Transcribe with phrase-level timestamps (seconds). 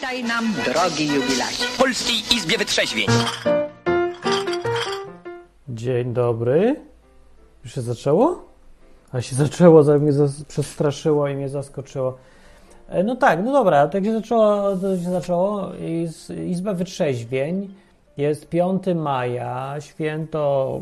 [0.00, 1.64] Witaj nam, drogi jubilacie.
[1.74, 3.06] W Polskiej Izbie Wytrzeźwień.
[5.68, 6.80] Dzień dobry.
[7.64, 8.42] Już się zaczęło?
[9.12, 10.12] A się zaczęło, za- mnie
[10.48, 12.16] przestraszyło i mnie zaskoczyło.
[12.88, 15.74] E, No tak, no dobra, tak się zaczęło, to się zaczęło.
[15.74, 17.74] Iz, Izba Wytrzeźwień.
[18.16, 20.80] Jest 5 maja, święto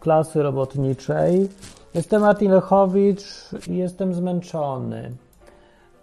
[0.00, 1.48] klasy robotniczej.
[1.94, 3.22] Jestem Martin Lechowicz
[3.68, 5.10] i jestem zmęczony.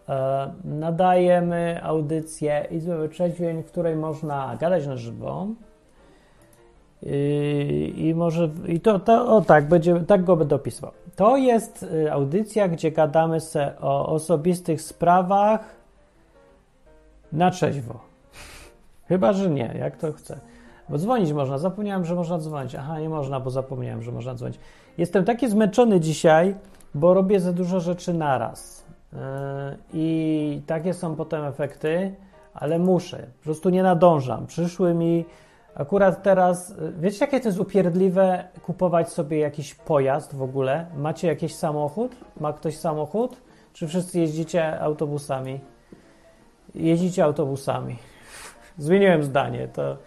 [0.09, 5.47] E, nadajemy audycję Izby Wytrzeźwień, w której można gadać na żywo.
[7.03, 7.13] Yy,
[7.87, 10.91] I może i to, to o tak będzie, tak go będę opisywał.
[11.15, 15.59] To jest y, audycja, gdzie gadamy se o osobistych sprawach
[17.31, 17.99] na trzeźwo.
[19.07, 20.39] Chyba, że nie, jak to chcę.
[20.89, 21.57] Bo dzwonić można.
[21.57, 22.75] Zapomniałem, że można dzwonić.
[22.75, 24.59] Aha, nie można, bo zapomniałem, że można dzwonić.
[24.97, 26.55] Jestem taki zmęczony dzisiaj,
[26.93, 28.78] bo robię za dużo rzeczy naraz.
[29.13, 29.19] Yy,
[29.93, 32.15] I takie są potem efekty,
[32.53, 33.17] ale muszę.
[33.17, 34.47] Po prostu nie nadążam.
[34.47, 35.25] Przyszły mi
[35.75, 40.85] Akurat teraz, y, wiecie jakie to jest upierdliwe kupować sobie jakiś pojazd w ogóle?
[40.97, 42.15] Macie jakiś samochód?
[42.39, 43.41] Ma ktoś samochód?
[43.73, 45.59] Czy wszyscy jeździcie autobusami?
[46.75, 47.95] Jeździcie autobusami.
[48.77, 49.97] Zmieniłem zdanie, to,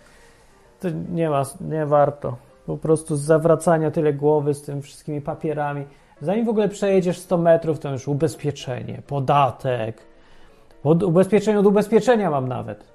[0.80, 2.36] to nie ma, nie warto.
[2.66, 5.84] Po prostu z zawracania tyle głowy z tym wszystkimi papierami.
[6.22, 10.02] Zanim w ogóle przejedziesz 100 metrów, to już ubezpieczenie, podatek.
[10.84, 12.92] Od, ubezpieczenie od ubezpieczenia mam nawet.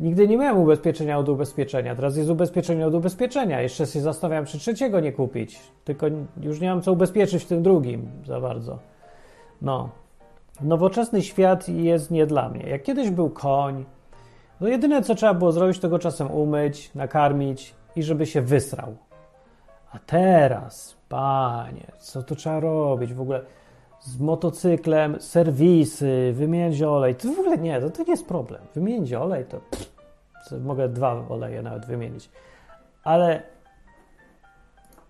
[0.00, 1.94] Nigdy nie miałem ubezpieczenia od ubezpieczenia.
[1.94, 3.60] Teraz jest ubezpieczenie od ubezpieczenia.
[3.60, 5.60] Jeszcze się zastanawiam, czy trzeciego nie kupić.
[5.84, 6.06] Tylko
[6.40, 8.78] już nie mam co ubezpieczyć w tym drugim za bardzo.
[9.62, 9.88] No.
[10.60, 12.68] Nowoczesny świat jest nie dla mnie.
[12.68, 13.84] Jak kiedyś był koń,
[14.58, 18.96] to jedyne co trzeba było zrobić, to go czasem umyć, nakarmić i żeby się wysrał.
[19.94, 23.40] A teraz, panie, co tu trzeba robić w ogóle?
[24.04, 27.14] z motocyklem, serwisy, wymieniać olej.
[27.14, 28.62] To w ogóle nie, to, to nie jest problem.
[28.74, 29.92] Wymienić olej to pff,
[30.48, 32.30] to mogę dwa oleje nawet wymienić.
[33.04, 33.42] Ale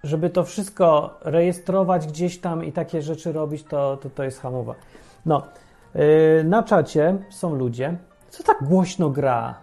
[0.02, 4.74] żeby to wszystko rejestrować gdzieś tam i takie rzeczy robić, to to, to jest hamowa.
[5.26, 5.42] No,
[5.94, 7.96] yy, na czacie są ludzie.
[8.28, 9.54] Co tak głośno gra?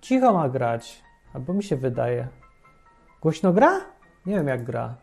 [0.00, 1.02] Cicho ma grać.
[1.34, 2.28] Albo mi się wydaje.
[3.22, 3.80] Głośno gra?
[4.28, 4.94] Nie wiem jak gra.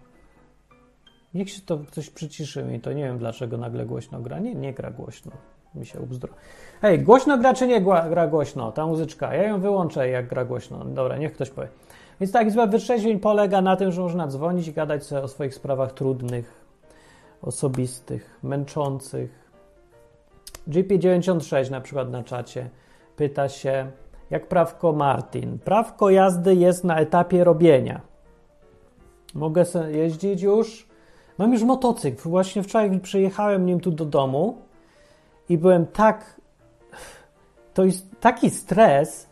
[1.34, 4.40] Niech się to ktoś przyciszy mi, to nie wiem dlaczego nagle głośno gra.
[4.40, 5.32] Nie, nie gra głośno.
[5.76, 6.34] Mi się ubzdro.
[6.82, 8.72] Hej, głośno gra czy nie gra, gra głośno?
[8.72, 9.34] Ta muzyczka.
[9.34, 10.86] Ja ją wyłączę jak gra głośno.
[10.86, 11.68] Dobra, niech ktoś powie.
[12.20, 15.94] Więc tak, Izba Wytrzeźwień polega na tym, że można dzwonić i gadać o swoich sprawach
[15.94, 16.66] trudnych,
[17.42, 19.50] osobistych, męczących.
[20.68, 22.70] GP96 na przykład na czacie
[23.16, 23.92] pyta się,
[24.30, 25.60] jak prawko Martin.
[25.60, 28.15] Prawko jazdy jest na etapie robienia.
[29.36, 30.88] Mogę jeździć już?
[31.38, 32.30] Mam już motocykl.
[32.30, 34.58] Właśnie wczoraj przyjechałem nim tu do domu
[35.50, 36.42] i byłem tak.
[37.74, 39.30] To jest taki stres,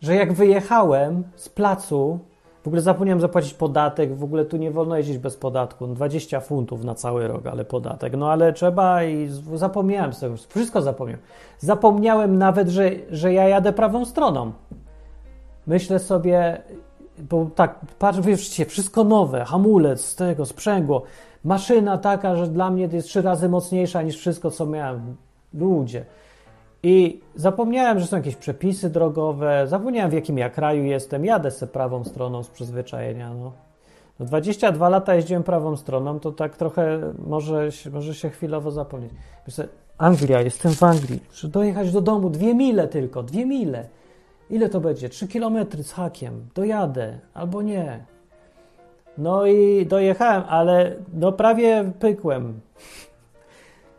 [0.00, 2.18] że jak wyjechałem z placu,
[2.62, 5.86] w ogóle zapomniałem zapłacić podatek, w ogóle tu nie wolno jeździć bez podatku.
[5.86, 8.16] 20 funtów na cały rok, ale podatek.
[8.16, 11.22] No ale trzeba i z- zapomniałem sobie, wszystko zapomniałem.
[11.58, 14.52] Zapomniałem nawet, że, że ja jadę prawą stroną.
[15.66, 16.62] Myślę sobie,
[17.30, 21.02] bo tak, patrz, wiesz, wszystko nowe, hamulec z tego, sprzęgło,
[21.44, 25.16] maszyna taka, że dla mnie to jest trzy razy mocniejsza niż wszystko, co miałem.
[25.54, 26.04] Ludzie.
[26.82, 31.66] I zapomniałem, że są jakieś przepisy drogowe, zapomniałem w jakim ja kraju jestem, jadę se
[31.66, 33.52] prawą stroną z przyzwyczajenia, no.
[34.20, 39.12] No 22 lata jeździłem prawą stroną, to tak trochę może, może się chwilowo zapomnieć.
[39.46, 39.68] Myślę,
[39.98, 43.88] Anglia, jestem w Anglii, muszę dojechać do domu, dwie mile tylko, dwie mile.
[44.52, 45.08] Ile to będzie?
[45.08, 46.48] 3 kilometry z hakiem.
[46.54, 48.04] Dojadę albo nie.
[49.18, 52.60] No i dojechałem, ale no prawie pykłem.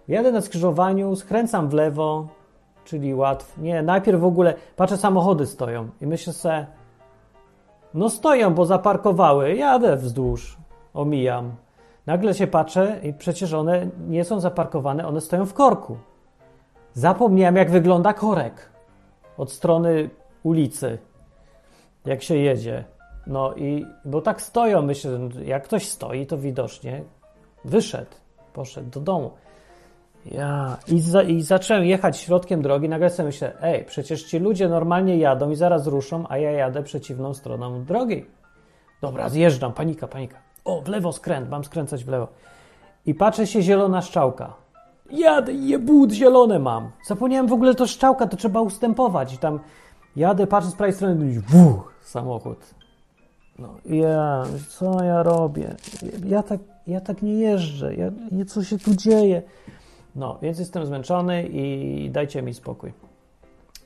[0.07, 2.27] Jadę na skrzyżowaniu, skręcam w lewo,
[2.85, 3.61] czyli łatwo.
[3.61, 6.67] Nie, najpierw w ogóle patrzę, samochody stoją i myślę sobie,
[7.93, 10.57] no stoją, bo zaparkowały, jadę wzdłuż,
[10.93, 11.51] omijam.
[12.05, 15.97] Nagle się patrzę i przecież one nie są zaparkowane, one stoją w korku.
[16.93, 18.69] Zapomniałem, jak wygląda korek
[19.37, 20.09] od strony
[20.43, 20.97] ulicy,
[22.05, 22.83] jak się jedzie.
[23.27, 27.03] No i, bo tak stoją, myślę, jak ktoś stoi, to widocznie
[27.65, 28.11] wyszedł,
[28.53, 29.31] poszedł do domu.
[30.25, 34.69] Ja, i, za, i zacząłem jechać środkiem drogi, nagle sobie myślę, ej, przecież ci ludzie
[34.69, 38.25] normalnie jadą i zaraz ruszą, a ja jadę przeciwną stroną drogi.
[39.01, 40.37] Dobra, zjeżdżam, panika, panika.
[40.65, 42.27] O, w lewo skręt, mam skręcać w lewo.
[43.05, 44.53] I patrzę się, zielona szczałka.
[45.11, 46.91] Jadę, jebut, zielone mam.
[47.05, 49.33] Zapomniałem w ogóle to szczałka, to trzeba ustępować.
[49.33, 49.59] I tam
[50.15, 52.75] jadę, patrzę z prawej strony, wuch, samochód.
[53.59, 55.75] No, ja, co ja robię?
[56.25, 59.41] Ja tak, ja tak nie jeżdżę, ja, nie, co się tu dzieje?
[60.15, 62.93] No, więc jestem zmęczony i dajcie mi spokój.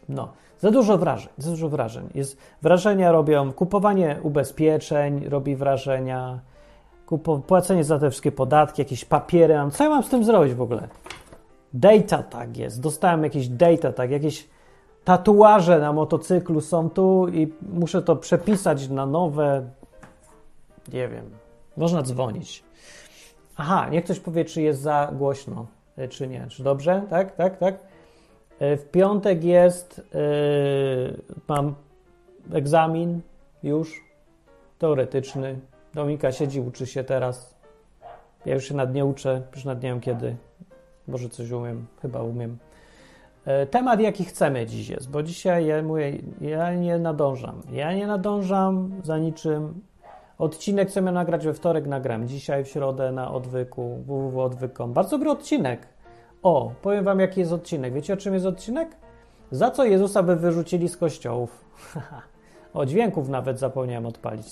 [0.10, 0.30] No,
[0.60, 2.10] za dużo wrażeń, za dużo wrażeń.
[2.16, 6.40] Jest, wrażenia robią, kupowanie ubezpieczeń robi wrażenia,
[7.06, 9.56] kupo, płacenie za te wszystkie podatki, jakieś papiery.
[9.74, 10.88] Co ja mam z tym zrobić w ogóle?
[11.74, 14.48] Data tag jest, dostałem jakiś data tag, jakieś
[15.08, 19.70] tatuaże na motocyklu są tu i muszę to przepisać na nowe.
[20.94, 21.30] Nie wiem.
[21.78, 22.64] Można dzwonić.
[23.58, 25.66] Aha, niech ktoś powie, czy jest za głośno,
[25.98, 26.48] y, czy nie.
[26.50, 27.04] Czy dobrze?
[27.10, 27.76] Tak, tak, tak.
[28.62, 30.02] Y, w piątek jest.
[30.14, 31.76] Yy, mam
[32.54, 33.22] egzamin
[33.64, 34.04] już
[34.80, 35.60] teoretyczny.
[35.94, 37.56] Dominika siedzi, uczy się teraz.
[38.46, 40.36] Ja już się nad nie uczę, już nad nie wiem kiedy.
[41.08, 42.58] Może coś umiem, chyba umiem.
[43.48, 47.62] E, temat, jaki chcemy dziś jest, bo dzisiaj ja mówię, ja nie nadążam.
[47.72, 49.82] Ja nie nadążam za niczym.
[50.38, 54.94] Odcinek, miałem nagrać we wtorek, nagram dzisiaj w środę na odwyku, www.odwyk.com.
[54.94, 55.88] Bardzo dobry odcinek.
[56.44, 57.94] O, powiem wam, jaki jest odcinek.
[57.94, 58.90] Wiecie, o czym jest odcinek?
[59.52, 61.66] Za co Jezusa by wyrzucili z kościołów?
[62.74, 64.48] o, dźwięków nawet zapomniałem odpalić.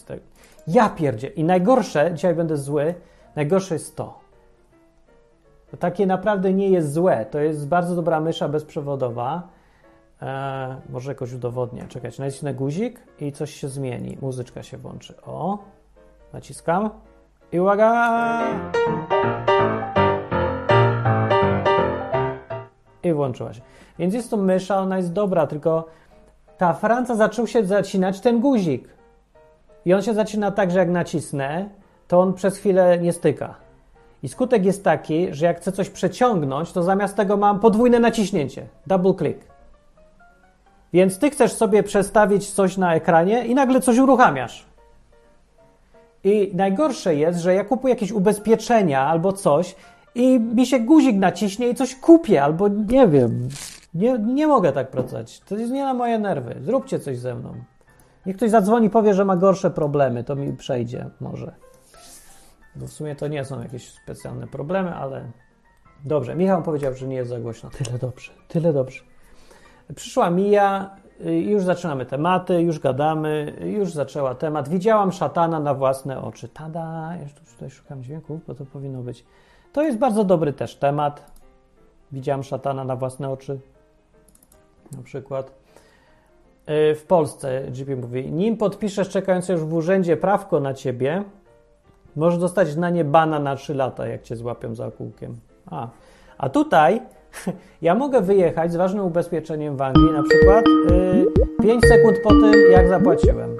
[0.67, 1.27] Ja pierdzie.
[1.27, 2.93] I najgorsze, dzisiaj będę zły,
[3.35, 4.24] najgorsze jest to.
[5.79, 7.25] Takie naprawdę nie jest złe.
[7.25, 9.47] To jest bardzo dobra mysza bezprzewodowa.
[10.21, 11.85] Eee, może jakoś udowodnię.
[11.89, 14.17] Czekajcie, nacisnę guzik i coś się zmieni.
[14.21, 15.13] Muzyczka się włączy.
[15.25, 15.57] O,
[16.33, 16.89] naciskam.
[17.51, 18.41] I uwaga!
[23.03, 23.61] I włączyła się.
[23.99, 25.85] Więc jest to mysza, ona jest dobra, tylko
[26.57, 28.89] ta Franca zaczął się zacinać ten guzik.
[29.85, 31.69] I on się zaczyna tak, że jak nacisnę,
[32.07, 33.64] to on przez chwilę nie styka.
[34.23, 38.67] I skutek jest taki, że jak chcę coś przeciągnąć, to zamiast tego mam podwójne naciśnięcie.
[38.87, 39.39] Double click.
[40.93, 44.65] Więc ty chcesz sobie przestawić coś na ekranie i nagle coś uruchamiasz.
[46.23, 49.75] I najgorsze jest, że ja kupuję jakieś ubezpieczenia albo coś
[50.15, 53.49] i mi się guzik naciśnie i coś kupię, albo nie wiem.
[53.93, 55.39] Nie, nie mogę tak pracować.
[55.39, 56.55] To jest nie na moje nerwy.
[56.61, 57.53] Zróbcie coś ze mną.
[58.25, 61.51] Niech ktoś zadzwoni, powie, że ma gorsze problemy, to mi przejdzie może.
[62.75, 65.31] Bo w sumie to nie są jakieś specjalne problemy, ale
[66.05, 66.35] dobrze.
[66.35, 67.69] Michał powiedział, że nie jest za głośno.
[67.69, 69.03] Tyle dobrze, tyle dobrze.
[69.95, 70.95] Przyszła Mija,
[71.25, 74.69] już zaczynamy tematy, już gadamy, już zaczęła temat.
[74.69, 76.49] Widziałam szatana na własne oczy.
[76.49, 79.25] Tada, jeszcze tutaj szukam dźwięków, bo to powinno być.
[79.73, 81.31] To jest bardzo dobry też temat.
[82.11, 83.59] Widziałam szatana na własne oczy.
[84.91, 85.51] Na przykład.
[86.95, 91.23] W Polsce GP mówi, nim podpiszesz czekając już w urzędzie prawko na ciebie,
[92.15, 95.35] Możesz dostać na nie bana na 3 lata, jak cię złapią za kółkiem.
[95.65, 95.87] A,
[96.37, 97.01] a tutaj
[97.81, 101.25] ja mogę wyjechać z ważnym ubezpieczeniem w Anglii, na przykład yy,
[101.61, 103.57] 5 sekund po tym, jak zapłaciłem.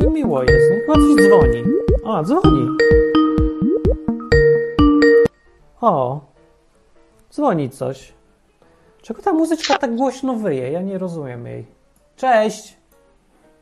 [0.00, 0.70] To miło jest.
[0.70, 1.62] No, chyba coś dzwoni.
[2.04, 2.68] O, dzwoni.
[5.80, 6.20] O,
[7.32, 8.12] dzwoni coś.
[9.02, 10.70] Czego ta muzyczka tak głośno wyje?
[10.70, 11.66] Ja nie rozumiem jej.
[12.16, 12.76] Cześć!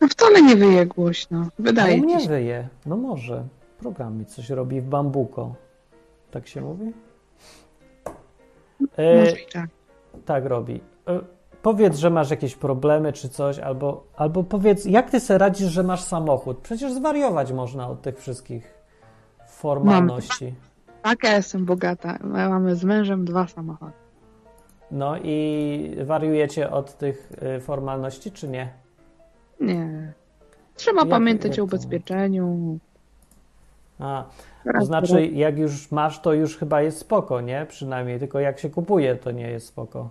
[0.04, 1.46] No wcale nie wyje głośno.
[1.58, 2.16] Wydaje mi się.
[2.18, 2.68] Nie wyje.
[2.86, 3.44] No może.
[3.78, 5.54] Program mi coś robi w bambuko.
[6.30, 6.92] Tak się mówi?
[8.96, 9.70] E, może i tak.
[10.24, 10.80] Tak robi.
[11.08, 11.20] E,
[11.62, 15.82] powiedz, że masz jakieś problemy czy coś, albo, albo powiedz, jak ty sobie radzisz, że
[15.82, 16.58] masz samochód?
[16.58, 18.74] Przecież zwariować można od tych wszystkich
[19.48, 20.44] formalności.
[20.44, 21.02] Mam.
[21.02, 22.18] Tak, ja jestem bogata.
[22.20, 23.92] My mamy z mężem dwa samochody.
[24.90, 28.83] No i wariujecie od tych y, formalności, czy nie?
[29.60, 30.12] Nie.
[30.74, 32.78] Trzeba jak, pamiętać jak o ubezpieczeniu.
[33.98, 34.24] A,
[34.78, 37.66] to znaczy, jak już masz, to już chyba jest spoko, nie?
[37.68, 40.10] Przynajmniej, tylko jak się kupuje, to nie jest spoko.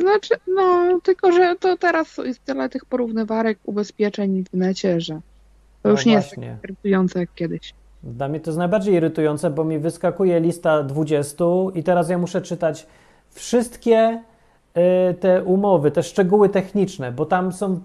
[0.00, 5.20] Znaczy, no, tylko że to teraz jest tyle tych porównywarek ubezpieczeń w necie, że to
[5.84, 6.46] no już nie właśnie.
[6.46, 7.74] jest tak irytujące jak kiedyś.
[8.02, 12.42] Dla mnie to jest najbardziej irytujące, bo mi wyskakuje lista 20 i teraz ja muszę
[12.42, 12.86] czytać
[13.30, 14.22] wszystkie
[15.20, 17.80] te umowy, te szczegóły techniczne, bo tam są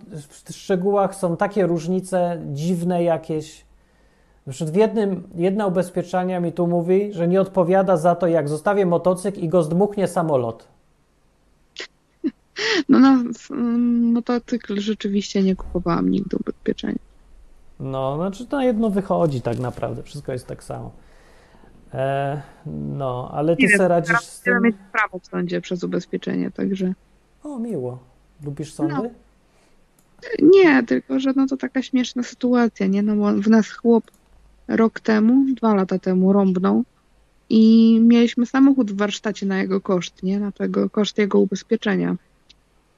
[0.45, 3.65] w szczegółach są takie różnice dziwne jakieś.
[4.47, 8.85] Na w jednym, jedna ubezpieczenia mi tu mówi, że nie odpowiada za to, jak zostawię
[8.85, 10.67] motocykl i go zdmuchnie samolot.
[12.89, 13.23] No na
[14.13, 16.99] motocykl rzeczywiście nie kupowałam nigdy ubezpieczenia.
[17.79, 20.91] No, znaczy to jedno wychodzi tak naprawdę, wszystko jest tak samo.
[21.93, 24.63] E, no, ale ty sobie radzisz z tym...
[24.63, 26.93] mieć prawo w sądzie przez ubezpieczenie, także...
[27.43, 27.99] O, miło.
[28.43, 28.93] Lubisz sądy?
[28.93, 29.09] No.
[30.41, 33.01] Nie, tylko że no to taka śmieszna sytuacja, nie?
[33.03, 34.03] No bo w nas chłop
[34.67, 36.83] rok temu, dwa lata temu rąbnął
[37.49, 40.39] i mieliśmy samochód w warsztacie na jego koszt, nie?
[40.39, 42.15] Na tego koszt jego ubezpieczenia.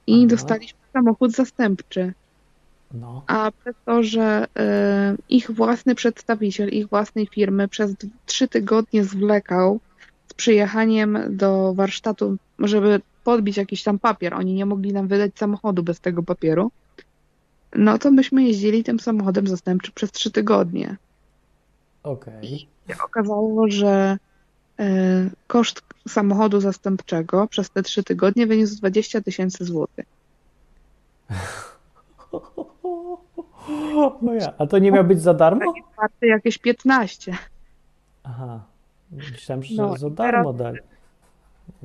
[0.08, 0.28] I Aha.
[0.28, 2.14] dostaliśmy samochód zastępczy.
[2.94, 3.24] No.
[3.28, 7.96] A przez to, że y, ich własny przedstawiciel, ich własnej firmy przez
[8.26, 9.80] trzy tygodnie zwlekał
[10.28, 14.34] z przyjechaniem do warsztatu, żeby podbić jakiś tam papier.
[14.34, 16.72] Oni nie mogli nam wydać samochodu bez tego papieru.
[17.76, 20.98] No to myśmy jeździli tym samochodem zastępczym przez trzy tygodnie.
[22.04, 22.68] Okej.
[22.88, 24.18] się okazało, że
[24.80, 30.06] e, koszt samochodu zastępczego przez te trzy tygodnie wyniósł 20 tysięcy złotych.
[33.96, 34.54] O ja.
[34.58, 35.60] A to nie miał być za darmo?
[35.60, 37.38] Taki warty jakieś 15.
[38.24, 38.60] Aha.
[39.12, 40.80] Myślałem, że No, za darmo dali.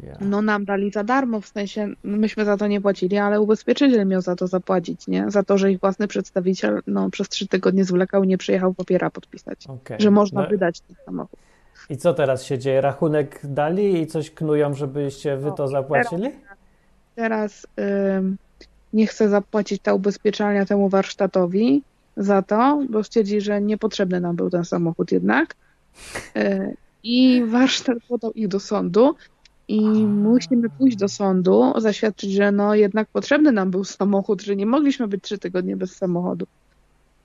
[0.03, 0.17] Ja.
[0.21, 4.21] No nam dali za darmo, w sensie myśmy za to nie płacili, ale ubezpieczyciel miał
[4.21, 5.31] za to zapłacić, nie?
[5.31, 9.11] Za to, że ich własny przedstawiciel no, przez trzy tygodnie zwlekał i nie przyjechał papiera
[9.11, 9.67] podpisać.
[9.67, 9.97] Okej.
[10.01, 11.41] Że można No wydać ten samochód.
[11.91, 12.81] I co teraz się dzieje?
[12.81, 16.31] Rachunek dali i coś knują, żebyście wy No, to zapłacili?
[17.15, 17.67] Teraz
[18.19, 18.37] ym,
[18.93, 21.83] nie chce zapłacić ta ubezpieczalnia temu warsztatowi
[22.17, 25.55] za to, bo stwierdzi, że niepotrzebny nam był ten samochód jednak.
[26.37, 29.15] Y, I warsztat podał ich do sądu
[29.69, 34.67] i musimy pójść do sądu, zaświadczyć, że no jednak potrzebny nam był samochód, że nie
[34.67, 36.47] mogliśmy być trzy tygodnie bez samochodu.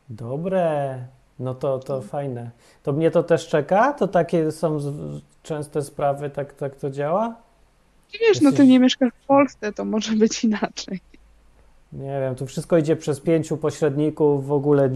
[0.09, 0.97] Dobre.
[1.39, 2.51] No to, to fajne.
[2.83, 3.93] To mnie to też czeka?
[3.93, 4.79] To takie są
[5.43, 7.35] częste sprawy, tak, tak to działa?
[8.21, 10.99] Wiesz, no ty Jesteś- nie mieszkasz w Polsce, to może być inaczej.
[11.93, 14.89] Nie wiem, tu wszystko idzie przez pięciu pośredników, w ogóle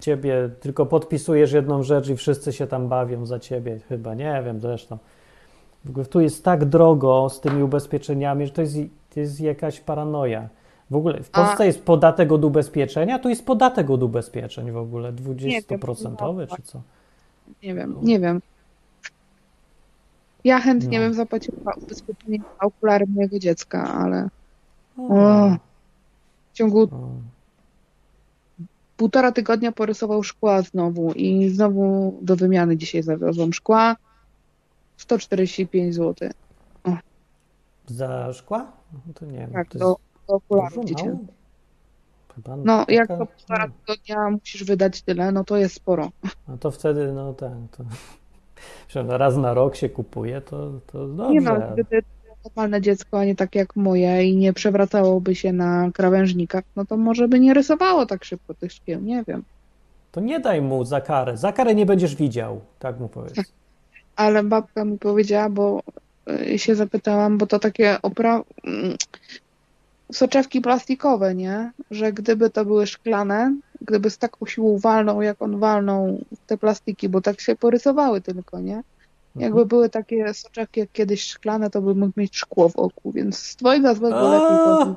[0.00, 4.60] ciebie tylko podpisujesz jedną rzecz i wszyscy się tam bawią za ciebie, chyba, nie wiem
[4.60, 4.98] zresztą.
[5.84, 8.76] W ogóle tu jest tak drogo z tymi ubezpieczeniami, że to jest,
[9.14, 10.48] to jest jakaś paranoja.
[10.90, 14.76] W ogóle w A- Polsce jest podatek od ubezpieczenia, tu jest podatek od ubezpieczeń w
[14.76, 16.80] ogóle, wiem, 20% czy co?
[17.62, 18.40] Nie wiem, nie wiem.
[20.44, 21.04] Ja chętnie No.
[21.04, 24.28] bym zapłaciła ubezpieczenie okulary mojego dziecka, ale
[24.98, 25.56] O, O.
[26.52, 27.10] w ciągu o.
[28.96, 33.96] półtora tygodnia porysował szkła znowu i znowu do wymiany dzisiaj zawiozłam szkła.
[34.96, 36.30] 145 zł.
[37.86, 38.72] Za szkła?
[38.92, 39.52] No to nie wiem.
[39.52, 39.96] Tak, to do,
[40.28, 41.18] do okularów mało?
[42.34, 46.10] Chyba No, jak taka- to półtora tygodnia musisz wydać tyle, no to jest sporo.
[46.48, 47.84] No to wtedy, no tak, to
[49.18, 51.34] raz na rok się kupuje, to, to dobrze.
[51.34, 51.52] Nie no,
[52.44, 56.96] normalne dziecko, a nie tak jak moje i nie przewracałoby się na krawężnikach, no to
[56.96, 59.42] może by nie rysowało tak szybko tych szkieł, nie wiem.
[60.12, 61.36] To nie daj mu za karę.
[61.36, 63.34] Za karę nie będziesz widział, tak mu powiedz.
[64.16, 65.82] Ale babka mi powiedziała, bo
[66.28, 68.42] y, się zapytałam, bo to takie opra...
[68.64, 68.96] mm,
[70.12, 71.72] soczewki plastikowe, nie?
[71.90, 77.08] Że gdyby to były szklane, gdyby z taką siłą walną, jak on walnął te plastiki,
[77.08, 78.82] bo tak się porysowały tylko, nie?
[79.36, 83.38] Jakby były takie soczewki jak kiedyś szklane, to by mógł mieć szkło w oku, więc
[83.38, 84.96] z twojego złego lepiej powiem.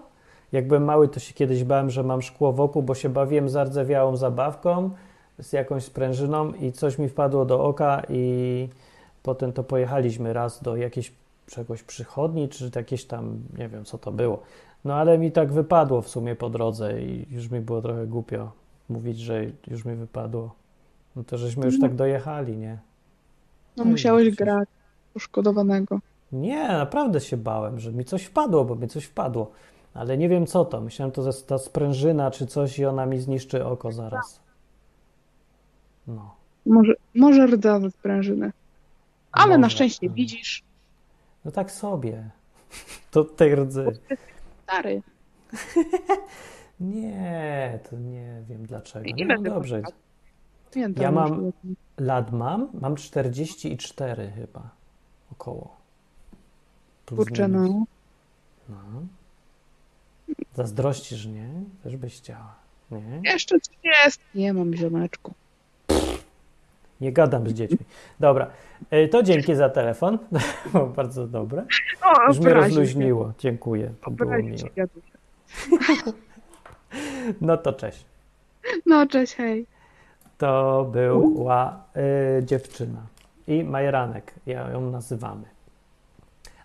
[0.52, 4.16] Jak byłem mały, to się kiedyś bałem, że mam szkło wokół, bo się bawiłem zardzewiałą
[4.16, 4.90] zabawką
[5.40, 8.70] z jakąś sprężyną i coś mi wpadło do oka i
[9.24, 11.14] potem to pojechaliśmy raz do jakiejś
[11.48, 14.42] czegoś przychodni, czy jakieś tam, nie wiem co to było.
[14.86, 18.52] No ale mi tak wypadło w sumie po drodze i już mi było trochę głupio
[18.90, 20.56] mówić, że już mi wypadło.
[21.16, 22.78] No to żeśmy już tak dojechali, nie?
[23.78, 24.70] No musiałeś grać
[25.14, 26.00] poszkodowanego.
[26.32, 29.52] Nie, naprawdę się bałem, że mi coś wpadło, bo mi coś wpadło.
[29.94, 30.82] Ale nie wiem co to.
[30.82, 34.40] Myślałem, to jest ta sprężyna czy coś i ona mi zniszczy oko zaraz.
[36.08, 36.36] No.
[36.66, 38.52] Może, może rdza ze sprężyny.
[39.32, 39.76] Ale na Może.
[39.76, 40.16] szczęście Mhm.
[40.16, 40.64] widzisz,
[41.46, 42.30] No tak sobie.
[43.12, 43.86] To tej rdzy.
[44.64, 45.02] stary.
[46.80, 49.06] Nie, to nie wiem dlaczego.
[49.16, 49.82] Nie No dobrze.
[50.98, 51.52] Ja mam-.
[51.98, 52.70] Lat mam?
[52.74, 54.70] Mam 44 chyba.
[55.32, 55.76] Około.
[57.06, 57.86] Plus Kurczę, no.
[58.70, 58.76] no.
[60.54, 61.50] Zazdrościsz, nie?
[61.84, 62.56] Też byś chciała.
[62.92, 63.32] Nie?
[63.32, 64.22] Jeszcze 30.
[64.36, 65.34] Nie mam ziomeczku.
[67.02, 67.78] Nie gadam z dziećmi.
[68.20, 68.50] Dobra,
[68.90, 70.18] e, to dzięki za telefon.
[70.72, 71.66] Było bardzo dobre.
[72.04, 73.34] O, Już mnie rozluźniło.
[73.40, 73.94] Dziękuję.
[74.06, 75.18] To było się gadusia.
[77.42, 78.06] No to cześć.
[78.86, 79.66] No, cześć, hej.
[80.38, 81.80] To była
[82.40, 83.00] y, dziewczyna
[83.48, 85.44] i majeranek, ja ją nazywamy.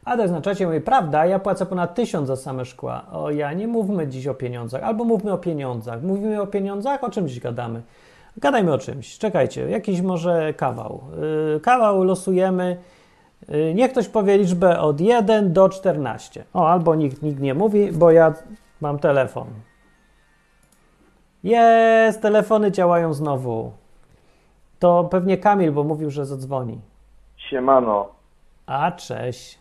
[0.05, 3.07] Adres na czacie mówi, prawda, ja płacę ponad tysiąc za same szkła.
[3.13, 6.03] O ja, nie mówmy dziś o pieniądzach, albo mówmy o pieniądzach.
[6.03, 7.83] Mówimy o pieniądzach, o czym dziś gadamy?
[8.37, 11.01] Gadajmy o czymś, czekajcie, jakiś może kawał.
[11.57, 12.77] Y, kawał losujemy,
[13.55, 16.45] y, niech ktoś powie liczbę od 1 do 14.
[16.55, 18.35] O, albo nikt, nikt nie mówi, bo ja
[18.81, 19.47] mam telefon.
[21.45, 23.73] Jest, telefony działają znowu.
[24.79, 26.81] To pewnie Kamil, bo mówił, że zadzwoni.
[27.37, 28.09] Siemano,
[28.67, 29.59] A, cześć.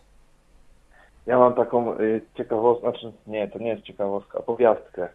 [1.26, 5.08] ja mam taką y, ciekawostkę, znaczy nie, to nie jest ciekawostka, opowiastkę.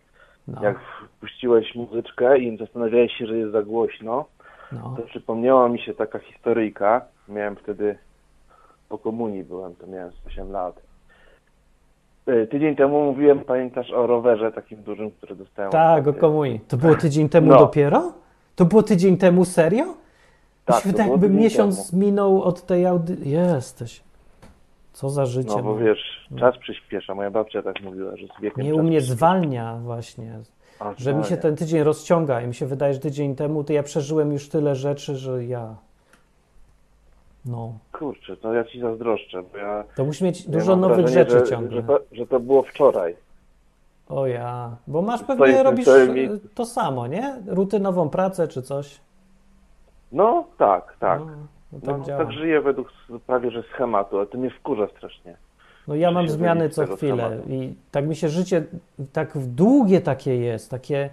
[0.48, 0.80] No, Jak
[1.20, 4.26] puściłeś muzyczkę i zastanawiałeś się, że jest za głośno,
[4.72, 4.94] no.
[4.98, 7.02] to przypomniała mi się taka historyjka.
[7.28, 7.98] Miałem wtedy,
[8.90, 10.76] po komunii byłem, to miałem z 8 lat.
[12.28, 15.72] Y, tydzień temu mówiłem, pamiętasz o rowerze takim dużym, który dostałem.
[15.72, 16.60] Tak, o komunii.
[16.68, 17.58] To było tydzień temu No.
[17.60, 18.14] dopiero?
[18.56, 19.86] To było tydzień temu, serio?
[20.66, 23.32] Tak, się wydaje, jakby miesiąc minął od tej audycji.
[23.32, 24.04] Jesteś.
[24.94, 25.54] Co za życie.
[25.56, 25.78] No bo no.
[25.78, 27.16] wiesz, czas przyspiesza.
[27.16, 30.40] Moja babcia tak mówiła, że z wiekiem Nie u mnie zwalnia właśnie,
[30.80, 33.74] A, że mi się ten tydzień rozciąga i mi się wydaje, że tydzień temu to
[33.74, 35.76] ja przeżyłem już tyle rzeczy, że ja...
[37.46, 37.74] No.
[37.92, 39.84] Kurczę, to ja ci zazdroszczę, bo ja...
[39.96, 41.82] To musi mieć ja dużo mam nowych wrażenie, rzeczy że, ciągle.
[41.82, 43.16] Że to, że to było wczoraj.
[44.10, 44.76] O ja.
[44.88, 47.36] Bo masz pewnie w robisz samym e, to samo, nie?
[47.48, 49.00] Rutynową pracę czy coś.
[50.12, 51.20] No, tak, tak.
[51.20, 51.38] No, no
[51.72, 52.26] No, tak działa.
[52.26, 52.94] tak żyję według
[53.28, 55.38] prawie że schematu, ale to mnie wkurza strasznie.
[55.88, 57.50] No ja mam zmiany co chwilę tematu.
[57.50, 58.64] i tak mi się życie
[59.14, 61.10] tak długie takie jest, takie,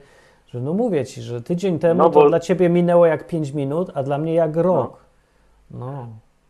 [0.48, 3.50] że no mówię ci, że tydzień temu No to bo- dla ciebie minęło jak 5
[3.52, 5.01] minut, a dla mnie jak rok.
[5.72, 6.08] No.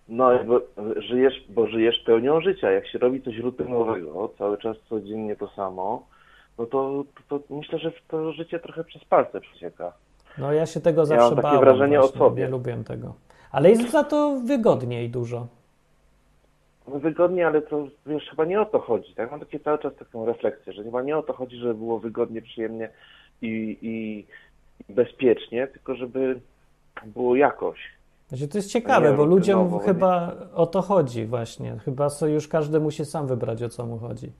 [0.08, 0.60] No, bo
[0.96, 2.70] żyjesz, bo żyjesz pełnią życia.
[2.70, 6.06] Jak się robi coś rutynowego, cały czas codziennie to samo,
[6.58, 9.92] no to, to, to myślę, że to życie trochę przez palce przecieka.
[10.38, 12.42] No ja się tego mam zawsze takie bałem wrażenie o właśnie, sobie.
[12.42, 13.14] nie lubię tego.
[13.52, 15.46] Ale jest za to wygodniej dużo.
[16.88, 19.14] No wygodnie, ale to wiesz, chyba nie o to chodzi.
[19.14, 19.30] Tak?
[19.30, 22.42] Mam takie cały czas taką refleksję, że chyba nie o to chodzi, żeby było wygodnie,
[22.42, 22.90] przyjemnie
[23.42, 24.26] i, i,
[24.88, 26.40] i bezpiecznie, tylko żeby
[27.06, 27.78] było jakoś.
[28.32, 31.78] Znaczy, to jest ciekawe, Nie, bo ludziom rutynowo, chyba o to chodzi właśnie.
[31.84, 34.32] Chyba już każdy musi sam wybrać, o co mu chodzi.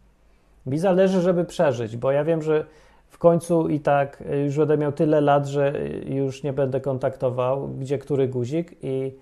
[0.66, 2.64] Mi zależy, żeby przeżyć, bo ja wiem, że
[3.08, 6.80] w końcu i tak y, już będę miał tyle lat, że y, już nie będę
[6.80, 9.14] kontaktował, gdzie który guzik i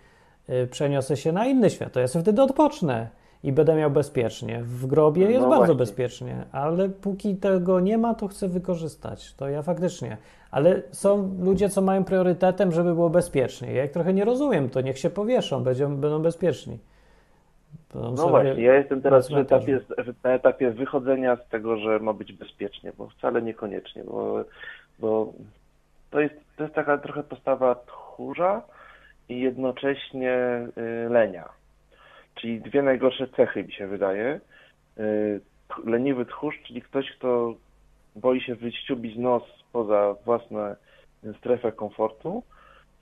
[0.50, 1.92] y, przeniosę się na inny świat.
[1.92, 3.08] To ja sobie wtedy odpocznę
[3.42, 4.62] i będę miał bezpiecznie.
[4.62, 5.74] W grobie jest No bardzo właśnie.
[5.74, 9.34] bezpiecznie, ale póki tego nie ma, to chcę wykorzystać.
[9.34, 10.16] To ja faktycznie.
[10.50, 13.72] Ale są ludzie, co mają priorytetem, żeby było bezpiecznie.
[13.72, 16.78] Ja ich trochę nie rozumiem, to niech się powieszą, będą, będą bezpieczni.
[17.94, 19.80] Będą No właśnie, ja jestem teraz na etapie,
[20.24, 24.44] na etapie wychodzenia z tego, że ma być bezpiecznie, bo wcale niekoniecznie, bo,
[24.98, 25.32] bo
[26.10, 28.62] to, jest, to jest taka trochę postawa tchórza
[29.28, 31.48] i jednocześnie y, lenia.
[32.34, 34.40] Czyli dwie najgorsze cechy mi się wydaje.
[34.98, 35.40] Y,
[35.84, 37.54] leniwy tchórz, czyli ktoś, kto
[38.16, 40.58] boi się wyściubić nos poza własną
[41.38, 42.42] strefę komfortu,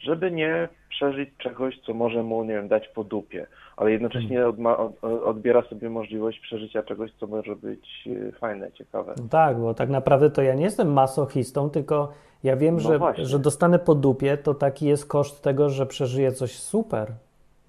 [0.00, 4.76] żeby nie przeżyć czegoś, co może mu, nie wiem, dać po dupie, ale jednocześnie odma-
[4.76, 9.14] od, odbiera sobie możliwość przeżycia czegoś, co może być y, fajne, ciekawe.
[9.18, 12.12] No tak, bo tak naprawdę to ja nie jestem masochistą, tylko
[12.44, 13.26] ja wiem, No że, właśnie.
[13.26, 17.12] że dostanę po dupie, to taki jest koszt tego, że przeżyję coś super.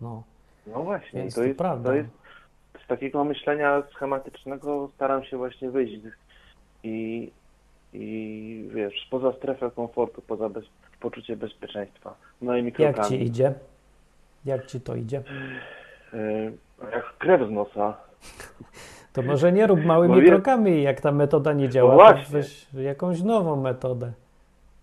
[0.01, 0.23] No,
[0.67, 1.89] No właśnie, to jest, prawda.
[1.89, 2.09] to jest
[2.85, 6.01] z takiego myślenia schematycznego staram się właśnie wyjść
[6.83, 7.31] i,
[7.93, 10.65] i wiesz, poza strefę komfortu, poza bez,
[10.99, 12.15] poczucie bezpieczeństwa.
[12.41, 13.07] No i jak mikrokami.
[13.07, 13.53] ci idzie?
[14.45, 15.23] Jak ci to idzie?
[16.13, 16.51] Y,
[16.91, 17.97] jak krew z nosa.
[19.13, 22.29] To może nie rób małymi No wie- krokami, jak ta metoda nie działa, No to
[22.31, 24.11] weź jakąś nową metodę.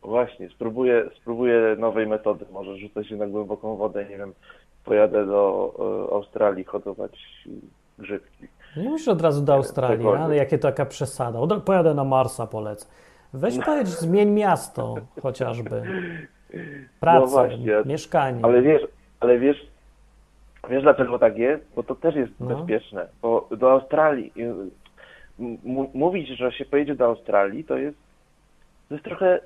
[0.03, 2.45] Właśnie, spróbuję, spróbuję nowej metody.
[2.53, 4.33] Może rzucę się na głęboką wodę, nie wiem,
[4.85, 5.73] pojadę do
[6.11, 7.12] e, Australii hodować
[7.99, 8.47] grzybki.
[8.77, 11.39] Nie musisz od razu do Australii, ale jakie to taka przesada.
[11.39, 12.87] Od, pojadę na Marsa, polecę.
[13.33, 15.83] Weź pojedź, zmień miasto chociażby.
[17.01, 18.41] Pracę, No właśnie, mieszkanie.
[18.45, 18.83] Ale wiesz,
[19.21, 19.67] ale wiesz,
[20.71, 21.65] wiesz dlaczego tak jest?
[21.77, 22.47] Bo to też jest No.
[22.47, 23.07] bezpieczne.
[23.23, 24.55] Bo do Australii, y,
[25.95, 27.99] mówić, że się pojedzie do Australii, to jest,
[28.89, 29.41] to jest trochę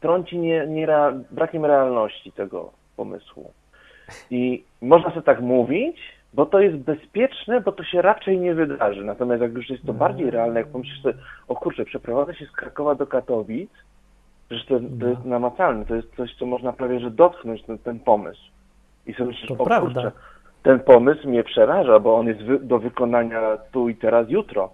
[0.00, 0.88] trąci nie, nie
[1.30, 3.50] brakiem realności tego pomysłu.
[4.30, 5.96] I można sobie tak mówić,
[6.36, 9.04] bo to jest bezpieczne, bo to się raczej nie wydarzy.
[9.04, 11.14] Natomiast jak już jest to bardziej realne, jak pomyślisz sobie,
[11.48, 13.70] o kurczę, przeprowadzę się z Krakowa do Katowic,
[14.48, 15.06] Przecież to, to No.
[15.08, 18.40] jest namacalne, to jest coś, co można prawie że dotknąć, ten, ten pomysł.
[19.06, 19.92] I sobie myślisz, To o prawda.
[20.02, 20.12] kurczę,
[20.62, 23.40] ten pomysł mnie przeraża, bo on jest wy, do wykonania
[23.72, 24.70] tu i teraz, jutro.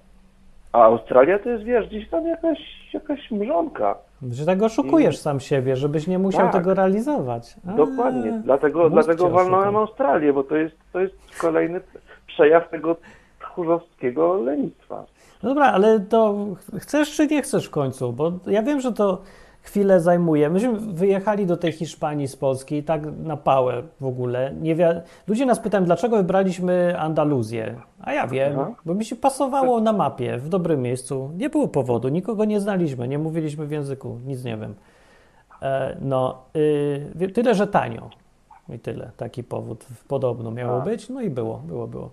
[0.72, 2.58] A Australia to jest, wiesz, gdzieś tam jakaś,
[2.94, 3.94] jakaś mrzonka.
[4.30, 6.52] Że tak oszukujesz I- sam siebie, żebyś nie musiał Tak.
[6.52, 7.56] tego realizować.
[7.68, 8.40] A, Dokładnie.
[8.44, 9.76] Dlatego, dlatego walnąłem.
[9.76, 11.80] Australię, bo to jest, to jest kolejny
[12.26, 12.96] przejaw tego
[13.40, 15.04] tchórzowskiego lenistwa.
[15.42, 18.12] No dobra, ale to ch- chcesz czy nie chcesz w końcu?
[18.12, 19.22] Bo ja wiem, że to
[19.62, 20.50] chwilę zajmuje.
[20.50, 24.54] Myśmy wyjechali do tej Hiszpanii z Polski i tak na pałę w ogóle.
[24.60, 24.82] Nie wi-
[25.28, 27.76] Ludzie nas pytają, dlaczego wybraliśmy Andaluzję.
[28.00, 28.70] A ja wiem, Aha.
[28.84, 31.30] bo mi się pasowało na mapie, w dobrym miejscu.
[31.36, 34.74] Nie było powodu, nikogo nie znaliśmy, nie mówiliśmy w języku, nic nie wiem.
[35.62, 36.42] E, no,
[37.22, 38.10] y, tyle, że tanio.
[38.68, 41.08] I tyle, taki powód podobno miało być.
[41.08, 42.10] No i było, było, było.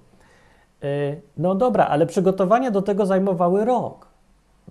[0.83, 4.07] Y, No dobra, ale przygotowania do tego zajmowały rok,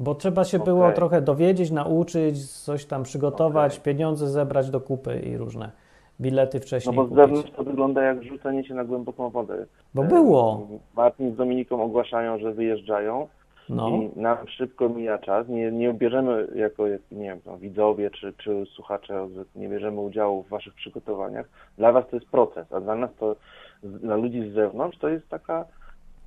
[0.00, 0.96] bo trzeba się było Okej.
[0.96, 3.94] trochę dowiedzieć, nauczyć, coś tam przygotować, Okej.
[3.94, 5.70] pieniądze zebrać do kupy i różne
[6.20, 9.66] bilety No wcześniej bo z zewnątrz to wygląda jak rzucenie się na głęboką wodę.
[9.94, 10.68] Bo było.
[10.96, 13.28] Martin z Dominiką ogłaszają, że wyjeżdżają,
[13.68, 13.88] No.
[13.88, 15.48] i nam szybko mija czas.
[15.48, 20.42] Nie, nie bierzemy jako, jak, nie wiem, no, widzowie czy, czy słuchacze, nie bierzemy udziału
[20.42, 21.48] w waszych przygotowaniach.
[21.78, 23.36] Dla was to jest proces, a dla nas to,
[23.82, 25.64] dla ludzi z zewnątrz, to jest taka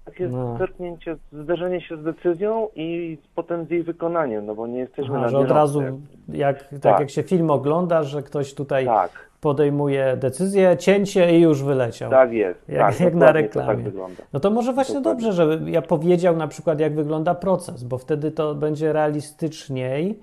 [0.05, 0.57] takie No.
[0.57, 5.21] zerknięcie, zderzenie się z decyzją i potem z jej wykonaniem, no bo nie jesteśmy Aha,
[5.23, 5.81] na że od razu,
[6.29, 6.99] jak, tak, Tak.
[6.99, 9.11] jak się film ogląda, że ktoś tutaj Tak,
[9.41, 12.11] podejmuje decyzję, cięcie i już wyleciał.
[12.11, 12.69] tak jest.
[12.69, 13.67] Jak- tak, jak na to reklamie.
[13.67, 14.23] tak wygląda.
[14.33, 15.23] No to może właśnie Dokładnie.
[15.23, 20.19] dobrze, żeby ja powiedział na przykład, jak wygląda proces, bo wtedy to będzie realistyczniej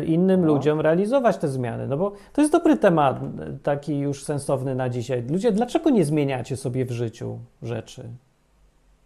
[0.00, 0.46] y, innym No.
[0.46, 1.86] ludziom realizować te zmiany.
[1.86, 5.22] No bo to jest dobry temat, y, taki już sensowny na dzisiaj.
[5.30, 8.02] Ludzie, dlaczego nie zmieniacie sobie w życiu rzeczy?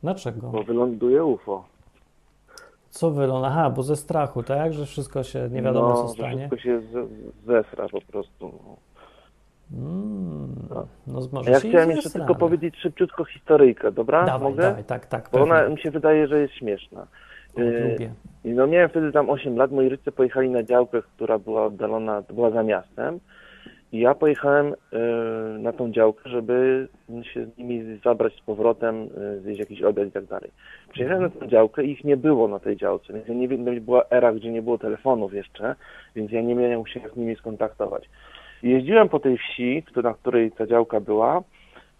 [0.03, 0.49] Dlaczego?
[0.49, 1.65] Bo wyląduje UFO.
[2.91, 3.47] Co wylą?
[3.47, 4.73] Aha, bo ze strachu, tak?
[4.73, 6.37] Że wszystko się nie wiadomo, no, co stanie.
[6.37, 6.81] wszystko się
[7.47, 8.53] zesra po prostu.
[8.67, 8.77] no.
[9.79, 10.87] Mm, No.
[11.07, 14.25] no może ja chciałem jeszcze tylko powiedzieć szybciutko historyjkę, dobra?
[14.27, 14.63] Dawaj, Mogę?
[14.63, 15.75] dawaj, tak, tak, Bo ona pewnie.
[15.75, 17.07] mi się wydaje, że jest śmieszna.
[17.57, 18.13] O, Y, lubię.
[18.45, 22.23] I no miałem wtedy tam 8 lat, moi rodzice pojechali na działkę, która była oddalona,
[22.23, 23.21] to była za miastem.
[23.93, 24.75] I ja pojechałem y,
[25.59, 26.89] na tą działkę, żeby
[27.23, 30.51] się z nimi zabrać z powrotem, y, zjeść jakiś obiad i tak dalej.
[30.93, 33.65] Przyjechałem na tę działkę i ich nie było na tej działce, więc ja nie wiem,
[33.65, 35.75] to była era, gdzie nie było telefonów jeszcze,
[36.17, 38.09] więc ja nie miałem się z nimi skontaktować.
[38.63, 41.43] Jeździłem po tej wsi, na której ta działka była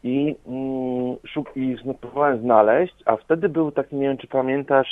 [0.05, 4.89] i, mm, szuk- i próbowałem znaleźć, a wtedy był taki, nie wiem czy pamiętasz,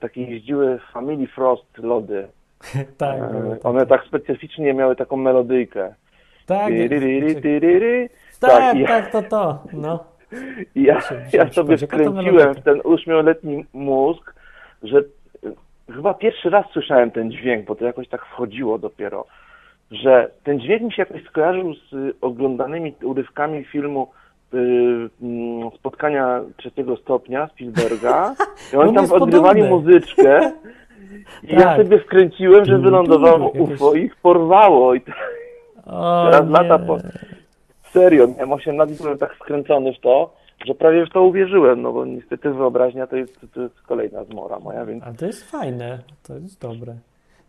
[0.00, 2.28] takie jeździły Family Frost lody.
[2.98, 5.94] tak, E, było One tak specyficznie miały taką melodyjkę.
[6.58, 8.08] Tak, tyryry.
[8.40, 10.04] tak, i ja- tak, to to, no.
[10.74, 11.00] Ja,
[11.32, 14.34] ja sobie wkręciłem w ten ośmioletni mózg,
[14.82, 15.04] że y,
[15.94, 19.26] chyba pierwszy raz słyszałem ten dźwięk, bo to jakoś tak wchodziło dopiero,
[19.90, 24.10] że ten dźwięk mi się jakoś skojarzył z y, oglądanymi urywkami filmu
[24.54, 24.58] y,
[25.22, 28.34] mm, Spotkania trzeciego stopnia Spielberga.
[28.72, 30.40] I On oni tam odgrywali muzyczkę.
[31.48, 31.82] I ja Tak.
[31.82, 34.94] sobie wkręciłem, że wylądowało UFO i ich porwało.
[34.94, 35.00] I
[35.86, 36.52] O, Teraz nie.
[36.52, 36.98] lata po...
[37.92, 40.34] Serio, miałem 8 lat i byłem tak skręcony w to,
[40.66, 44.58] że prawie w to uwierzyłem, no bo niestety wyobraźnia to jest, to jest kolejna zmora
[44.58, 46.94] moja, więc A to jest fajne, to jest dobre.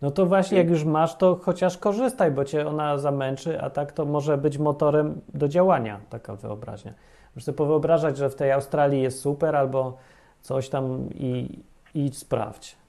[0.02, 3.92] No to właśnie, jak już masz, to chociaż korzystaj, bo cię ona zamęczy, a tak
[3.92, 6.94] to może być motorem do działania, taka wyobraźnia.
[7.36, 9.98] Możesz sobie powyobrażać, że w tej Australii jest super, albo
[10.42, 11.60] coś tam i,
[11.96, 12.83] i sprawdź.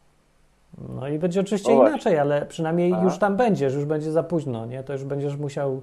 [0.79, 1.95] No i będzie oczywiście O właśnie.
[1.95, 4.83] inaczej, ale przynajmniej już tam będziesz, już będzie za późno, nie?
[4.83, 5.81] To już będziesz musiał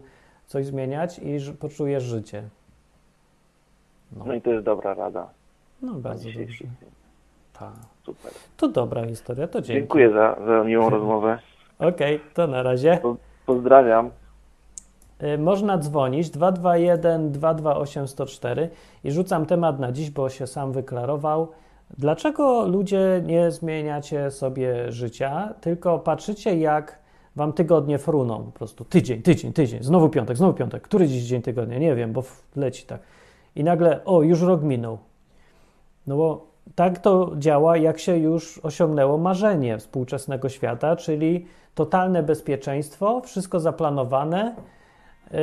[0.48, 2.44] coś zmieniać i poczujesz życie.
[4.18, 5.28] No, no i to jest dobra rada.
[5.82, 6.66] no bardzo dobrze.
[7.60, 7.72] Tak.
[8.06, 8.32] Super.
[8.58, 9.80] To dobra historia, to dzięki.
[9.82, 11.40] Dziękuję za, za miłą rozmowę.
[11.80, 13.00] Okej, to na razie.
[13.02, 14.10] Po, pozdrawiam.
[15.24, 18.70] Y, Można dzwonić 221 228 104
[19.04, 21.48] i rzucam temat na dziś, bo się sam wyklarował.
[21.98, 27.00] Dlaczego ludzie nie zmieniacie sobie życia, tylko patrzycie jak
[27.36, 28.86] wam tygodnie fruną po prostu.
[28.86, 30.84] Tydzień, tydzień, tydzień, znowu piątek, znowu piątek.
[30.84, 31.80] Który dziś dzień tygodnia?
[31.80, 32.24] Nie wiem, bo
[32.56, 33.02] leci tak.
[33.56, 34.98] I nagle, o, już rok minął.
[36.08, 43.22] No bo tak to działa, jak się już osiągnęło marzenie współczesnego świata, czyli totalne bezpieczeństwo,
[43.22, 44.56] wszystko zaplanowane.
[45.32, 45.40] Yy,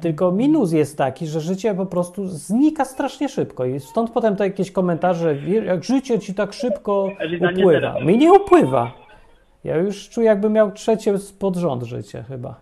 [0.00, 4.44] tylko minus jest taki, że życie po prostu znika strasznie szybko i stąd potem to
[4.44, 7.10] jakieś komentarze, jak życie ci tak szybko
[7.50, 8.00] upływa.
[8.00, 8.92] Mi nie upływa.
[9.64, 12.54] Ja już czuję, jakbym miał trzecie pod rząd życie chyba.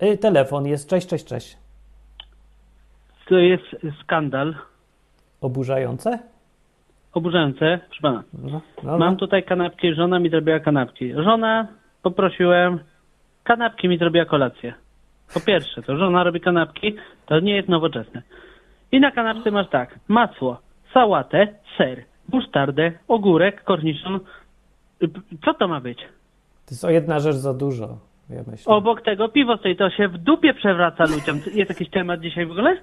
[0.00, 1.58] Yy, telefon jest, cześć, cześć, cześć.
[3.28, 3.64] To jest
[4.02, 4.54] skandal.
[5.40, 6.18] Oburzające?
[7.12, 7.80] Oburzające.
[7.86, 8.22] Proszę pana.
[8.42, 9.18] No, no, Mam no.
[9.18, 11.12] tutaj kanapki, żona mi zrobiła kanapki.
[11.12, 11.68] Żona,
[12.02, 12.78] poprosiłem,
[13.44, 14.74] kanapki mi zrobiła kolację.
[15.34, 18.22] Po pierwsze, to żona robi kanapki, to nie jest nowoczesne.
[18.92, 20.58] I na kanapce masz tak, masło,
[20.94, 24.20] sałatę, ser, musztardę, ogórek, korniszon.
[25.02, 25.08] Y,
[25.44, 25.98] Co to ma być?
[26.66, 27.88] To jest o jedna rzecz za dużo,
[28.30, 28.74] ja myślę.
[28.74, 31.40] Obok tego piwo stoi, to się w dupie przewraca ludziom.
[31.54, 32.76] Jest jakiś temat dzisiaj w ogóle?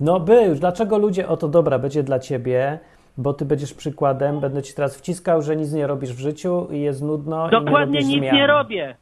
[0.00, 2.78] No był, dlaczego ludzie, oto dobra, będzie dla ciebie,
[3.16, 6.80] bo ty będziesz przykładem, będę ci teraz wciskał, że nic nie robisz w życiu i
[6.80, 8.34] jest nudno i nie Dokładnie nic zmian.
[8.36, 8.96] nie robię.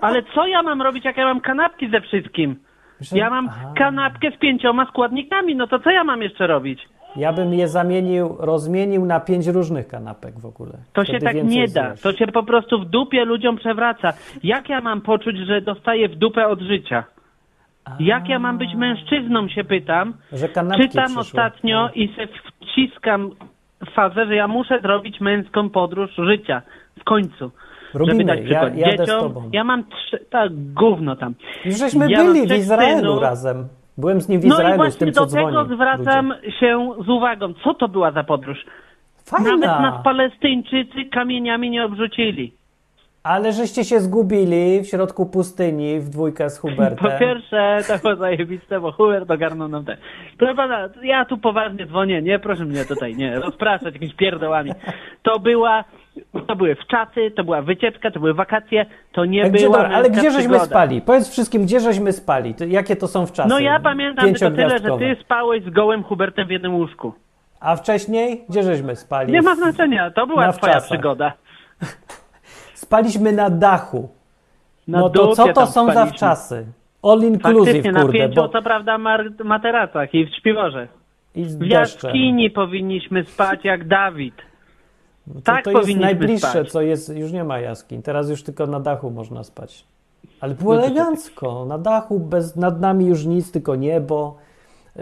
[0.00, 2.56] Ale co ja mam robić, jak ja mam kanapki ze wszystkim?
[3.12, 3.72] Ja mam aha.
[3.76, 6.88] kanapkę z pięcioma składnikami, no to co ja mam jeszcze robić?
[7.16, 10.72] Ja bym je zamienił, rozmienił na pięć różnych kanapek w ogóle.
[10.92, 11.88] To Wtedy się tak nie da.
[11.94, 12.00] zjesz.
[12.00, 14.12] To się po prostu w dupie ludziom przewraca.
[14.42, 17.04] Jak ja mam poczuć, że dostaję w dupę od życia?
[18.00, 20.14] Jak ja mam być mężczyzną, się pytam.
[20.32, 21.20] Że kanapki Czytam przyszły.
[21.20, 21.96] ostatnio Tak.
[21.96, 22.26] i se
[22.62, 23.30] wciskam
[23.94, 26.62] fazę, że ja muszę zrobić męską podróż życia.
[27.00, 27.50] W końcu.
[27.94, 29.50] Robimy, żeby dać ja, przykład jadę dzieciom.
[29.52, 30.18] Ja mam trzy...
[30.30, 31.34] Tak, gówno tam.
[31.64, 33.68] Już żeśmy ja byli w Izraelu razem.
[33.98, 36.52] Byłem z nim w No i Izraelu, z właśnie tym, co do tego zwracam ludzie.
[36.52, 37.54] się z uwagą.
[37.64, 38.58] Co to była za podróż?
[39.24, 39.50] Fajna.
[39.56, 42.52] Nawet nas Palestyńczycy kamieniami nie obrzucili.
[43.22, 47.18] Ale żeście się zgubili w środku pustyni w dwójkę z Po Hubertem.
[47.18, 49.96] pierwsze, to było zajebiste, bo Hubert ogarnął nam te.
[50.38, 54.70] Proszę pana, ja tu poważnie dzwonię, nie, proszę mnie tutaj, nie, rozpraszać jakimiś pierdołami.
[55.22, 55.84] To była,
[56.46, 60.30] to były wczasy, to była wycieczka, to były wakacje, to nie gdzie, była ale gdzie
[60.30, 60.64] żeśmy przygoda.
[60.64, 61.00] spali?
[61.00, 62.54] Powiedz wszystkim, gdzie żeśmy spali?
[62.54, 63.48] To, jakie to są w czasy?
[63.48, 67.12] No ja pamiętam tylko tyle, że ty spałeś z gołym Hubertem w jednym łóżku.
[67.60, 68.44] A wcześniej?
[68.48, 69.32] Gdzie żeśmy spali?
[69.32, 70.90] Nie ma znaczenia, to była Na twoja wczasach.
[70.90, 71.32] przygoda.
[72.74, 74.08] Spaliśmy na dachu.
[74.88, 76.16] Na no to co to są za spaliśmy.
[76.16, 76.66] wczasy?
[77.02, 78.48] All inclusive, Faktycznie na kurde, pięciu, bo...
[78.48, 78.98] co prawda,
[79.44, 80.88] materacach i w śpiworze.
[81.34, 84.34] I W jaskini powinniśmy spać jak Dawid.
[85.26, 86.70] No to, tak to jest najbliższe, spać.
[86.72, 88.02] co jest, już nie ma jaskiń.
[88.02, 89.84] Teraz już tylko na dachu można spać.
[90.40, 91.64] Ale było No to elegancko.
[91.64, 94.36] Na dachu, bez, nad nami już nic, tylko niebo.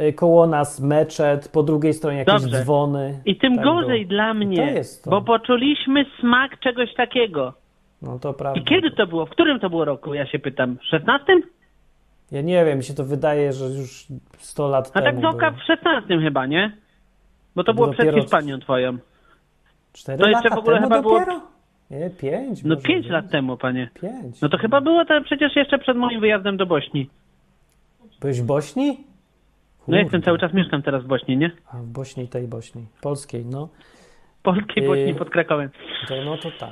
[0.08, 2.62] y, Koło nas meczet, po drugiej stronie jakieś Dobrze.
[2.62, 3.20] dzwony.
[3.24, 4.08] I tym Tak gorzej było.
[4.16, 5.10] dla mnie, To jest to.
[5.10, 7.52] bo poczuliśmy smak czegoś takiego.
[8.02, 8.60] No to prawda.
[8.60, 9.26] I kiedy to było?
[9.26, 10.76] W którym to było roku, ja się pytam?
[10.78, 11.24] W 16?
[12.32, 14.06] Ja nie wiem, mi się to wydaje, że już
[14.38, 16.76] 100 lat A temu tak z oka w 16 chyba, nie?
[17.56, 18.98] Bo to było Dopiero- przed Hiszpanią twoją.
[19.92, 21.40] Cztery to jeszcze lata w ogóle temu chyba było- dopiero?
[21.90, 22.64] Nie, pięć.
[22.64, 23.12] No 5 być.
[23.12, 23.90] lat temu, panie.
[24.02, 24.40] Pięć.
[24.40, 27.10] No to chyba było to przecież jeszcze przed moim wyjazdem do Bośni.
[28.20, 28.86] Byłeś w Bośni?
[28.88, 30.00] No Kurde.
[30.02, 31.50] jestem cały czas mieszkam teraz w Bośni, nie?
[31.72, 32.84] A w Bośni, tej Bośni.
[33.02, 33.68] Polskiej, no.
[34.42, 34.88] Polskiej Yy.
[34.88, 35.70] Bośni pod Krakowem.
[36.08, 36.70] To, no to tak.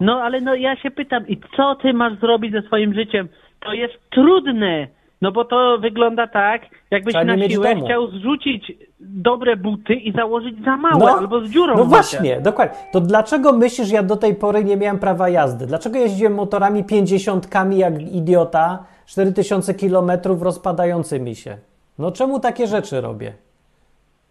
[0.00, 3.28] No ale no ja się pytam, i co ty masz zrobić ze swoim życiem?
[3.60, 4.88] To jest trudne.
[5.22, 7.86] No bo to wygląda tak, jakbyś Trzeba na siłę domu.
[7.86, 11.76] chciał zrzucić dobre buty i założyć za małe No, albo z dziurą.
[11.76, 12.76] No właśnie, dokładnie.
[12.92, 15.66] To dlaczego myślisz, ja do tej pory nie miałem prawa jazdy?
[15.66, 21.56] Dlaczego jeździłem motorami 50 jak idiota, 4000 kilometrów rozpadającymi się?
[21.98, 23.32] No czemu takie rzeczy robię?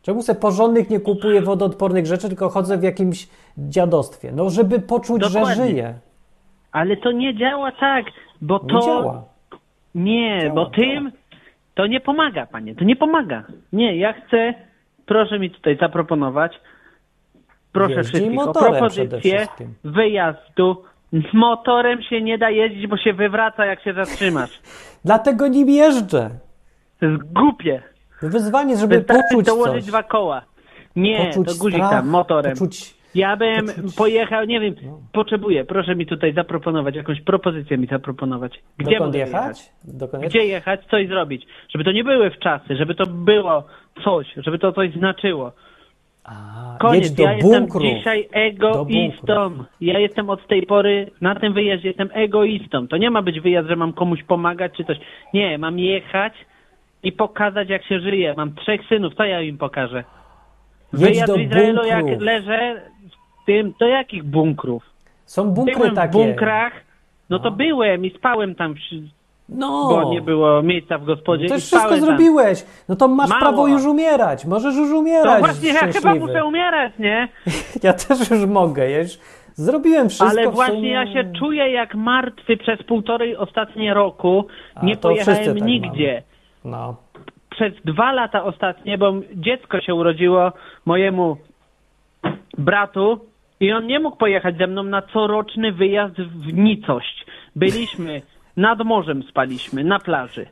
[0.02, 4.32] Czemu se porządnych nie kupuję wodoodpornych rzeczy, tylko chodzę w jakimś dziadostwie?
[4.32, 5.66] No żeby poczuć, że Dokładnie.
[5.66, 5.94] żyję.
[6.72, 8.06] Ale to nie działa tak,
[8.42, 9.24] bo Nie to...
[9.96, 11.12] Nie, bo tym
[11.76, 13.44] to nie pomaga, panie, to nie pomaga.
[13.74, 14.54] Nie, ja chcę,
[15.06, 16.60] proszę mi tutaj zaproponować,
[17.72, 19.74] proszę Jeździ wszystkich o motorem przede propozycję wszystkim.
[19.84, 20.84] wyjazdu.
[21.34, 24.60] Motorem się nie da jeździć, bo się wywraca, jak się zatrzymasz.
[25.06, 26.30] Dlatego nim jeżdżę.
[27.00, 27.82] To jest głupie.
[28.22, 29.86] Wyzwanie, żeby Wystarczy poczuć dołożyć coś.
[29.86, 30.42] dwa koła.
[30.96, 32.54] Nie, Poczuć to guzik strach, tam, motorem.
[32.54, 32.96] Poczuć...
[33.16, 34.76] Ja bym poczuć- pojechał, nie wiem,
[35.12, 38.60] potrzebuję, proszę mi tutaj zaproponować, jakąś propozycję mi zaproponować.
[38.78, 39.72] Gdzie Dokąd jechać?
[39.84, 41.48] Dokąd Gdzie jechać, coś zrobić.
[41.70, 43.64] Żeby to nie były wczasy, żeby to było
[44.04, 45.52] coś, żeby to coś znaczyło.
[46.24, 47.82] A, Koniec, do ja jestem bunkru.
[47.82, 49.64] dzisiaj Do egoistą.
[49.82, 52.88] Ja jestem od tej pory, na tym wyjeździe jestem egoistą.
[52.88, 54.98] To nie ma być wyjazd, że mam komuś pomagać czy coś.
[55.34, 56.34] Nie, mam jechać
[57.04, 58.34] i pokazać jak się żyje.
[58.38, 60.04] Mam trzech synów, co ja im pokażę?
[60.94, 62.99] Jedź Wyjazd do w Izraelu jak leżę w
[63.50, 64.84] tym, do jakich bunkrów?
[65.26, 66.10] Są bunkry byłem takie.
[66.10, 66.74] w bunkrach,
[67.30, 67.56] no to No.
[67.56, 68.76] byłem i spałem tam,
[69.50, 69.88] No.
[69.90, 72.00] bo nie było miejsca w gospodzie To i już wszystko tam.
[72.00, 72.66] zrobiłeś.
[72.90, 73.40] No to masz Mało.
[73.42, 74.46] prawo już umierać.
[74.46, 75.34] Możesz już umierać.
[75.34, 77.28] To właśnie ja chyba muszę umierać, nie?
[77.84, 78.90] Ja też już mogę.
[78.90, 79.18] Ja już
[79.54, 80.30] zrobiłem wszystko.
[80.40, 80.90] Ale właśnie sumie.
[80.92, 84.46] ja się czuję jak martwy przez półtorej ostatnie roku.
[84.76, 86.24] A, Nie to pojechałem tak nigdzie.
[86.66, 86.96] No.
[87.50, 90.52] Przez dwa lata ostatnie, bo dziecko się urodziło
[90.86, 91.38] mojemu
[92.58, 93.20] bratu
[93.60, 97.26] i on nie mógł pojechać ze mną na coroczny wyjazd w nicość.
[97.56, 98.22] Byliśmy
[98.58, 100.46] nad morzem spaliśmy, na plaży.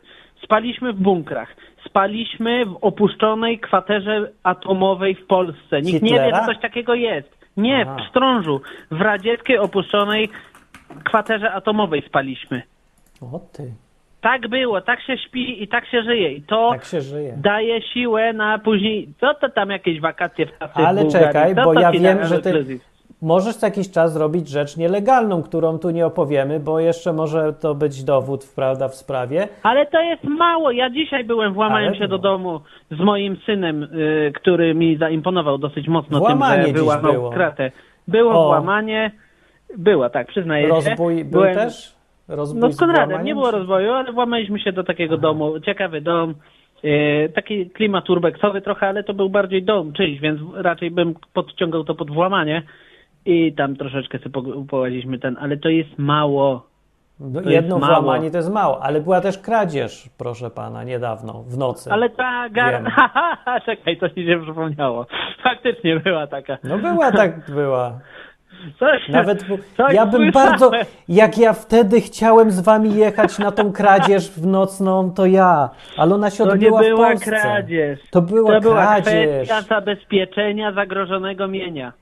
[0.43, 1.55] Spaliśmy w bunkrach.
[1.85, 5.81] Spaliśmy w opuszczonej kwaterze atomowej w Polsce.
[5.81, 6.39] Nikt nie wie, Hitlera?
[6.39, 7.37] że coś takiego jest.
[7.57, 7.95] Nie, Aha.
[7.99, 8.61] w Pstrążu.
[8.91, 10.29] W radzieckiej opuszczonej
[11.03, 12.61] kwaterze atomowej spaliśmy.
[13.21, 13.73] O ty.
[14.21, 16.31] Tak było, tak się śpi i tak się żyje.
[16.33, 17.33] I to Tak się żyje.
[17.37, 19.09] daje siłę na później.
[19.19, 21.27] Co to tam jakieś wakacje w pracy Ale w Bułgarii?
[21.27, 22.79] czekaj, bo ja wiem, że ty-?
[23.21, 27.75] Możesz co jakiś czas zrobić rzecz nielegalną, którą tu nie opowiemy, bo jeszcze może to
[27.75, 29.47] być dowód, prawda, w sprawie.
[29.63, 30.71] Ale to jest mało.
[30.71, 32.21] Ja dzisiaj byłem, włamałem Ale się do no.
[32.23, 37.29] domu z moim synem, y, który mi zaimponował dosyć mocno Włamanie tym, że wyłamał było.
[37.29, 37.71] kratę.
[38.07, 38.47] Było O.
[38.47, 39.11] włamanie.
[39.77, 40.69] Była, tak, przyznaję się.
[40.73, 41.95] Rozbój był Byłem- też?
[42.27, 45.59] Rozbój No z Konradem, nie było rozwoju, ale włamaliśmy się do takiego domu.
[45.59, 46.33] Ciekawy dom.
[46.83, 51.83] e, taki klimat urbexowy trochę, ale to był bardziej dom czyjś, więc raczej bym podciągał
[51.83, 52.63] to pod włamanie.
[53.25, 56.67] I tam troszeczkę sobie po- połaziliśmy ten, ale to jest mało.
[57.19, 58.01] No, to jedno jest mało.
[58.03, 61.91] włamanie to jest mało, ale była też kradzież, proszę pana, niedawno, w nocy.
[61.91, 62.83] Ale ta gar...
[63.65, 65.05] Czekaj, coś mi się przypomniało.
[65.43, 66.57] Faktycznie była taka.
[66.63, 67.99] No była tak, była.
[68.79, 69.45] Coś, Nawet
[69.77, 70.49] coś ja bym słyszałem.
[70.49, 70.71] bardzo,
[71.07, 76.15] jak ja wtedy chciałem z wami jechać na tą kradzież w nocną, to ja, ale
[76.15, 77.31] ona się To nie odbyła w była Polsce.
[77.31, 77.99] kradzież.
[78.11, 79.47] To była To była kradzież.
[79.47, 81.93] kwestia zabezpieczenia zagrożonego mienia.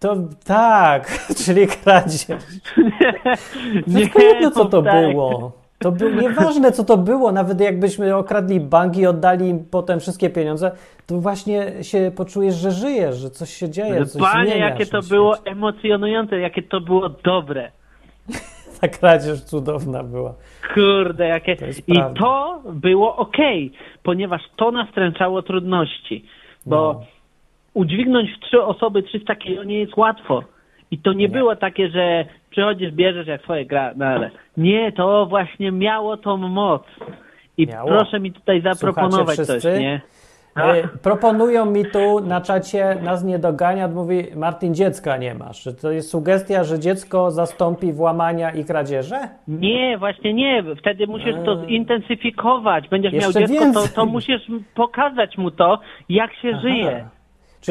[0.00, 2.26] To tak, czyli kradzież.
[3.86, 5.10] Nie, jedno, co to tak.
[5.10, 5.52] było.
[5.78, 7.32] To było nieważne, co to było.
[7.32, 10.70] Nawet jakbyśmy okradli bank i oddali im potem wszystkie pieniądze,
[11.06, 15.36] to właśnie się poczujesz, że żyjesz, że coś się dzieje, coś Panie, jakie to było
[15.44, 17.70] emocjonujące, jakie to było dobre.
[18.80, 20.34] Ta kradzież cudowna była.
[20.74, 21.56] Kurde, jakie.
[21.56, 23.36] To I to było ok,
[24.02, 26.24] ponieważ to nastręczało trudności.
[26.66, 27.17] Bo No.
[27.78, 30.42] Udźwignąć w trzy osoby 300 kilo nie jest łatwo.
[30.90, 35.26] I to nie, było takie, że przychodzisz, bierzesz jak swoje gra, no ale nie, to
[35.26, 36.82] właśnie miało tą moc.
[37.56, 37.88] I Miało.
[37.88, 40.00] proszę mi tutaj zaproponować coś, nie?
[40.56, 45.62] E, proponują mi tu na czacie, nas nie dogania, mówi Martin, dziecka nie masz.
[45.62, 49.28] Czy to jest sugestia, że dziecko zastąpi włamania i kradzieże?
[49.48, 50.64] Nie, właśnie nie.
[50.78, 52.88] Wtedy musisz to zintensyfikować.
[52.88, 54.42] Będziesz miał Jeszcze dziecko, to, to musisz
[54.74, 57.04] pokazać mu to, jak się żyje.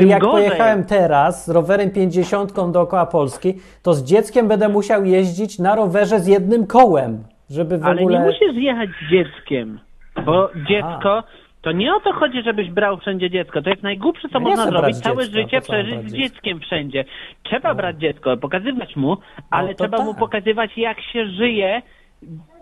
[0.01, 0.45] Czyli jak gorzej.
[0.45, 6.19] pojechałem teraz z rowerem 50 dookoła Polski, to z dzieckiem będę musiał jeździć na rowerze
[6.19, 8.19] z jednym kołem, żeby w Ale ogóle...
[8.19, 9.79] nie musisz jechać z dzieckiem,
[10.25, 11.23] bo dziecko,
[11.61, 13.61] to nie o to chodzi, żebyś brał wszędzie dziecko.
[13.61, 16.59] To jest najgłupsze, co No nie można zrobić, całe dziecka, życie co przeżyć z dzieckiem
[16.59, 17.05] wszędzie.
[17.43, 19.17] Trzeba brać dziecko, pokazywać mu,
[19.49, 20.19] ale to trzeba mu tak.
[20.19, 21.81] pokazywać, jak się żyje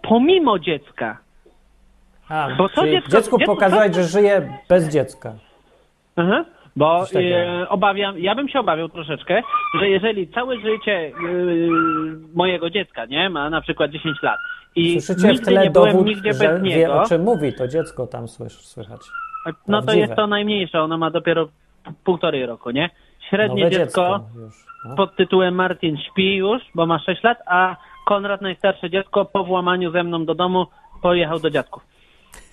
[0.01, 1.17] pomimo dziecka.
[2.29, 5.33] A, bo to czyli dziecko- dziecku dziecko- pokazać, że żyje bez dziecka.
[6.15, 6.45] Aha.
[6.75, 7.35] Bo takiego.
[7.35, 9.41] e, obawiam, ja bym się obawiał troszeczkę,
[9.79, 11.11] że jeżeli całe życie e,
[12.33, 14.39] mojego dziecka, nie, ma na przykład 10 lat
[14.75, 17.23] i Słyszycie w nigdy tle nie byłem dowód, nigdzie że bez wie niego, o czym
[17.23, 19.01] mówi, to dziecko tam słysz, słychać.
[19.67, 21.47] no to jest to najmniejsze, ono ma dopiero
[22.03, 22.89] półtorej roku, nie?
[23.29, 24.65] Średnie Nowe dziecko już.
[24.85, 24.95] No.
[24.95, 29.91] pod tytułem Martin śpi już, bo ma 6 lat, a Konrad, najstarsze dziecko, po włamaniu
[29.91, 30.67] ze mną do domu
[31.01, 31.83] pojechał do dziadków.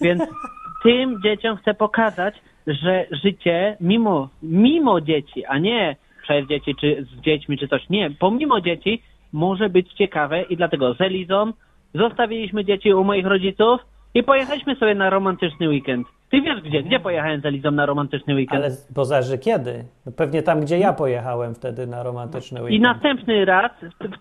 [0.00, 0.22] Więc
[0.84, 2.34] tym dzieciom chcę pokazać,
[2.66, 8.10] że życie mimo, mimo dzieci, a nie przez dzieci, czy z dziećmi, czy coś, nie,
[8.10, 11.52] pomimo dzieci może być ciekawe i dlatego z Elizą
[11.94, 13.80] zostawiliśmy dzieci u moich rodziców
[14.14, 16.06] i pojechaliśmy sobie na romantyczny weekend.
[16.30, 16.82] Ty wiesz gdzie?
[16.82, 18.64] Gdzie pojechałem z Elizą na romantyczny weekend?
[18.64, 19.84] Ale bo zależy kiedy.
[20.06, 22.82] No pewnie tam, gdzie ja pojechałem wtedy na romantyczny I weekend.
[22.82, 23.72] następny raz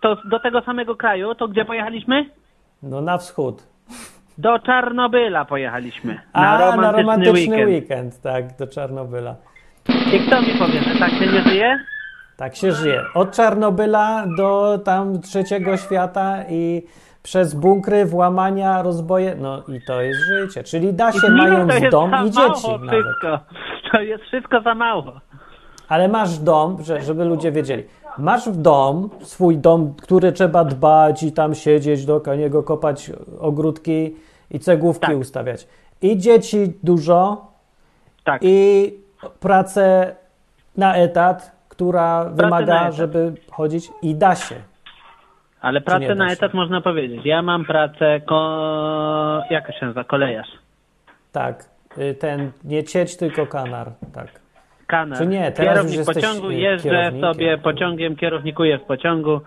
[0.01, 2.25] to do tego samego kraju, to gdzie pojechaliśmy?
[2.83, 3.70] No na wschód.
[4.41, 6.19] Do Czarnobyla pojechaliśmy.
[6.33, 7.33] A, Na romantyczny, na romantyczny
[7.65, 7.69] weekend.
[7.69, 8.21] weekend.
[8.21, 9.35] tak, do Czarnobyla.
[10.15, 11.79] I kto mi powie, że tak się nie żyje?
[12.37, 13.01] Tak się żyje.
[13.13, 16.81] Od Czarnobyla do tam trzeciego świata i
[17.23, 19.35] przez bunkry, włamania, rozboje.
[19.35, 20.63] No i to jest życie.
[20.63, 22.89] Czyli da się Nie, mając to jest dom i mało dzieci nawet.
[22.89, 23.39] wszystko.
[23.91, 25.03] To jest wszystko za mało.
[25.89, 27.83] Ale masz dom, że, żeby ludzie wiedzieli.
[28.17, 34.15] Masz w dom, swój dom, który trzeba dbać i tam siedzieć, do niego kopać ogródki
[34.51, 35.17] i cegłówki Tak.
[35.17, 35.67] ustawiać.
[36.01, 37.47] I dzieci dużo,
[38.23, 38.41] Tak.
[38.43, 38.93] i
[39.39, 40.15] pracę
[40.77, 42.95] na etat, która wymaga, na etat.
[42.95, 44.55] żeby chodzić i da się.
[45.61, 47.25] Ale pracę na etat można powiedzieć.
[47.25, 49.43] Ja mam pracę ko...
[49.49, 50.03] jaka się nazywa?
[50.03, 50.47] Kolejarz.
[51.31, 51.65] Tak.
[51.97, 53.91] Y, Ten nie cieć, tylko kanar.
[54.13, 54.27] Tak.
[54.87, 55.17] Kanar.
[55.17, 55.51] Czy nie?
[55.51, 59.41] Teraz Kierownik już pociągu, y, jeżdżę sobie pociągiem, kierownikuję w pociągu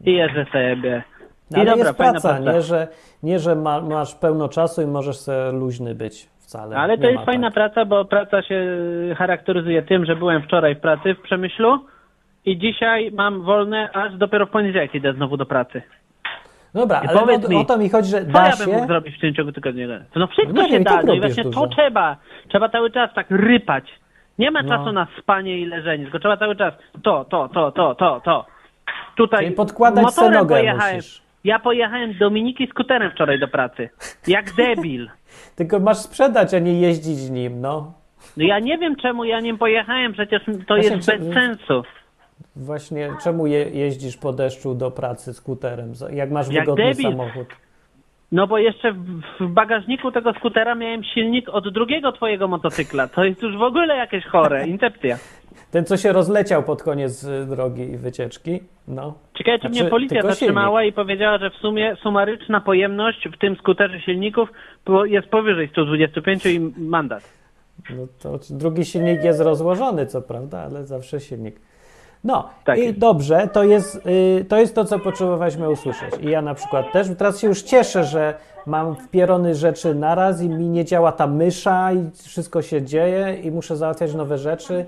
[0.00, 1.02] i jeżdżę sobie.
[1.50, 2.52] No, ale dobra, jest praca, praca.
[2.52, 2.88] nie, że,
[3.22, 6.76] nie, że ma, masz pełno czasu i możesz sobie luźny być wcale.
[6.76, 7.54] Ale to jest fajna tak.
[7.54, 8.66] praca, bo praca się
[9.16, 11.78] charakteryzuje tym, że byłem wczoraj w pracy w Przemyślu
[12.44, 15.82] i dzisiaj mam wolne, aż dopiero w poniedziałek idę znowu do pracy.
[16.74, 18.86] Dobra, I ale o, mi, o to mi chodzi, że Co da ja bym mógł
[18.86, 19.86] zrobić w tym ciągu tygodnia?
[20.16, 21.60] No wszystko No nie, się da, tak no i właśnie dużo.
[21.60, 22.16] to trzeba.
[22.48, 23.84] Trzeba cały czas tak rypać.
[24.38, 24.68] Nie ma No.
[24.68, 28.46] czasu na spanie i leżenie, tylko trzeba cały czas to, to, to, to, to, to.
[29.16, 30.96] Tutaj Czyli podkładać nogę pojechałem.
[30.96, 31.22] musisz.
[31.44, 33.88] Ja pojechałem Dominiki skuterem wczoraj do pracy.
[34.26, 35.08] Jak debil.
[35.56, 37.92] Tylko masz sprzedać, a nie jeździć nim, no.
[38.36, 41.82] No ja nie wiem czemu ja nim pojechałem, przecież to Właśnie, jest bez sensu.
[42.56, 47.10] Właśnie, czemu je, jeździsz po deszczu do pracy skuterem, jak masz Jak wygodny debil.
[47.10, 47.46] samochód?
[48.32, 53.08] No bo jeszcze w, w bagażniku tego skutera miałem silnik od drugiego twojego motocykla.
[53.08, 55.16] To jest już w ogóle jakieś chore, incepcja.
[55.70, 59.14] Ten, co się rozleciał pod koniec y, drogi i wycieczki, no.
[59.38, 63.56] Ciekawe, czy Znaczy, mnie policja zatrzymała i powiedziała, że w sumie sumaryczna pojemność w tym
[63.56, 64.48] skuterze silników
[65.04, 67.22] jest powyżej 125 i mandat.
[67.90, 71.60] No to drugi silnik jest rozłożony, co prawda, ale zawsze silnik.
[72.24, 76.14] No Tak i dobrze, to jest, y, to jest to, co potrzebowaliśmy usłyszeć.
[76.20, 78.34] I ja na przykład też teraz się już cieszę, że
[78.66, 83.50] mam wpierony rzeczy naraz i mi nie działa ta mysza i wszystko się dzieje i
[83.50, 84.86] muszę załatwiać nowe rzeczy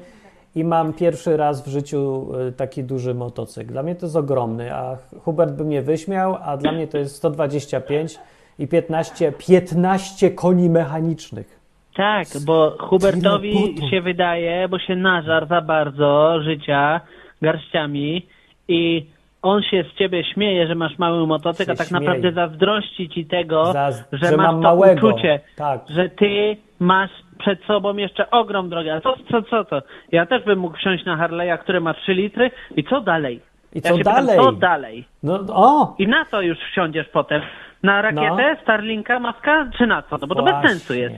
[0.54, 3.72] i mam pierwszy raz w życiu y, taki duży motocykl.
[3.72, 7.16] Dla mnie to jest ogromny, a Hubert by mnie wyśmiał, a dla mnie to jest
[7.16, 8.18] 125
[8.58, 11.60] i 15, 15 koni mechanicznych.
[11.96, 17.00] Tak, bo Hubertowi się wydaje, bo się nażar za bardzo życia
[17.42, 18.26] garściami
[18.68, 19.06] i
[19.42, 22.04] on się z ciebie śmieje, że masz mały motocykl, a tak śmieje.
[22.04, 25.08] naprawdę zazdrości ci tego, Zaz- że, że masz mam to małego.
[25.08, 25.80] uczucie, Tak.
[25.88, 27.10] że ty masz
[27.40, 28.90] przed sobą jeszcze ogrom drogi.
[28.90, 29.82] Ale co, co, co to?
[30.12, 33.40] Ja też bym mógł wsiąść na Harley'a, który ma 3 litry i co dalej?
[33.74, 34.38] I ja co się dalej?
[34.38, 35.04] Pytam, co dalej?
[35.22, 35.94] No o!
[35.98, 37.42] I na to już wsiądziesz potem.
[37.82, 40.18] Na rakietę, Starlinka, maska, czy na co?
[40.20, 40.68] No bo to bez Właśnie.
[40.68, 41.14] sensu jest.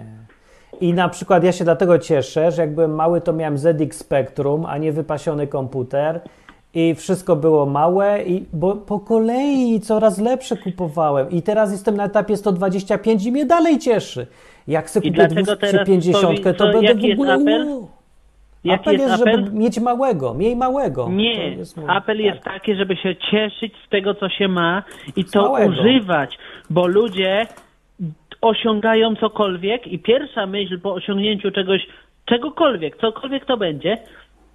[0.81, 4.67] I na przykład ja się dlatego cieszę, że jak byłem mały, to miałem ZX Spectrum,
[4.67, 6.21] a nie wypasiony komputer.
[6.75, 11.31] I wszystko było małe, i bo po kolei coraz lepsze kupowałem.
[11.31, 14.27] I teraz jestem na etapie 125 i mnie dalej cieszy.
[14.69, 17.35] Jak sobie kupię teraz 250, to będę w ogóle.
[17.35, 17.67] apel?
[18.65, 19.45] Jaki apel jest jest, apel?
[19.45, 21.09] żeby mieć małego, miej małego.
[21.11, 22.27] Nie, jest mój- apel tak.
[22.27, 24.83] jest taki, żeby się cieszyć z tego, co się ma
[25.17, 25.73] i to małego.
[25.73, 26.39] używać,
[26.71, 27.47] bo ludzie
[28.41, 31.87] osiągają cokolwiek i pierwsza myśl po osiągnięciu czegoś,
[32.25, 33.99] czegokolwiek, cokolwiek to będzie,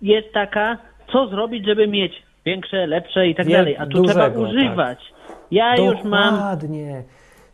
[0.02, 0.78] jest taka,
[1.12, 4.54] co zrobić, żeby mieć większe, lepsze i tak dalej, a tu trzeba dużego, tak.
[4.54, 5.00] używać.
[5.52, 6.36] Ja już mam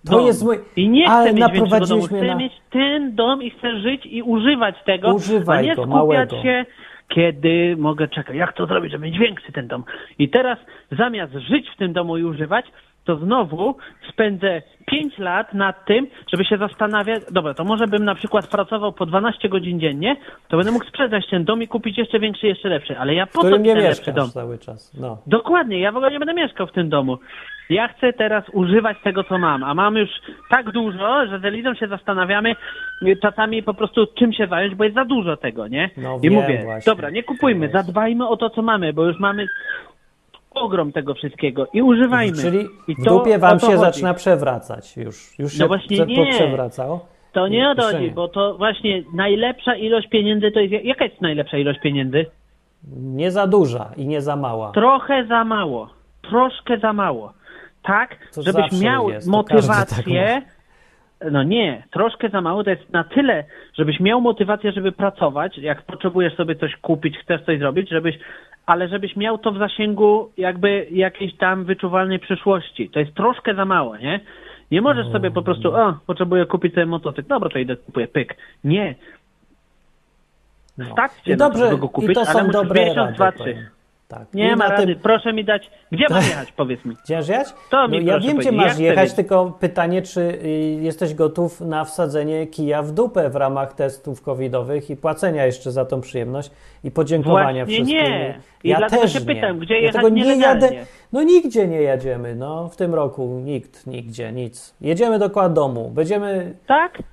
[0.10, 0.58] To jest mój.
[0.76, 2.36] i nie chcę Ale mieć większego domu, chcę na.
[2.36, 6.42] mieć ten dom i chcę żyć i używać tego, Używaj a nie go, skupiać małego.
[6.44, 6.66] się,
[7.16, 9.84] kiedy mogę czekać, jak to zrobić, żeby mieć większy ten dom.
[10.20, 10.60] I teraz
[10.92, 12.66] zamiast żyć w tym domu i używać,
[13.06, 13.76] to znowu
[14.10, 18.94] spędzę 5 lat nad tym, żeby się zastanawiać, dobra, to może bym na przykład pracował
[18.94, 20.16] po 12 godzin dziennie,
[20.48, 23.42] to będę mógł sprzedać ten dom i kupić jeszcze większy, jeszcze lepszy, ale ja po
[23.42, 24.30] co mi nie ten lepszy dom?
[24.30, 24.94] cały czas.
[25.00, 25.18] No.
[25.28, 27.18] Dokładnie, ja w ogóle nie będę mieszkał w tym domu.
[27.70, 30.10] Ja chcę teraz używać tego, co mam, a mam już
[30.50, 32.56] tak dużo, że z Elizą się zastanawiamy
[33.02, 35.90] y, czasami po prostu czym się zająć, bo jest za dużo tego, nie?
[35.98, 36.92] No I wiem mówię, właśnie.
[36.92, 39.48] dobra, nie kupujmy, zadbajmy o to, co mamy, bo już mamy
[40.52, 42.38] ogrom tego wszystkiego i używajmy.
[42.38, 43.80] Czyli I w to dupie o wam to się chodzi.
[43.86, 45.40] zaczyna przewracać już.
[45.40, 46.16] Już No się właśnie prze- nie.
[46.26, 47.06] poprzewracało.
[47.34, 48.14] To nie o to Jeszcze chodzi, nie.
[48.16, 50.86] bo to właśnie najlepsza ilość pieniędzy to jest...
[50.86, 52.26] Jaka jest najlepsza ilość pieniędzy?
[52.98, 54.72] Nie za duża i nie za mała.
[54.72, 55.90] Trochę za mało.
[56.22, 57.34] Troszkę za mało.
[57.84, 60.42] Tak, To żebyś miał jest, każdy tak motywację.
[61.32, 63.44] no nie, troszkę za mało to jest na tyle,
[63.78, 68.20] żebyś miał motywację, żeby pracować, jak potrzebujesz sobie coś kupić, chcesz coś zrobić, żebyś,
[68.66, 72.90] ale żebyś miał to w zasięgu jakby jakiejś tam wyczuwalnej przyszłości.
[72.90, 74.20] To jest troszkę za mało, nie?
[74.72, 78.38] Nie możesz sobie po prostu, o, potrzebuję kupić sobie motocykl, dobra, to idę kupuję, pyk.
[78.64, 78.96] Nie.
[80.78, 80.86] No.
[80.92, 82.82] Stać cię I na to, dobrze, żeby go kupić, i to ale są musisz dobre
[82.86, 83.70] miesiąc, rady, dwa, trzy.
[84.14, 84.34] Tak.
[84.34, 86.96] Nie I ma rady, tym- proszę mi dać, gdzie mam jechać, powiedz mi.
[86.96, 87.48] Chcesz jechać?
[87.72, 90.48] To mi no, ja wiem, gdzie ja masz chcę jechać, tylko pytanie, czy y,
[90.82, 95.86] jesteś gotów na wsadzenie kija w dupę w ramach testów covidowych i płacenia jeszcze za
[95.86, 96.52] tą przyjemność
[96.84, 97.98] i podziękowania Właśnie wszystkim.
[97.98, 98.40] nie.
[98.64, 99.26] I ja dlatego też się nie.
[99.26, 100.70] pytam, gdzie Dlatego jechać nie jadę.
[101.14, 104.76] No nigdzie nie jedziemy, no w tym roku nikt, nigdzie, nic.
[104.82, 106.54] Jedziemy do domu, będziemy...
[106.68, 107.04] Tak?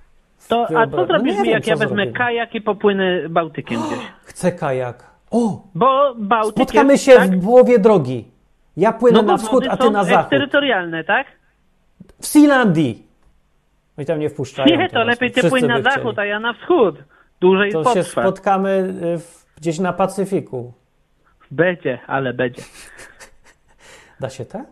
[0.48, 2.12] To, a co Wyobraź- no jak ja wezmę zrobimy.
[2.12, 3.98] kajak i popłynę Bałtykiem gdzieś?
[4.30, 5.09] Chcę kajak.
[5.30, 5.62] O!
[5.74, 7.30] Bo Bałtyk Spotkamy jest, się tak?
[7.30, 8.24] w połowie drogi.
[8.76, 10.20] Ja płynę no na wschód, a ty na zachód.
[10.20, 11.26] eksterytorialne, tak?
[12.20, 13.06] W Sealandii.
[13.98, 14.76] I tam nie wpuszczają.
[14.78, 16.96] Nie, to lepiej ty płyń na zachód, a ja na wschód.
[17.40, 18.22] Dłużej To się potrwa.
[18.22, 18.70] spotkamy
[19.14, 20.72] y, w, gdzieś na Pacyfiku.
[21.50, 22.62] Będzie, ale będzie.
[24.20, 24.66] Da się tak?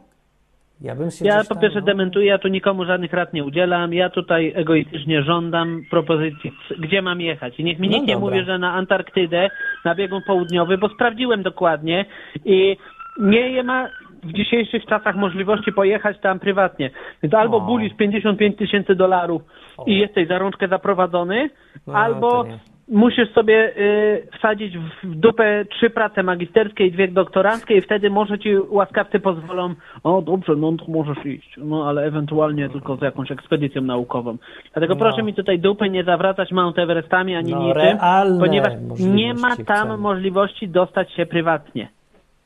[0.80, 1.86] Ja bym się Ja po tam, pierwsze no.
[1.86, 3.92] dementuję, ja tu nikomu żadnych rad nie udzielam.
[3.94, 7.60] Ja tutaj egoistycznie żądam propozycji, gdzie mam jechać.
[7.60, 8.30] I niech mi No nikt nie dobra.
[8.30, 9.50] mówi, że na Antarktydę,
[9.84, 12.04] na biegun południowy, bo sprawdziłem dokładnie
[12.44, 12.76] i
[13.20, 13.88] nie ma
[14.22, 16.90] w dzisiejszych czasach możliwości pojechać tam prywatnie.
[17.22, 17.60] Więc albo O.
[17.60, 19.42] bulisz 55 tysięcy dolarów
[19.86, 21.50] i jesteś za rączkę zaprowadzony,
[21.86, 22.58] No, albo nie.
[22.90, 28.38] Musisz sobie y, wsadzić w dupę trzy prace magisterskie i dwie doktoranckie i wtedy może
[28.38, 33.30] ci łaskawcy pozwolą, o dobrze, no to możesz iść, no ale ewentualnie tylko z jakąś
[33.30, 34.36] ekspedycją naukową.
[34.72, 35.00] Dlatego No.
[35.00, 37.98] proszę mi tutaj dupy nie zawracać Mount Everestami ani No, niczym,
[38.40, 39.96] ponieważ nie ma tam chcemy.
[39.96, 41.88] możliwości dostać się prywatnie.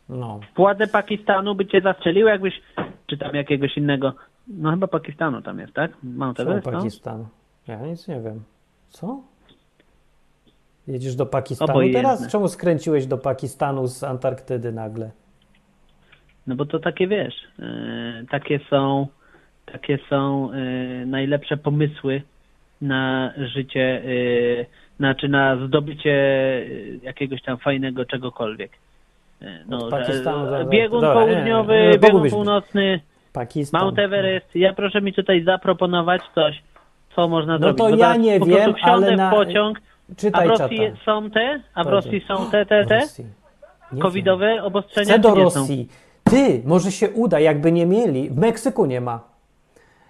[0.08, 0.40] No.
[0.56, 2.62] Władze Pakistanu by cię zastrzeliły, jakbyś,
[3.06, 4.12] czy tam jakiegoś innego,
[4.48, 5.90] no chyba Pakistanu tam jest, tak?
[6.02, 6.72] Mount Everest, no?
[6.72, 7.24] Pakistan?
[7.68, 8.42] Ja nic nie wiem.
[8.88, 9.22] Co?
[10.88, 12.00] Jedziesz do Pakistanu Obojętne.
[12.02, 12.28] teraz?
[12.32, 15.10] Czemu skręciłeś do Pakistanu z Antarktydy nagle?
[16.46, 19.06] No bo to takie wiesz, e, takie są,
[19.72, 20.56] takie są e,
[21.06, 22.22] najlepsze pomysły
[22.80, 24.02] na życie,
[24.60, 24.66] e,
[24.98, 26.14] znaczy na zdobycie
[27.02, 28.70] jakiegoś tam fajnego czegokolwiek.
[29.68, 32.36] No, Pakistanu do- biegun dobra, nie, południowy, nie, nie, biegun pogubisz mnie.
[32.44, 33.00] północny,
[33.32, 33.80] Pakistan.
[33.80, 34.46] Mount Everest.
[34.54, 36.62] Ja proszę mi tutaj zaproponować coś,
[37.16, 37.78] co można No zrobić.
[37.78, 39.34] to bo ja nie wiem, ale na- w
[40.08, 41.04] pociąg, A Czytaj w Rosji czata.
[41.04, 41.60] są te?
[41.74, 41.86] A w.
[41.86, 43.00] Rosji są te, te, te?
[44.00, 45.06] Covidowe obostrzenia?
[45.12, 45.34] Chcę do?
[45.34, 45.88] Rosji.
[46.24, 48.30] Ty, może się uda, jakby nie mieli.
[48.30, 49.20] W Meksyku nie ma.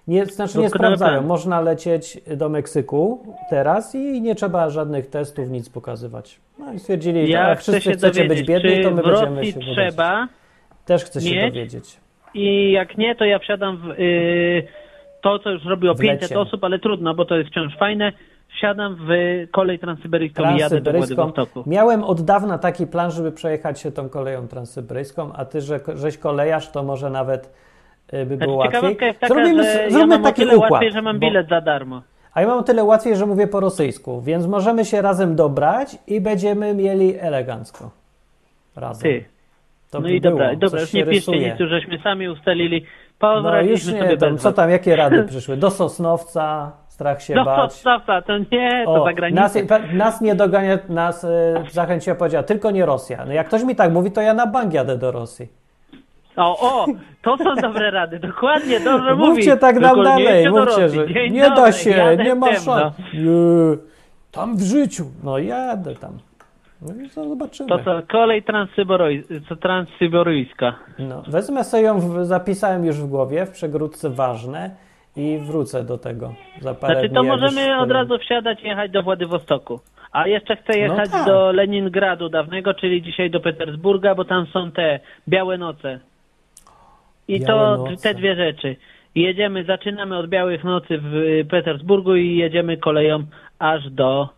[0.08, 1.22] Nie, znaczy nie sprawdzają.
[1.22, 6.40] Można lecieć do Meksyku teraz i nie trzeba żadnych testów, nic pokazywać.
[6.58, 9.46] No i stwierdzili, że Ja jak chcę wszyscy się chcecie być biedni, to my będziemy
[9.46, 10.28] się trzeba
[10.84, 11.96] Też chcę się dowiedzieć.
[12.34, 14.66] i jak nie, to ja wsiadam w y,
[15.22, 16.40] to, co już robiło W 500 lecie.
[16.40, 18.12] osób, ale trudno, bo to jest wciąż fajne.
[18.62, 19.08] Wsiadam w
[19.50, 20.92] kolej transsyberyjską i jadę do.
[20.92, 21.62] Władywostoku.
[21.66, 26.18] Miałem od dawna taki plan, żeby przejechać się tą koleją transsyberyjską, a ty, że żeś
[26.18, 27.50] kolejarz, to może nawet
[28.14, 29.06] y, by było Znaczy, łatwiej.
[29.08, 30.70] jest taka, Zrobimy, że ja zróbmy mam o taki tyle układ.
[30.70, 32.02] łatwiej, że mam bo- bilet za darmo.
[32.34, 35.98] A ja mam o tyle łatwiej, że mówię po rosyjsku, więc możemy się razem dobrać
[36.06, 37.90] i będziemy mieli elegancko.
[38.76, 39.02] Razem.
[39.02, 39.24] Ty.
[39.90, 42.86] To no by i dobra, było, dobra, coś już nie piszcie nic, żeśmy sami ustalili.
[43.22, 45.56] No już nie sobie tam, co tam, jakie rady przyszły?
[45.56, 46.72] Do Sosnowca,
[47.02, 47.74] strach się No bać.
[47.74, 49.56] co, to nie, to O, za nas,
[49.92, 51.28] nas nie dogania, nas y,
[51.70, 53.24] zachęciła, powiedziała, tylko nie Rosja.
[53.26, 55.48] No jak ktoś mi tak mówi, to ja na bank jadę do Rosji.
[56.36, 56.86] O, o,
[57.22, 59.60] to są dobre rady, dokładnie, dobrze Mówcie mówisz.
[59.60, 62.60] tak nam dalej, mówcie, że Dzień nie da dobry, się, jadę nie ma temno.
[62.60, 62.94] szans.
[64.32, 65.04] Tam w życiu.
[65.24, 66.18] No jadę tam.
[66.82, 67.68] No i co zobaczymy.
[67.68, 68.42] To co, kolej
[69.62, 70.74] transsyberyjska.
[70.98, 74.70] No, wezmę sobie ją, w, zapisałem już w głowie, w przegródce ważne
[75.16, 77.16] i wrócę do tego za parę Znaczy dni.
[77.16, 77.92] to jak możemy już od powiem.
[77.96, 79.80] razu wsiadać i jechać do Władywostoku.
[80.12, 81.26] A jeszcze chcę jechać tak.
[81.26, 86.00] do Leningradu dawnego, czyli dzisiaj do Petersburga, bo tam są te białe noce.
[87.28, 88.02] I Białe to noce.
[88.02, 88.76] te dwie rzeczy.
[89.14, 91.12] Jedziemy, zaczynamy od białych nocy w
[91.50, 93.24] Petersburgu i jedziemy koleją
[93.58, 94.28] aż do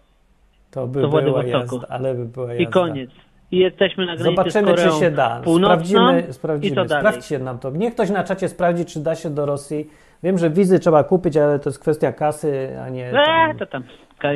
[0.71, 1.77] To by do była Władywostoku.
[1.77, 2.63] jazda, ale by była jazda.
[2.63, 3.11] i koniec.
[3.51, 5.41] I jesteśmy na granicy z Zobaczymy, czy Koreą się da.
[5.45, 6.75] Północną Sprawdzimy, i sprawdzimy.
[6.77, 7.03] co dalej.
[7.07, 7.71] Sprawdźcie nam to.
[7.71, 9.91] Niech ktoś na czacie sprawdzi, czy da się do Rosji.
[10.25, 13.07] Wiem, że wizy trzeba kupić, ale to jest kwestia kasy, a nie.
[13.07, 13.83] Eee, Tam, to tam.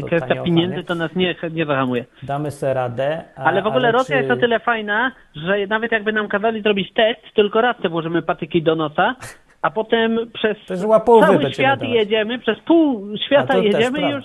[0.01, 2.05] To Kwestia pieniędzy to nas nie, nie zahamuje.
[2.22, 3.22] damy sobie radę.
[3.36, 4.22] A, Ale w ogóle Rosja czy...
[4.22, 8.22] jest o tyle fajna, że nawet jakby nam kazali zrobić test, tylko raz sobie włożymy
[8.22, 9.14] patyki do nosa,
[9.62, 11.95] a potem przez cały świat dawać.
[11.95, 14.24] jedziemy, przez pół świata jedziemy i już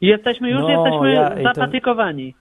[0.00, 2.34] jesteśmy już No, jesteśmy ja- zapatykowani.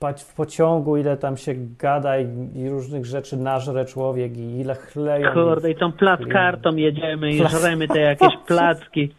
[0.00, 5.32] W pociągu, ile tam się gada i, i różnych rzeczy nażre człowiek i ile chleją.
[5.32, 9.14] Kurde, i tą plackartą jedziemy i Plac- żremy te jakieś placki.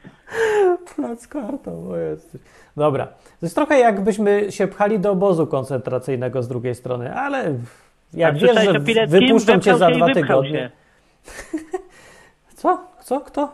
[0.95, 2.41] Plac kartą, o jesteś.
[2.77, 3.05] Dobra.
[3.05, 7.53] To jest trochę jakbyśmy się pchali do obozu koncentracyjnego z drugiej strony, ale
[8.13, 10.71] jak A wiesz, że wypuszczą cię za dwa tygodnie.
[12.55, 12.79] Co?
[13.03, 13.19] Co?
[13.19, 13.51] Kto?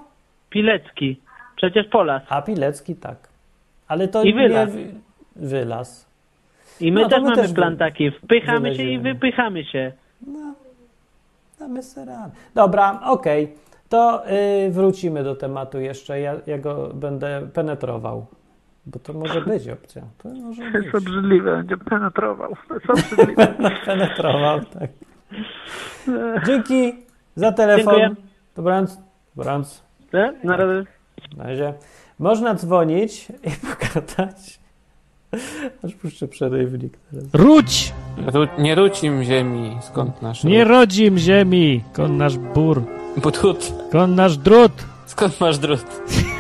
[0.50, 1.22] Pilecki.
[1.56, 2.24] Przecież Polas.
[2.30, 3.16] A Pilecki tak.
[3.88, 4.76] Ale to I wylaz.
[4.76, 4.86] nie...
[5.36, 6.13] Wylaz.
[6.80, 8.12] I my No też my mamy też plan taki.
[8.12, 9.92] Wpychamy się i wypychamy się.
[11.60, 12.32] Damy sobie radę.
[12.56, 13.54] Dobra, okej.
[13.90, 14.24] To
[14.68, 16.20] y, wrócimy do tematu jeszcze.
[16.20, 18.26] Ja, ja go będę penetrował.
[18.86, 20.02] Bo to może być opcja.
[20.18, 20.96] To może być.
[20.96, 22.54] obrzydliwe, będzie penetrował.
[22.68, 23.48] To jest obrzydliwe.
[23.86, 24.90] penetrował, tak.
[26.48, 26.94] Dzięki
[27.36, 27.96] za telefon.
[27.96, 28.16] Dziękuję.
[28.56, 28.98] Dobranoc.
[29.36, 29.84] Dobranoc.
[30.44, 30.86] Na razie.
[31.38, 31.74] Na razie.
[32.20, 34.63] Można dzwonić i pogadać.
[35.84, 37.26] Aż puszczę przerywnik teraz.
[37.34, 37.94] Ruć!
[38.34, 40.72] Ru, nie rucim ziemi, skąd nasz Nie ród?
[40.74, 42.82] rodzim ziemi, kon nasz bur,
[43.18, 44.72] Budut, kon nasz drut.
[45.06, 45.86] skąd masz drut?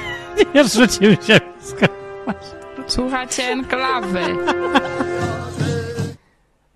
[0.55, 1.91] Nie rzucił ziemi, skąd
[2.87, 4.19] Słuchacie enklawy.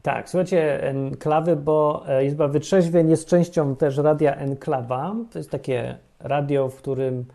[0.01, 5.15] Tak, słuchajcie, enklawy, bo e, Izba Wytrzeźwień jest częścią też radia Enklawa.
[5.31, 7.25] To jest takie radio, w którym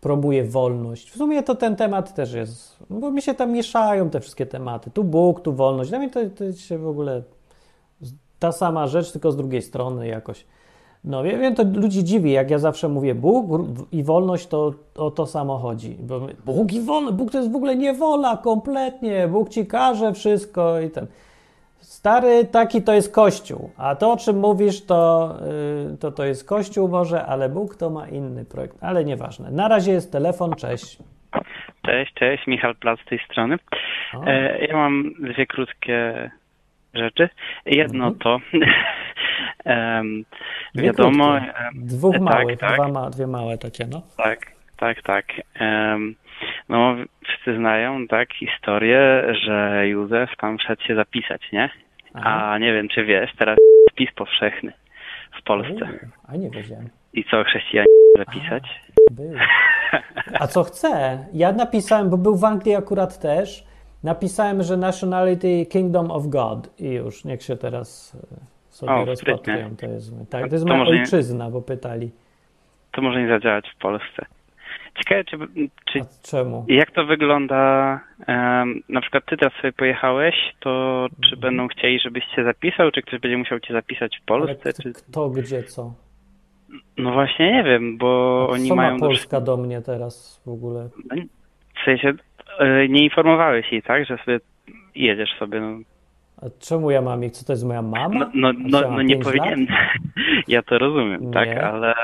[0.00, 1.10] promuje wolność.
[1.10, 4.46] W sumie to ten temat też jest, no bo mi się tam mieszają te wszystkie
[4.46, 4.90] tematy.
[4.90, 5.90] Tu Bóg, tu wolność.
[5.90, 7.22] Dla mnie to, to się w ogóle
[8.38, 10.46] ta sama rzecz, tylko z drugiej strony jakoś.
[11.04, 13.46] No wiem, wiem, to ludzi dziwi, jak ja zawsze mówię Bóg
[13.92, 15.98] i wolność, to o to samo chodzi.
[16.00, 20.80] Bo Bóg i wolność, Bóg to jest w ogóle niewola kompletnie, Bóg ci każe wszystko
[20.80, 21.06] i ten.
[21.90, 25.34] Stary, taki to jest Kościół, a to, o czym mówisz, to,
[25.90, 29.50] yy, to to jest Kościół może, ale Bóg to ma inny projekt, ale nieważne.
[29.50, 30.98] Na razie jest telefon, cześć.
[31.86, 33.56] Cześć, cześć, Michał Plac z tej strony.
[34.26, 36.30] E, ja mam dwie krótkie
[36.94, 37.28] rzeczy.
[37.66, 38.18] Jedno Mhm.
[38.18, 38.38] to
[40.74, 41.52] dwie wiadomo, krótkie.
[41.74, 42.74] Dwóch tak, małych, tak.
[42.74, 44.02] Dwa ma, dwie małe takie, no.
[44.16, 45.26] tak, tak, tak.
[45.54, 46.14] Em,
[46.68, 51.70] no, wszyscy znają, tak, historię, że Józef tam szedł się zapisać, nie?
[52.14, 52.50] Aha.
[52.50, 53.58] A nie wiem, czy wiesz, teraz
[53.90, 54.72] spis powszechny
[55.40, 55.88] w Polsce.
[56.28, 56.88] A nie wiedziałem.
[57.12, 57.86] I co, chrześcijanie
[58.18, 58.80] zapisać?
[59.10, 59.32] Był.
[60.40, 61.18] A co chcę?
[61.32, 63.64] Ja napisałem, bo był w Anglii akurat też,
[64.04, 69.76] napisałem, że nationality kingdom of God i już, niech się teraz e, sobie O, rozpatrują.
[69.76, 72.10] To jest, tak, to jest To moja może nie- ojczyzna, bo pytali.
[72.92, 74.26] To może nie zadziałać w Polsce.
[75.04, 75.38] Ciekawe, czy,
[75.92, 76.64] czy Czemu?
[76.68, 81.40] jak to wygląda, em, na przykład ty teraz sobie pojechałeś, to czy Mhm.
[81.40, 84.92] będą chcieli, żebyś się zapisał, czy ktoś będzie musiał cię zapisać w Polsce, kto, czy...
[84.92, 85.92] kto gdzie co?
[86.98, 88.92] No właśnie nie wiem, bo oni co mają...
[88.92, 90.88] ma Polska do mnie teraz w ogóle?
[91.80, 92.12] W sensie,
[92.58, 94.40] e, nie informowałeś jej, tak, że sobie
[94.94, 95.78] jedziesz sobie, no,
[96.42, 97.32] A czemu ja mam ich?
[97.32, 98.30] Co to jest moja mama?
[98.34, 99.60] no, no, A no, no nie pięć powinien.
[99.70, 99.78] lat?
[100.48, 101.30] Ja to rozumiem, Nie.
[101.32, 101.94] tak, ale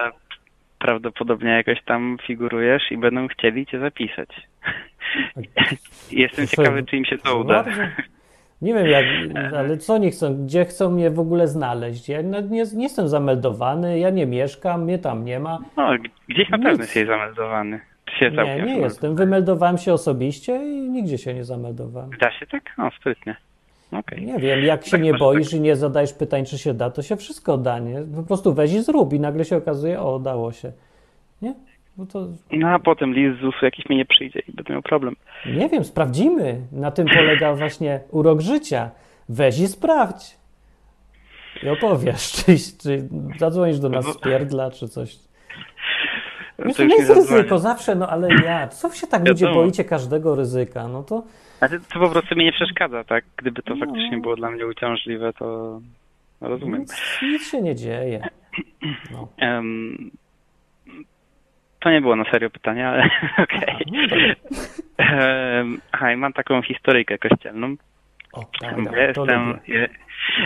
[0.79, 4.29] prawdopodobnie jakoś tam figurujesz i będą chcieli cię zapisać.
[6.11, 7.63] Jestem ciekawy, czy im się to uda.
[7.63, 7.83] Bardzo.
[8.63, 9.05] Nie wiem, jak,
[9.59, 10.45] ale co oni chcą?
[10.45, 12.09] Gdzie chcą mnie w ogóle znaleźć?
[12.09, 15.59] Ja no, nie, nie jestem zameldowany, ja nie mieszkam, mnie tam nie ma.
[15.77, 15.91] No,
[16.29, 17.81] gdzieś na pewno jesteś zameldowany.
[18.19, 19.17] Się Nie, nie jestem.
[19.17, 22.11] Wymeldowałem się osobiście i nigdzie się nie zameldowałem.
[22.21, 22.63] Da się tak?
[22.79, 23.37] O, sprytnie.
[23.93, 24.27] Okej.
[24.27, 27.03] Nie wiem, jak się Tak, nie boisz i nie zadajesz pytań, czy się da, to
[27.03, 28.01] się wszystko da, nie?
[28.17, 30.73] Po prostu weź i zrób i nagle się okazuje, o, dało się.
[31.43, 31.55] Nie?
[31.99, 34.83] No to No a potem list z ZUS-u jakiś mi nie przyjdzie i będę miał
[34.83, 35.17] problem.
[35.47, 36.61] nie wiem, sprawdzimy.
[36.73, 38.91] Na tym polega właśnie urok życia.
[39.29, 40.37] Weź i sprawdź.
[41.63, 43.09] I opowiesz, czy, czy
[43.39, 45.17] zadzwonisz do nas z pierdla, czy coś.
[46.59, 48.69] No to jest ryzyko zawsze, no ale ja.
[48.69, 50.89] Co się tak ludzie boicie każdego ryzyka?
[50.89, 51.23] No to
[51.67, 53.25] A to, to po prostu mi nie przeszkadza, tak?
[53.37, 53.87] Gdyby to No.
[53.87, 55.81] faktycznie było dla mnie uciążliwe, to
[56.41, 56.81] rozumiem.
[56.81, 58.29] nic, nic się nie dzieje.
[59.13, 59.29] No.
[59.39, 60.11] Em,
[61.81, 63.03] to nie było na serio pytanie, ale
[63.43, 63.87] okej.
[64.99, 67.77] Em, Aha, i mam taką historyjkę kościelną.
[68.33, 68.41] O,
[68.85, 69.87] Bo Ja jestem, ja,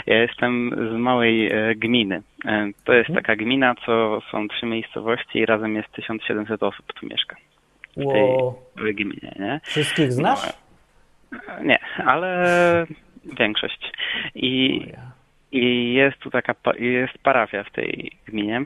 [0.07, 2.23] ja jestem z małej e, gminy.
[2.47, 7.07] E, To jest taka gmina, co są trzy miejscowości i razem jest 1700 osób tu
[7.07, 7.37] mieszka.
[7.91, 9.61] W tej Ło, małej gminie, nie?
[9.65, 10.49] wszystkich znasz?
[10.49, 10.53] E,
[11.63, 12.87] Nie, ale
[13.39, 13.93] większość.
[14.35, 14.87] I,
[15.53, 18.65] i jest tu taka, jest parafia w tej gminie.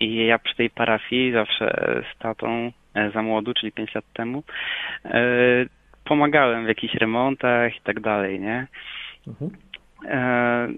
[0.00, 4.42] I ja przy tej parafii zawsze z tatą e, za młodu, czyli 5 lat temu,
[5.04, 5.20] e,
[6.04, 8.66] pomagałem w jakichś remontach i tak dalej, nie?
[9.26, 9.50] Mhm.
[10.08, 10.68] E,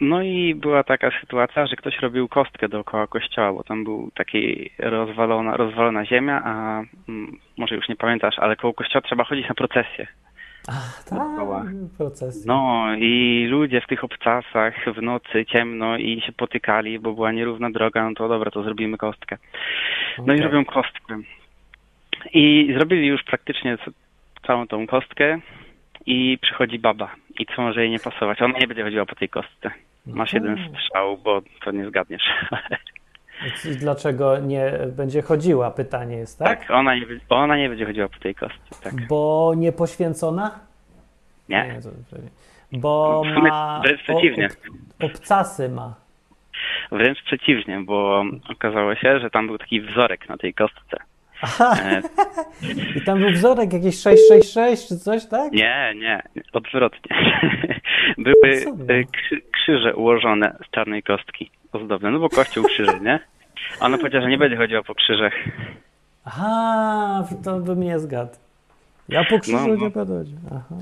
[0.00, 4.70] No i była taka sytuacja, że ktoś robił kostkę dookoła kościoła, bo tam był taki
[4.78, 9.54] rozwalona, rozwalona ziemia, a mm, może już nie pamiętasz, ale koło kościoła trzeba chodzić na
[9.54, 10.06] procesję.
[10.66, 11.64] Tak, Dookoła.
[11.98, 12.46] proces.
[12.46, 17.70] No i ludzie w tych obcasach w nocy ciemno i się potykali, bo była nierówna
[17.70, 19.36] droga, no to dobra, to zrobimy kostkę.
[20.18, 20.40] No i Okej.
[20.40, 21.18] robią kostkę.
[22.34, 23.78] I zrobili już praktycznie
[24.46, 25.38] całą tą kostkę
[26.06, 27.14] i przychodzi baba.
[27.38, 28.42] I co może jej nie pasować?
[28.42, 29.70] Ona nie będzie chodziła po tej kostce.
[30.06, 32.22] Masz No jeden strzał, bo to nie zgadniesz.
[33.78, 35.70] Dlaczego nie będzie chodziła?
[35.70, 36.58] Pytanie jest, tak?
[36.60, 39.06] tak, ona nie, będzie- ona nie będzie chodziła po tej kostce, tak.
[39.08, 40.50] Bo nie poświęcona?
[41.48, 41.80] Nie?
[41.82, 42.28] to pewnie.
[42.72, 43.80] Bo W sumie ma.
[43.84, 44.48] wręcz przeciwnie.
[45.00, 45.94] Ob, obcasy ma.
[46.92, 50.96] Wręcz przeciwnie, bo okazało się, że tam był taki wzorek na tej kostce.
[51.42, 52.02] Aha, E,
[52.96, 55.52] i tam był wzorek jakiś 666 czy coś, tak?
[55.52, 56.22] Nie, nie,
[56.52, 57.16] odwrotnie.
[58.18, 58.54] Były
[58.88, 63.20] e, krzy, krzyże ułożone z czarnej kostki ozdobne, no bo kościół krzyży, nie?
[63.80, 65.32] Ona powiedziała, że nie będzie chodziła po krzyżach.
[66.24, 68.32] Aha, to bym nie zgadł.
[69.08, 69.84] Ja po krzyżu No, no.
[69.84, 70.34] nie podchodzi.
[70.46, 70.74] Aha,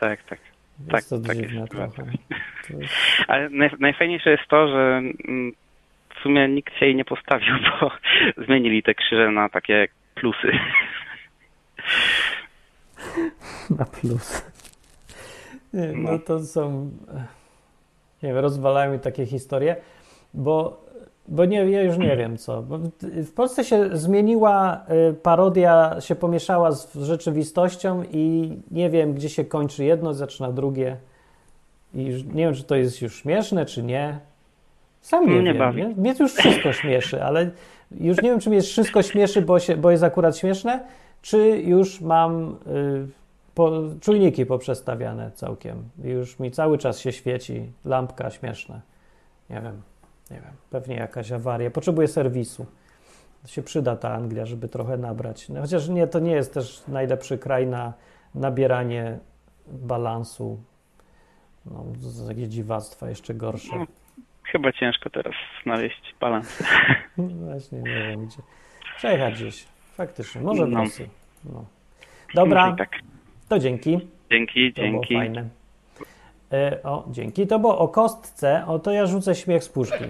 [0.00, 0.38] Tak, tak.
[0.78, 1.52] jest Tak, to tak jest.
[2.68, 2.94] To jest...
[3.28, 5.52] Ale naj, najfajniejsze jest to, że mm,
[6.16, 7.90] w sumie nikt się jej nie postawił, bo
[8.46, 10.52] zmienili te krzyże na takie plusy.
[13.78, 14.44] Na plus.
[15.72, 16.90] Nie, no to są.
[18.22, 19.76] Nie wiem, rozwalają mi takie historie,
[20.34, 20.84] bo,
[21.28, 22.62] bo nie, ja już nie wiem co.
[23.02, 24.80] W Polsce się zmieniła
[25.10, 30.96] y, parodia, się pomieszała z rzeczywistością i nie wiem, gdzie się kończy jedno, zaczyna drugie.
[31.94, 34.18] I już nie wiem, czy to jest już śmieszne, czy nie.
[35.00, 35.58] Sam nie, Nie wiem.
[35.58, 35.82] bawi.
[35.82, 35.88] Nie?
[35.88, 37.50] Mnie już wszystko śmieszy, ale
[38.00, 40.80] już nie wiem, czy mnie wszystko śmieszy, bo, się, bo jest akurat śmieszne,
[41.22, 43.06] czy już mam y,
[43.54, 45.82] po, czujniki poprzestawiane całkiem.
[46.04, 48.80] I już mi cały czas się świeci lampka śmieszna.
[49.50, 49.82] Nie wiem,
[50.30, 50.52] nie wiem.
[50.70, 51.70] Pewnie jakaś awaria.
[51.70, 52.66] Potrzebuję serwisu.
[53.42, 55.48] To się przyda ta Anglia, żeby trochę nabrać.
[55.48, 57.92] No, chociaż nie, to nie jest też najlepszy kraj na
[58.34, 59.18] nabieranie
[59.66, 60.60] balansu.
[61.66, 61.84] No,
[62.28, 63.76] jakieś dziwactwa jeszcze gorsze.
[63.78, 63.86] No,
[64.44, 66.58] chyba ciężko teraz znaleźć balans.
[67.18, 68.36] No Właśnie, nie wiem gdzie.
[68.96, 69.64] Przejechać gdzieś.
[69.94, 70.40] Faktycznie.
[70.40, 70.78] Może w No.
[70.80, 71.08] Rosji.
[71.44, 71.64] No.
[72.34, 72.90] Dobra, i tak.
[73.48, 74.08] to dzięki.
[74.30, 75.08] Dzięki, To dzięki.
[75.14, 75.48] było fajne.
[76.52, 77.46] E, o, dzięki.
[77.46, 78.62] To było o kostce.
[78.66, 80.04] O, to ja rzucę śmiech z puszki.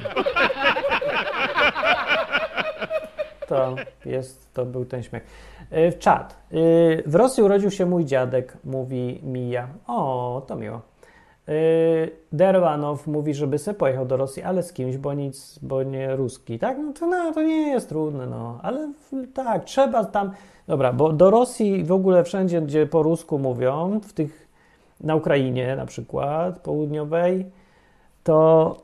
[3.48, 3.74] To
[4.06, 5.26] jest, to był ten śmiech.
[5.70, 6.36] E, czat.
[6.50, 6.56] E,
[7.06, 9.68] w Rosji urodził się mój dziadek, mówi Mija.
[9.86, 10.80] O, to miło.
[11.48, 16.16] Yy, Derwanow mówi, żeby se pojechał do Rosji, ale z kimś, bo nic, bo nie
[16.16, 16.78] ruski, tak?
[16.78, 20.30] No to, no, to nie jest trudne, no, ale w- tak, trzeba tam,
[20.68, 24.43] dobra, bo do Rosji w ogóle wszędzie, gdzie po rusku mówią, w tych,
[25.04, 27.46] na Ukrainie na przykład, południowej,
[28.24, 28.76] to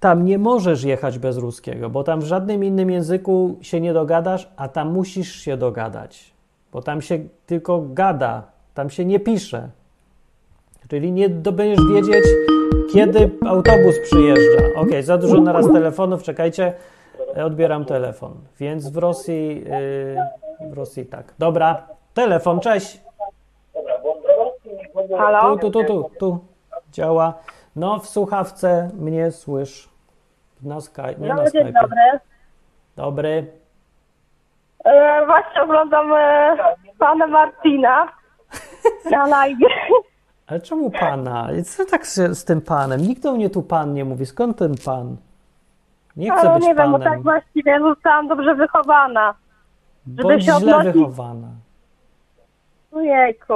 [0.00, 4.48] tam nie możesz jechać bez ruskiego, bo tam w żadnym innym języku się nie dogadasz,
[4.56, 6.32] a tam musisz się dogadać,
[6.72, 8.42] bo tam się tylko gada,
[8.74, 9.68] tam się nie pisze.
[10.88, 12.24] Czyli nie będziesz wiedzieć,
[12.92, 14.62] kiedy autobus przyjeżdża.
[14.76, 16.72] Okej, za dużo naraz telefonów, czekajcie,
[17.44, 18.34] odbieram telefon.
[18.60, 19.64] Więc w Rosji,
[20.60, 21.34] yy, w Rosji tak.
[21.38, 23.05] Dobra, telefon, cześć.
[25.18, 25.56] Halo?
[25.56, 26.38] Tu, tu, tu, tu, tu.
[26.92, 27.34] Działa.
[27.76, 29.88] No, w słuchawce mnie słysz.
[30.62, 31.80] Na Skype, nie No, na dzień Skype.
[31.82, 32.20] dobry.
[32.96, 33.46] Dobry.
[34.84, 36.56] E, właśnie oglądam e,
[36.98, 38.08] pana Martina
[39.10, 39.58] na live.
[40.46, 41.48] Ale czemu pana?
[41.64, 43.00] Co tak z, z tym panem?
[43.00, 44.26] Nikt do mnie tu pan nie mówi.
[44.26, 45.16] Skąd ten pan?
[46.16, 47.12] Nie chcę Ale być nie wiem, bo panem.
[47.14, 49.34] tak właściwie zostałam dobrze wychowana.
[50.06, 50.92] Żeby Bądź się źle odnosić...
[50.92, 51.48] wychowana.
[52.92, 53.54] Ojejku.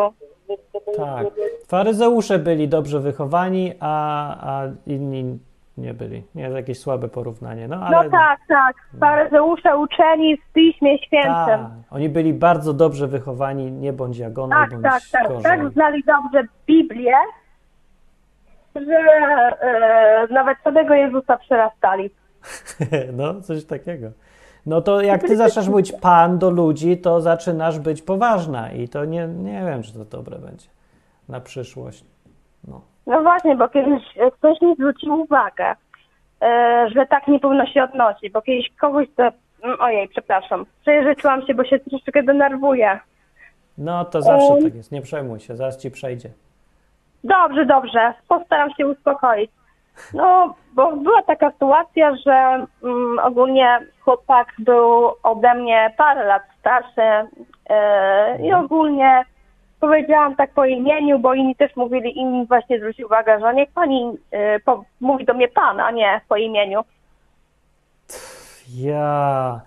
[0.96, 1.26] Tak.
[1.68, 5.38] Faryzeusze byli dobrze wychowani, a, a inni
[5.78, 6.22] nie byli.
[6.34, 7.68] Nie, jakieś słabe porównanie.
[7.68, 8.76] No, ale No tak, tak.
[9.00, 11.32] Faryzeusze uczeni w Piśmie Świętym.
[11.46, 11.60] tak.
[11.90, 15.28] Oni byli bardzo dobrze wychowani, nie bądź jagoną, Tak, bądź tak, tak.
[15.28, 15.42] gorzej.
[15.42, 17.14] Tak znali dobrze Biblię,
[18.74, 18.96] że
[19.60, 22.10] e, nawet samego Jezusa przerastali.
[23.12, 24.06] No, coś takiego.
[24.66, 29.04] No to jak ty zaczynasz mówić pan do ludzi, to zaczynasz być poważna i to
[29.04, 30.66] nie, nie wiem, czy to dobre będzie
[31.28, 32.04] na przyszłość.
[32.68, 32.80] No.
[33.06, 34.02] No właśnie, bo kiedyś
[34.38, 35.74] ktoś mi zwrócił uwagę,
[36.42, 39.22] e, że tak nie powinno się odnosić, bo kiedyś kogoś to...
[39.62, 40.66] mm, Ojej, przepraszam.
[40.80, 43.00] Przejeżyczyłam się, bo się troszeczkę denerwuję.
[43.78, 44.64] No to zawsze Um.
[44.64, 46.30] tak jest, nie przejmuj się, zaraz ci przejdzie.
[47.24, 48.14] Dobrze, dobrze.
[48.28, 49.50] Postaram się uspokoić.
[50.14, 57.28] No, bo była taka sytuacja, że mm, ogólnie chłopak był ode mnie parę lat starszy
[57.70, 59.24] e, i ogólnie
[59.80, 64.12] powiedziałam tak po imieniu, bo inni też mówili, inni właśnie zwrócił uwagę, że niech pani
[64.30, 66.80] e, po, mówi do mnie pan, a nie po imieniu.
[68.74, 69.60] Ja.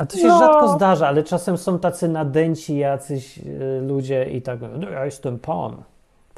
[0.00, 0.38] A to się No.
[0.38, 5.38] rzadko zdarza, ale czasem są tacy nadęci jacyś y, ludzie i tak, no ja jestem
[5.38, 5.82] pan.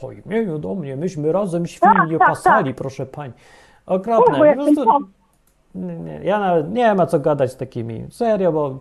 [0.01, 3.33] Po imieniu do mnie, myśmy razem świnie tak, pasali, proszę pani.
[3.87, 4.33] Okropne.
[4.33, 5.05] Bo po jestem prostu- pan.
[5.75, 8.07] Nie, nie, ja nawet nie ma co gadać z takimi.
[8.11, 8.79] Serio, bo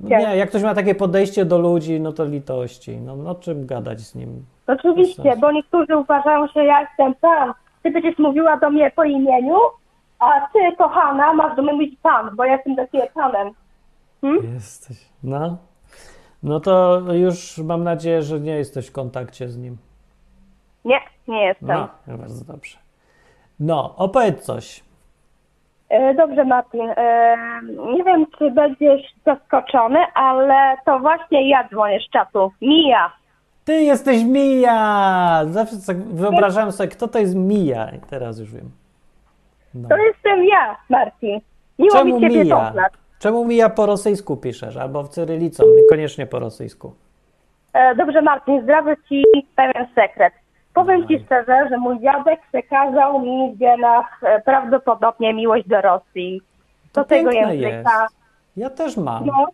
[0.00, 2.96] nie, jak ktoś ma takie podejście do ludzi, no to litości.
[2.96, 4.44] No, no czym gadać z nim?
[4.66, 7.52] Oczywiście, bo niektórzy uważają, że ja jestem pan.
[7.82, 9.56] Ty będziesz mówiła do mnie po imieniu,
[10.18, 13.50] a ty, kochana, masz do mnie mówić pan, bo ja jestem ciebie panem.
[14.54, 15.08] Jesteś.
[15.22, 15.56] No.
[16.42, 19.76] No to już mam nadzieję, że nie jesteś w kontakcie z nim.
[20.84, 21.68] Nie, nie jestem.
[21.68, 22.78] No, bardzo dobrze.
[23.60, 24.84] No, opowiedz coś.
[25.88, 26.90] E, Dobrze, Martin.
[26.96, 27.36] E,
[27.94, 32.52] Nie wiem, czy będziesz zaskoczony, ale to właśnie ja dzwonię z czatu.
[32.62, 33.12] Mija.
[33.64, 35.40] Ty jesteś Mija!
[35.46, 37.90] Zawsze tak wyobrażałem sobie, kto to jest Mija.
[37.90, 38.70] I teraz już wiem.
[39.74, 39.88] No.
[39.88, 41.40] To jestem ja, Martin.
[41.78, 42.56] Miło Czemu mi ciebie Mija?
[42.66, 42.92] poznać.
[43.18, 44.76] Czemu Mija po rosyjsku piszesz?
[44.76, 46.94] Albo w cyrylicą, niekoniecznie po rosyjsku.
[47.72, 49.22] E, Dobrze, Martin, zdradzę ci
[49.56, 50.32] pewien sekret.
[50.74, 56.42] Powiem ci szczerze, że mój dziadek przekazał mi w genach e, prawdopodobnie miłość do Rosji.
[56.94, 58.02] Do tego piękne języka.
[58.02, 58.14] jest.
[58.56, 59.26] Ja też mam.
[59.26, 59.46] No,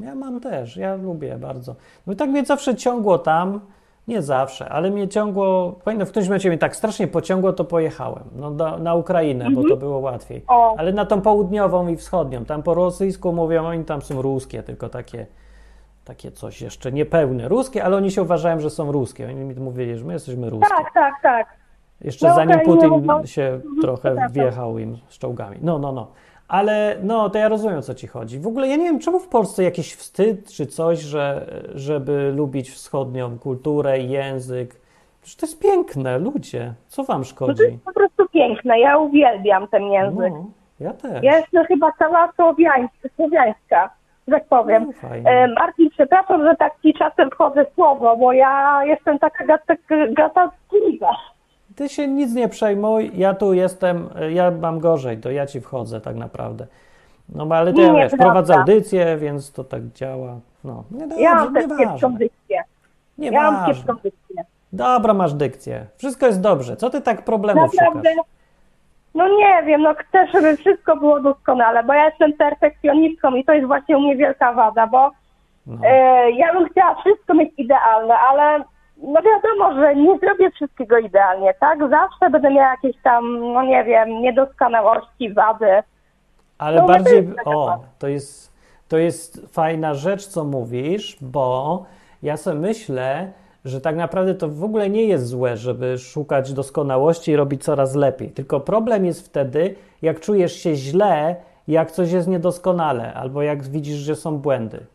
[0.00, 1.74] Ja mam też, ja lubię bardzo.
[2.06, 3.60] No i tak mnie zawsze ciągło tam,
[4.08, 8.24] nie zawsze, ale mnie ciągło, pamiętam w którymś momencie mnie tak strasznie pociągło, to pojechałem
[8.36, 10.36] no, do, na Ukrainę, bo to było łatwiej.
[10.40, 10.60] Mhm.
[10.60, 10.74] O.
[10.78, 14.88] Ale na tą południową i wschodnią, tam po rosyjsku mówią, oni tam są ruskie, tylko
[14.88, 15.26] takie,
[16.04, 17.48] takie coś jeszcze niepełne.
[17.48, 19.26] Ruskie, ale oni się uważają, że są ruskie.
[19.26, 20.68] Oni mi mówili, że my jesteśmy ruskie.
[20.76, 21.46] tak, tak, tak.
[22.00, 25.56] Jeszcze Na zanim Putin mówią- się Mhm, trochę wjechał im z czołgami.
[25.62, 26.06] No, no, no.
[26.48, 28.38] Ale no, to ja rozumiem, o co ci chodzi.
[28.40, 32.70] W ogóle ja nie wiem, czemu w Polsce jakiś wstyd czy coś, że, żeby lubić
[32.70, 34.76] wschodnią kulturę i język.
[35.22, 36.74] Przecież to jest piękne, ludzie.
[36.86, 37.62] Co wam No to szkodzi?
[37.62, 38.80] jest po prostu piękne.
[38.80, 40.32] Ja uwielbiam ten język.
[40.32, 40.46] No,
[40.80, 41.22] ja też.
[41.22, 43.90] Ja jestem chyba cała słowiańska, słowiańska
[44.28, 44.90] że tak powiem.
[45.02, 45.08] No.
[45.30, 50.12] E, Martin, przepraszam, że tak ci czasem wchodzę w słowo, bo ja jestem taka gata-
[50.12, 51.10] gadatliwa.
[51.76, 56.00] Ty się nic nie przejmuj, ja tu jestem, ja mam gorzej, to ja ci wchodzę
[56.00, 56.66] tak naprawdę.
[57.28, 60.34] No ale to Nie, ja wiesz, prowadzę audycję, więc to tak działa.
[60.64, 62.56] No, nie dobrze, Ja mam też kiepską dykcję.
[63.18, 63.74] Ja mam Nieważne.
[63.74, 64.44] kiepską dykcję.
[64.72, 65.86] Dobra, masz dykcję.
[65.96, 66.76] Wszystko jest dobrze.
[66.76, 68.33] Co ty tak problemów Naprawdę, szukasz?
[69.14, 73.52] No nie wiem, no chcę, żeby wszystko było doskonale, bo ja jestem perfekcjonistką i to
[73.52, 75.10] jest właśnie u mnie wielka wada, bo
[75.66, 75.76] No.
[75.86, 78.64] e, ja bym chciała wszystko mieć idealne, ale
[79.02, 81.78] no wiadomo, że nie zrobię wszystkiego idealnie, tak?
[81.90, 85.82] Zawsze będę miała jakieś tam, no nie wiem, niedoskonałości, wady.
[86.58, 88.52] Ale No, bardziej, to o, to jest,
[88.88, 91.84] to jest fajna rzecz, co mówisz, bo
[92.22, 93.32] ja sobie myślę,
[93.64, 97.94] że tak naprawdę to w ogóle nie jest złe, żeby szukać doskonałości i robić coraz
[97.94, 98.30] lepiej.
[98.30, 101.36] Tylko problem jest wtedy, jak czujesz się źle,
[101.68, 104.86] jak coś jest niedoskonale, albo jak widzisz, że są błędy.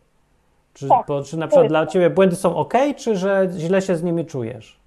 [0.74, 1.88] Czy, Tak, bo, czy na przykład dla tak.
[1.90, 4.80] ciebie błędy są ok, czy że źle się z nimi czujesz?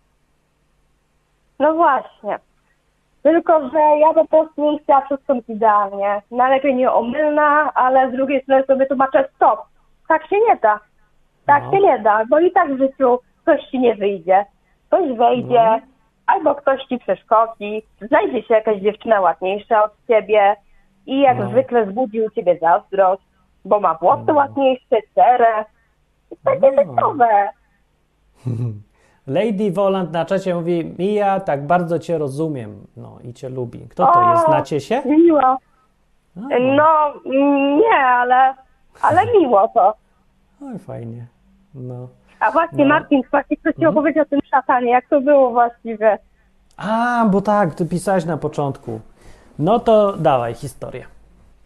[1.59, 2.39] No właśnie.
[3.23, 6.21] Tylko, że ja po prostu bym chciała wszystko idealnie.
[6.31, 9.59] Najlepiej nieomylna, ale z drugiej strony sobie tłumaczę stop.
[10.07, 10.79] Tak się nie da.
[11.45, 11.71] Tak No.
[11.71, 14.45] się nie da, bo i tak w życiu coś ci nie wyjdzie.
[14.87, 15.79] Ktoś wejdzie, No.
[16.27, 20.55] albo ktoś ci przeszkodzi, znajdzie się jakaś dziewczyna ładniejsza od ciebie
[21.05, 21.49] i jak No.
[21.49, 23.21] zwykle zbudzi u ciebie zazdrość,
[23.65, 24.33] bo ma włosy No.
[24.33, 25.65] ładniejsze, cerę.
[26.43, 26.83] Takie No.
[26.83, 27.49] typowe.
[29.27, 33.79] Lady Volant na czacie mówi, Mija, tak bardzo cię rozumiem, no i cię lubi.
[33.89, 34.45] Kto to O, jest?
[34.45, 35.01] Znacie się?
[35.05, 35.57] Miło.
[36.35, 38.53] No, mm, nie, ale,
[39.01, 39.93] ale miło to.
[40.61, 41.25] Oj, fajnie.
[41.75, 42.07] No.
[42.43, 42.95] A właśnie No.
[42.95, 46.17] Martin, właśnie ktoś ci opowiedział o tym szatanie, jak to było właściwie.
[46.77, 48.99] A, bo tak, ty pisałeś na początku.
[49.59, 51.05] No to dawaj historię.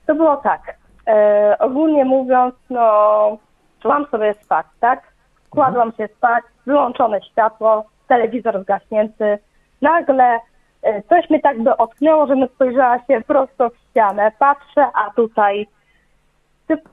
[0.08, 0.62] To było tak,
[1.08, 3.38] e, ogólnie mówiąc, no,
[3.82, 5.02] szłam sobie spać, tak?
[5.50, 9.40] Kładłam się spać, wyłączone światło, telewizor zgaśnięty.
[9.82, 10.40] Nagle
[10.84, 14.32] e, coś mnie tak dotknęło, że mnie spojrzała się prosto w ścianę.
[14.40, 15.68] Patrzę, a tutaj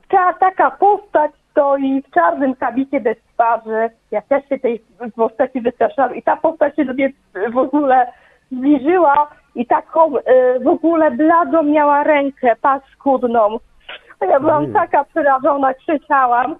[0.09, 3.91] ta, taka postać stoi w czarnym kabicie bez twarzy.
[4.11, 4.85] Ja też się tej
[5.17, 7.13] postaci wystraszyłam i ta postać się do mnie
[7.53, 8.13] w ogóle
[8.53, 10.23] zbliżyła i taką y,
[10.65, 13.59] w ogóle bladą miała rękę paskudną.
[14.21, 14.73] A ja byłam Ojej.
[14.73, 16.57] taka przerażona, krzyczałam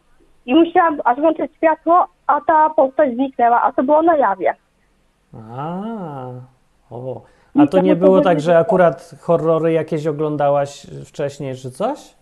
[0.47, 4.55] i musiałam aż włączyć światło, a ta postać zniknęła, a to było na jawie.
[5.57, 5.83] A,
[6.91, 7.21] o.
[7.59, 12.15] A to nie było tak, że akurat horrory jakieś oglądałaś wcześniej, czy coś?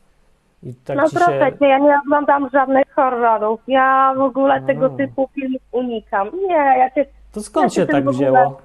[0.62, 1.58] I tak no proszę się...
[1.58, 3.60] cię, ja nie oglądam żadnych horrorów.
[3.66, 4.96] Ja w ogóle tego A.
[4.96, 6.30] typu filmów unikam.
[6.48, 8.58] Nie, ja cię To skąd ja się tak ogóle- wzięło?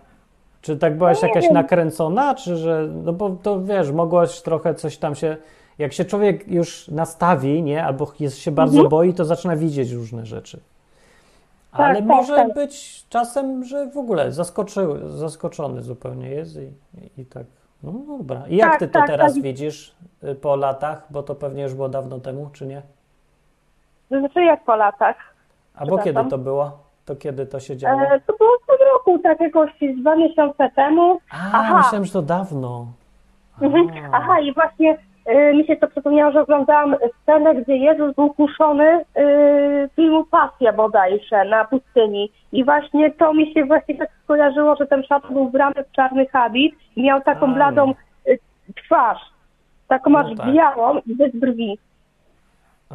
[0.61, 1.53] Czy tak byłaś No jakaś wiem.
[1.53, 2.87] nakręcona, czy że...
[3.03, 5.37] No bo to wiesz, mogłaś trochę coś tam się...
[5.77, 7.83] Jak się człowiek już nastawi, nie?
[7.85, 8.89] Albo jest się bardzo Mhm.
[8.89, 10.59] boi, to zaczyna widzieć różne rzeczy.
[11.71, 12.53] Tak, Ale tak, może tak.
[12.53, 17.43] być czasem, że w ogóle zaskoczyły, zaskoczony zupełnie jest i, i tak.
[17.83, 18.43] No dobra.
[18.49, 19.43] I jak Tak, ty to tak, teraz tak.
[19.43, 21.05] widzisz y, po latach?
[21.09, 22.81] Bo to pewnie już było dawno temu, czy nie?
[24.11, 25.15] Znaczy jak po latach.
[25.75, 26.29] Albo kiedy Przepraszam.
[26.29, 26.77] to było?
[27.05, 28.01] To kiedy to się działo?
[28.01, 31.19] E, to było w tym roku, tak jakoś dwa miesiące temu.
[31.31, 31.77] A, aha.
[31.77, 32.87] myślałem, że to dawno.
[33.61, 34.05] Mhm.
[34.13, 34.17] A.
[34.17, 34.97] Aha, i właśnie
[35.53, 41.45] mi się to przypomniało, że oglądałam scenę, gdzie Jezus był kuszony y, filmu Pasja bodajże
[41.45, 42.31] na pustyni.
[42.51, 46.25] I właśnie to mi się właśnie tak skojarzyło, że ten szat był ubrany w czarny
[46.27, 47.53] habit i miał taką A.
[47.55, 47.93] bladą
[48.27, 48.39] y,
[48.85, 49.19] twarz.
[49.87, 50.53] Taką No aż tak.
[50.53, 51.79] białą i bez brwi.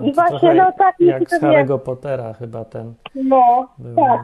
[0.01, 3.97] I właśnie, no tak, Jak z Harry'ego Pottera chyba ten No, był.
[3.97, 4.21] tak.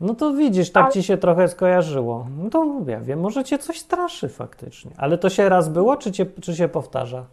[0.00, 2.26] No to widzisz, tak ci się trochę skojarzyło.
[2.42, 4.90] No to ja wiem, może cię coś straszy faktycznie.
[4.98, 7.24] Ale to się raz było, czy, cię, czy się powtarza?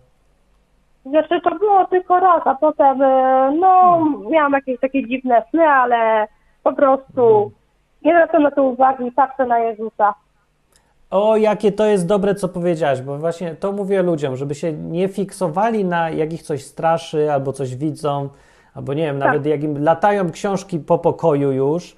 [1.05, 3.05] Znaczy to było tylko raz, a potem y,
[3.59, 6.28] no miałam jakieś takie dziwne sny, ale
[6.64, 7.51] po prostu
[8.05, 10.14] nie zwracam na to uwagi patrzę na Jezusa.
[11.12, 15.07] O, jakie to jest dobre, co powiedziałaś, bo właśnie to mówię ludziom, żeby się nie
[15.07, 18.30] fiksowali na jak ich coś straszy, albo coś widzą,
[18.74, 19.28] albo nie wiem, Tak.
[19.28, 21.95] nawet jak im latają książki po pokoju już,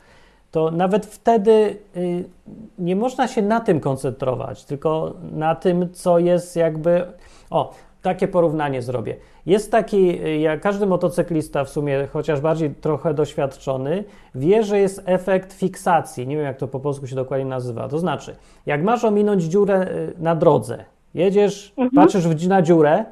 [0.54, 2.24] to nawet wtedy y,
[2.80, 7.06] nie można się na tym koncentrować, tylko na tym, co jest jakby.
[7.50, 9.16] O, takie porównanie zrobię.
[9.46, 14.04] Jest taki, y, jak każdy motocyklista w sumie, chociaż bardziej trochę doświadczony,
[14.36, 16.28] wie, że jest efekt fiksacji.
[16.28, 17.88] Nie wiem, jak to po polsku się dokładnie nazywa.
[17.88, 18.36] To znaczy,
[18.66, 23.06] jak masz ominąć dziurę y, na drodze, jedziesz, patrzysz w- na dziurę,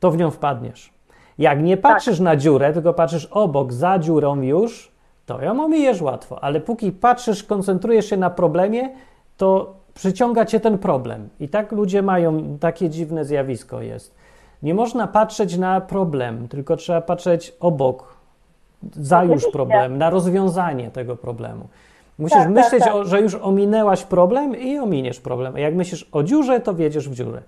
[0.00, 0.92] to w nią wpadniesz.
[1.38, 4.91] Jak nie patrzysz na dziurę, tylko patrzysz obok, za dziurą już,
[5.26, 6.44] to ją omijesz łatwo.
[6.44, 8.90] Ale póki patrzysz, koncentrujesz się na problemie,
[9.36, 11.28] to przyciąga cię ten problem.
[11.40, 14.14] I tak ludzie mają, takie dziwne zjawisko jest.
[14.62, 18.16] Nie można patrzeć na problem, tylko trzeba patrzeć obok,
[18.92, 21.68] za już problem, na rozwiązanie tego problemu.
[22.18, 22.94] Musisz Tak, tak, myśleć, tak.
[22.94, 25.54] O, że już ominęłaś problem i ominiesz problem.
[25.54, 27.42] A jak myślisz o dziurze, to wiedziesz w dziurę.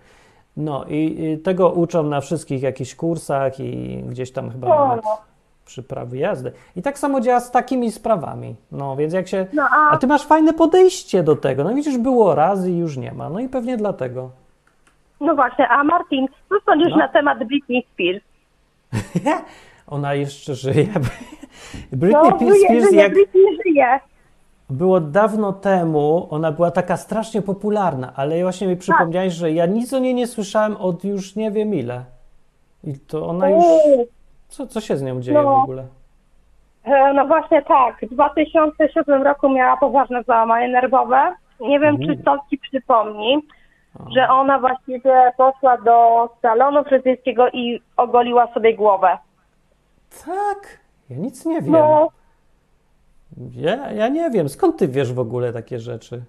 [0.56, 5.04] No i, i tego uczą na wszystkich jakichś kursach i gdzieś tam chyba O, nawet
[5.04, 5.33] no.
[5.64, 6.52] Przy prawie jazdy.
[6.76, 8.54] I tak samo działa z takimi sprawami.
[8.72, 9.46] No więc jak się.
[9.52, 11.64] No a, A ty masz fajne podejście do tego.
[11.64, 13.28] No widzisz, było raz i już nie ma.
[13.30, 14.30] No i pewnie dlatego.
[15.20, 16.96] no właśnie, a Martin, co sądzisz No.
[16.96, 18.24] na temat Britney Spears?
[19.86, 20.86] Ona jeszcze żyje.
[21.92, 24.00] Britney No, żyje, Spears, żyje, jak, Britney żyje.
[24.70, 29.92] Było dawno temu, ona była taka strasznie popularna, ale właśnie mi przypomniałeś, że ja nic
[29.92, 32.04] o niej nie słyszałem od już nie wiem ile.
[32.84, 33.64] I to ona już...
[34.54, 35.62] Co, co się z nią dzieje w No.
[35.62, 35.86] ogóle?
[36.84, 37.96] e, No właśnie tak.
[38.02, 41.34] W 2007 roku miała poważne załamanie nerwowe.
[41.60, 43.38] Nie wiem, czy to ci przypomni,
[44.16, 49.18] że ona właściwie poszła do salonu fryzjerskiego i ogoliła sobie głowę.
[50.26, 50.78] Tak?
[51.10, 51.72] Ja nic nie wiem.
[51.72, 52.08] No,
[53.56, 56.22] Ja, ja nie wiem, skąd ty wiesz w ogóle takie rzeczy?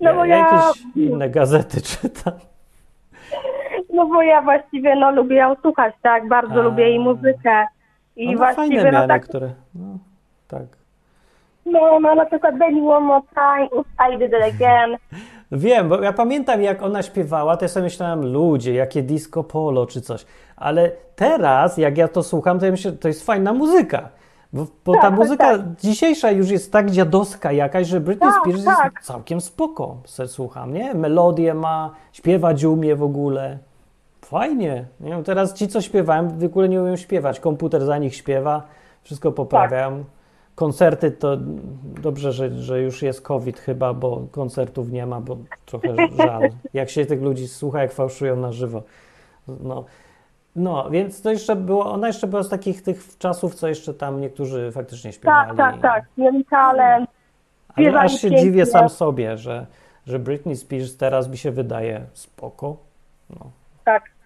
[0.00, 2.32] No bo ja- jakieś inne gazety czytam.
[3.92, 6.28] No bo ja właściwie no, lubię ją słuchać, tak?
[6.28, 6.62] Bardzo A.
[6.62, 7.66] lubię jej muzykę.
[8.16, 9.50] I fajne właściwie miała no tak, niektóre.
[9.74, 9.98] No,
[10.48, 10.66] tak.
[11.66, 13.82] no, no na przykład Baby One More Time,
[14.14, 14.96] I Did It Again.
[15.52, 19.86] Wiem, bo ja pamiętam jak ona śpiewała, to ja sobie myślałem, ludzie, jakie disco polo
[19.86, 20.26] czy coś.
[20.56, 24.08] Ale teraz, jak ja to słucham, to ja myślę, to jest fajna muzyka.
[24.52, 25.76] Bo, bo Tak, ta tak, muzyka tak.
[25.80, 28.92] dzisiejsza już jest tak dziadowska jakaś, że Britney Tak, Spears tak.
[28.94, 29.96] jest całkiem spoko.
[30.04, 30.94] Se słucham, nie?
[30.94, 33.58] Melodię ma, śpiewać umie w ogóle.
[34.28, 34.84] Fajnie.
[35.00, 37.40] Nie wiem, teraz ci, co śpiewałem, w ogóle nie umieją śpiewać.
[37.40, 38.62] Komputer za nich śpiewa,
[39.02, 40.04] wszystko poprawiają.
[40.54, 41.36] Koncerty to
[42.02, 46.42] dobrze, że, że już jest COVID chyba, bo koncertów nie ma, bo trochę żal.
[46.74, 48.82] Jak się tych ludzi słucha, jak fałszują na żywo.
[49.48, 49.84] No,
[50.56, 54.20] no więc to jeszcze było, ona jeszcze była z takich tych czasów, co jeszcze tam
[54.20, 55.56] niektórzy faktycznie śpiewali.
[55.56, 56.04] Tak, tak, tak.
[56.50, 57.10] Talent.
[57.74, 58.44] Ale aż się pięknie.
[58.44, 59.66] dziwię sam sobie, że,
[60.06, 62.76] że Britney Spears teraz mi się wydaje spoko.
[63.30, 63.50] No.
[63.84, 64.17] Tak.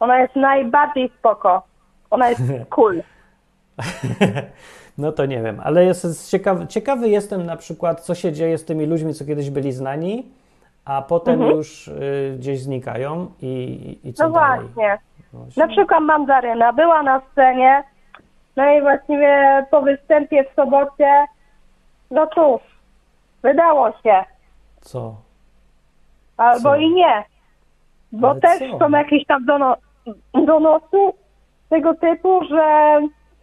[0.00, 1.62] Ona jest najbardziej spoko.
[2.10, 3.02] Ona jest cool.
[4.98, 8.64] No to nie wiem, ale jest ciekawy, ciekawy jestem na przykład, co się dzieje z
[8.64, 10.26] tymi ludźmi, co kiedyś byli znani,
[10.84, 11.56] a potem Mhm.
[11.56, 14.60] już y, gdzieś znikają i, i co No dalej.
[14.66, 14.98] właśnie.
[15.32, 15.66] Właśnie.
[15.66, 17.84] Na przykład Mandaryna była na scenie,
[18.56, 21.24] no i właściwie po występie w sobocie,
[22.10, 22.60] no cóż,
[23.42, 24.24] wydało się.
[24.80, 25.14] Co?
[26.36, 26.76] Albo Co?
[26.76, 27.24] i nie.
[28.12, 28.78] Bo Ale też co?
[28.78, 29.76] są jakieś tam dono,
[30.46, 30.96] donosy
[31.68, 32.98] tego typu, że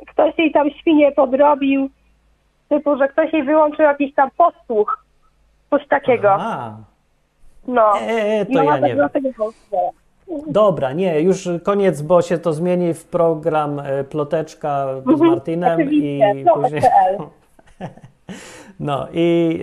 [0.08, 1.90] ktoś jej tam świnie podrobił,
[2.70, 5.06] typu, że ktoś jej wyłączył jakiś tam podsłuch,
[5.70, 6.32] coś takiego.
[6.32, 6.78] A,
[7.68, 8.00] No.
[8.02, 9.92] e, to I ona ja tak nie wiem.
[10.48, 15.92] Dobra, nie, już koniec, bo się to zmieni w program e, Ploteczka z Mhm, Martinem
[15.92, 16.82] i no, później...
[18.80, 19.60] No i,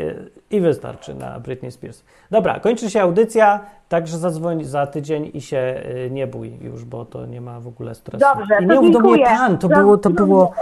[0.54, 2.02] i wystarczy na Britney Spears.
[2.30, 7.04] Dobra, kończy się audycja, także zadzwoń za tydzień i się y, nie bój już, bo
[7.04, 8.26] to nie ma w ogóle stresu.
[8.34, 10.52] Dobrze, I nie mów do mnie pan, to było, to było,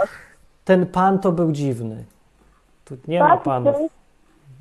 [0.65, 2.03] ten pan to był dziwny.
[2.85, 3.75] Tu nie ma panów.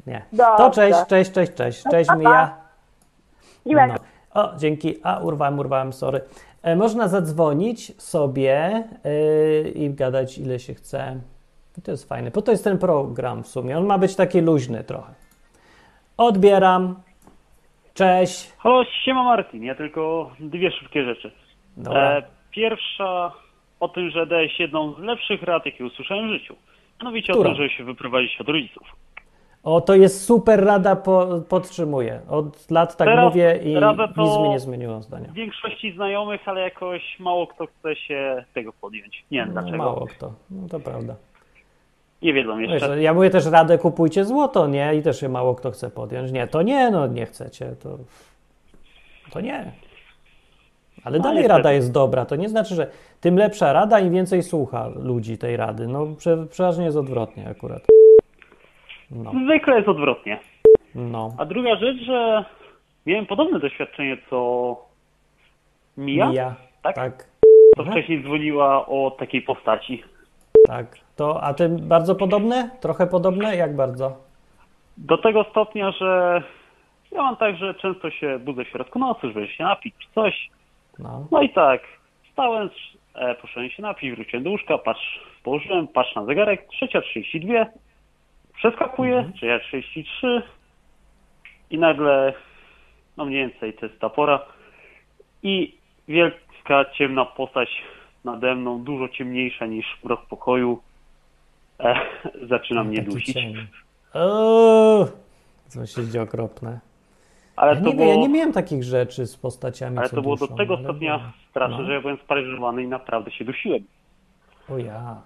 [0.07, 0.23] Nie.
[0.37, 2.19] To cześć, cześć, cześć, cześć, cześć pa, pa.
[2.19, 3.87] Mija.
[3.87, 3.95] No.
[4.35, 5.01] O, dzięki.
[5.03, 6.21] A, urwałem, urwałem, sorry.
[6.63, 11.17] E, można zadzwonić sobie y, i gadać ile się chce.
[11.79, 13.79] I to jest fajne, bo to jest ten program w sumie.
[13.79, 15.22] On ma być taki luźny trochę.
[16.23, 16.95] Odbieram.
[17.95, 18.53] Cześć.
[18.59, 21.31] Halo, siema Martin, ja tylko dwie szybkie rzeczy.
[21.77, 22.01] Dobra.
[22.19, 23.33] E, pierwsza
[23.81, 26.57] o tym, że dałeś jedną z lepszych rad, jakie usłyszałem w życiu.
[27.01, 27.51] Mianowicie Która?
[27.51, 28.83] o tym, żeby się wyprowadzić od rodziców.
[29.65, 32.21] O, to jest super rada, po, podtrzymuję.
[32.31, 33.75] Od lat tak Teraz mówię i
[34.23, 35.29] nic mi nie zmieniło zdania.
[35.29, 39.25] W większości znajomych, ale jakoś mało kto chce się tego podjąć.
[39.31, 39.77] Nie wiem No, dlaczego.
[39.85, 40.33] mało kto.
[40.51, 41.15] No to prawda.
[42.23, 42.89] Nie wiedzą jeszcze.
[42.89, 44.95] Wiesz, ja mówię też radę, kupujcie złoto, nie?
[44.95, 46.33] I też się mało kto chce podjąć.
[46.33, 47.99] Nie, to nie, no nie chcecie, to,
[49.33, 49.73] to nie.
[51.05, 51.59] Ale No, dalej niestety.
[51.59, 52.25] rada jest dobra.
[52.27, 55.87] To nie znaczy, że tym lepsza rada, im więcej słucha ludzi tej rady.
[55.89, 57.87] No prze, przeważnie jest odwrotnie akurat.
[59.11, 60.41] No, Zwykle jest odwrotnie.
[60.95, 61.35] no.
[61.39, 62.45] A druga rzecz, że
[63.07, 64.77] miałem podobne doświadczenie co
[65.97, 66.55] Mia, Mija.
[66.83, 66.95] tak?
[66.97, 67.27] Tak,
[67.77, 70.03] co wcześniej dzwoniła o takiej postaci.
[70.67, 70.99] tak.
[71.17, 72.71] To, a ty bardzo podobne?
[72.81, 73.57] Trochę podobne?
[73.57, 74.17] Jak bardzo?
[74.97, 76.43] Do tego stopnia, że
[77.13, 80.51] ja mam tak, że często się budzę w środku nocy, żeby się napić czy coś.
[80.99, 81.27] No.
[81.31, 81.81] No i tak,
[82.33, 82.71] stałem,
[83.15, 87.67] e, poszedłem się napić, wróciłem do łóżka, patrz, położyłem, patrz na zegarek, 3.32,
[88.57, 89.33] przeskakuję, Mhm.
[89.61, 90.43] 3.33
[91.71, 92.33] i nagle,
[93.17, 94.41] no mniej więcej to jest ta pora
[95.43, 95.75] i
[96.09, 97.69] wielka, ciemna postać
[98.25, 100.83] nade mną, dużo ciemniejsza niż mrok pokoju,
[101.83, 101.95] e,
[102.53, 103.37] zaczyna mnie dusić.
[104.15, 105.07] O,
[105.69, 106.81] co się dzieje okropne.
[107.57, 108.09] Ale ja, to nie było...
[108.09, 111.19] ja nie miałem takich rzeczy z postaciami, Ale to było do duszą, tego ale stopnia
[111.19, 111.31] było.
[111.51, 111.85] straszne, No.
[111.87, 113.83] że ja byłem sparyżowany i naprawdę się dusiłem.
[114.71, 115.23] O ja.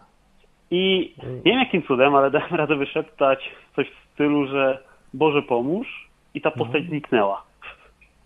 [0.70, 3.38] I nie wiem jakim cudem, ale dałem radę wyszeptać
[3.76, 4.82] coś w stylu, że
[5.14, 6.88] Boże pomóż i ta postać No.
[6.88, 7.42] zniknęła.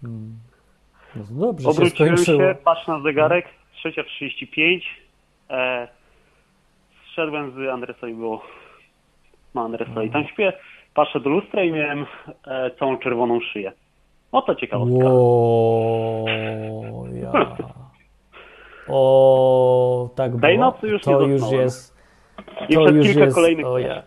[0.05, 0.33] Mm.
[1.17, 2.41] No dobrze się Obróciłem skończyło.
[2.41, 3.47] się, patrz na zegarek,
[3.85, 4.81] 3.35,
[5.51, 5.89] e,
[7.21, 8.43] zszedłem z Andresa i było,
[9.55, 10.53] ma Andresa i tam śpię,
[10.95, 12.07] patrzę do lustra i miałem
[12.47, 13.73] e, całą czerwoną szyję.
[14.33, 15.09] Oto ciekawostka.
[15.09, 16.25] Ło,
[17.13, 17.57] ja.
[18.89, 20.41] O, tak było.
[20.41, 21.97] Tej nocy już to nie już jest.
[22.69, 23.35] I to przez już kilka jest.
[23.35, 24.03] kolejnych O ja.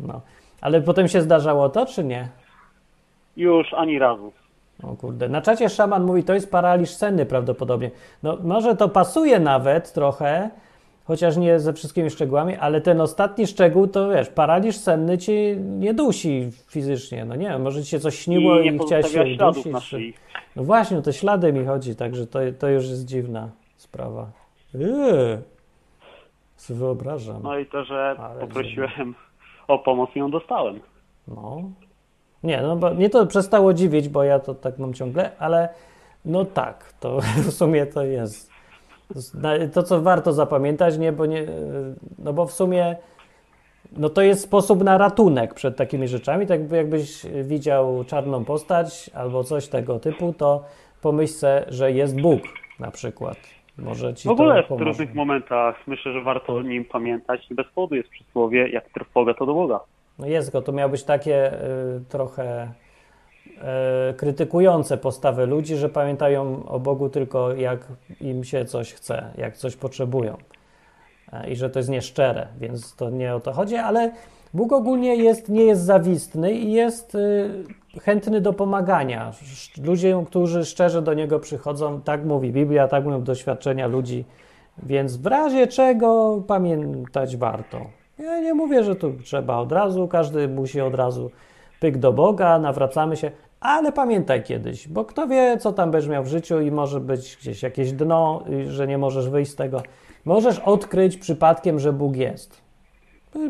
[0.00, 0.20] No.
[0.60, 2.28] Ale potem się zdarzało to, czy nie?
[3.36, 4.32] Już ani razu.
[4.82, 5.28] O kurde.
[5.28, 7.90] Na czacie szaman mówi, to jest paraliż senny prawdopodobnie.
[8.22, 10.50] No może to pasuje nawet trochę,
[11.04, 15.94] chociaż nie ze wszystkimi szczegółami, ale ten ostatni szczegół to wiesz, paraliż senny ci nie
[15.94, 17.24] dusi fizycznie.
[17.24, 19.24] No nie, może ci się coś śniło I i, chciałeś się
[19.70, 20.12] na czy-.
[20.56, 24.30] No właśnie, o te ślady mi chodzi, także to, to już jest dziwna sprawa.
[24.74, 25.42] Yy,
[26.56, 27.42] sobie wyobrażam.
[27.42, 29.14] No i to, że Ale poprosiłem
[29.68, 30.80] o pomoc i ją dostałem.
[31.28, 31.62] No.
[32.42, 35.68] Nie, no bo mnie to przestało dziwić, bo ja to tak mam ciągle, ale
[36.24, 38.49] no tak, to w sumie to jest.
[39.72, 41.46] To, co warto zapamiętać, nie, bo nie,
[42.18, 42.96] no bo w sumie
[43.96, 46.46] no to jest sposób na ratunek przed takimi rzeczami.
[46.46, 50.64] Tak jakby jakbyś widział czarną postać albo coś tego typu, to
[51.02, 52.42] pomyśl se, że jest Bóg
[52.80, 53.36] na przykład.
[53.78, 57.46] Może ci W ogóle w trudnych momentach myślę, że warto o nim pamiętać.
[57.50, 59.80] Bez powodu jest przysłowie, jak trwoga to do Boga.
[60.18, 61.56] No jest, tylko to miał być takie y,
[62.08, 62.68] trochę
[64.16, 67.86] krytykujące postawy ludzi, że pamiętają o Bogu tylko jak
[68.20, 70.36] im się coś chce, jak coś potrzebują.
[71.32, 74.12] E, I że to jest nieszczere, więc to nie o to chodzi, ale
[74.54, 77.50] Bóg ogólnie jest, nie jest zawistny i jest y,
[78.00, 79.32] chętny do pomagania.
[79.84, 84.24] Ludzie, którzy szczerze do Niego przychodzą, tak mówi Biblia, tak mówią doświadczenia ludzi,
[84.82, 87.80] więc w razie czego pamiętać warto.
[88.18, 91.30] Ja nie mówię, że tu trzeba od razu, każdy musi od razu
[91.80, 96.24] pyk do Boga, nawracamy się, ale pamiętaj kiedyś, bo kto wie, co tam będziesz miał
[96.24, 99.82] w życiu i może być gdzieś jakieś dno, że nie możesz wyjść z tego.
[100.24, 102.60] Możesz odkryć przypadkiem, że Bóg jest.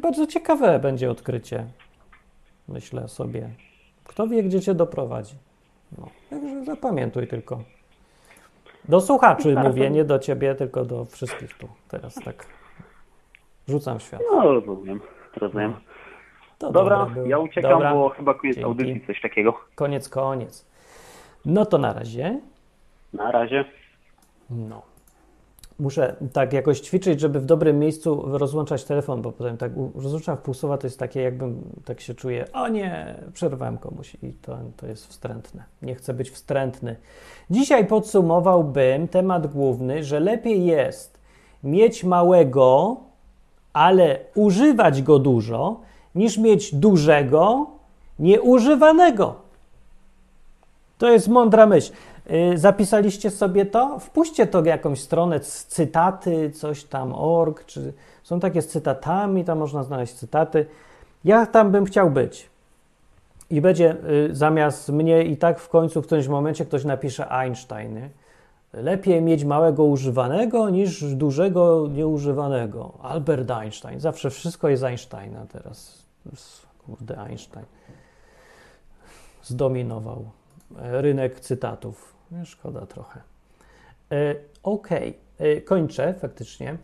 [0.03, 1.67] Bardzo ciekawe będzie odkrycie,
[2.69, 3.51] myślę sobie.
[4.05, 5.35] Kto wie, gdzie cię doprowadzi.
[5.99, 7.63] No, także zapamiętuj tylko.
[8.89, 11.69] Do słuchaczy mówię, nie do ciebie, tylko do wszystkich tu.
[11.89, 12.47] Teraz tak
[13.69, 14.21] rzucam świat.
[14.33, 15.01] No rozumiem,
[15.37, 15.75] rozumiem.
[16.61, 17.95] To Dobra, ja uciekam, Dobra.
[17.95, 18.65] bo chyba koniec Dzięki.
[18.65, 19.55] audycji, coś takiego.
[19.75, 20.67] Koniec, koniec.
[21.45, 22.41] No to na razie.
[23.13, 23.65] Na razie.
[24.51, 24.83] No.
[25.79, 30.41] Muszę tak jakoś ćwiczyć, żeby w dobrym miejscu rozłączać telefon, bo potem tak rozłączam w
[30.41, 34.59] pół słowa, to jest takie jakbym tak się czuję, o nie, przerwałem komuś i to,
[34.77, 35.65] to jest wstrętne.
[35.83, 36.97] Nie chcę być wstrętny.
[37.51, 41.21] Dzisiaj podsumowałbym temat główny, że lepiej jest
[41.65, 42.97] mieć małego,
[43.73, 45.81] ale używać go dużo,
[46.15, 47.67] niż mieć dużego,
[48.19, 49.35] nieużywanego.
[50.99, 51.93] To jest mądra myśl.
[52.31, 53.99] Y, Zapisaliście sobie to?
[53.99, 57.93] Wpuśćcie to w jakąś stronę cytaty, coś tam, org, czy
[58.23, 60.67] są takie z cytatami, tam można znaleźć cytaty.
[61.25, 62.51] Ja tam bym chciał być.
[63.51, 63.97] I będzie
[64.31, 68.09] y, zamiast mnie i tak w końcu w którymś momencie ktoś napisze Einstein.
[68.73, 72.93] Lepiej mieć małego używanego niż dużego nieużywanego.
[73.03, 74.01] Albert Einstein.
[74.01, 76.00] Zawsze wszystko jest Einsteina teraz.
[76.87, 77.67] Kurde, Einstein.
[79.43, 80.31] Zdominował
[80.79, 82.15] e, rynek cytatów.
[82.45, 83.21] Szkoda trochę.
[84.13, 86.77] E, Okej, E, kończę faktycznie.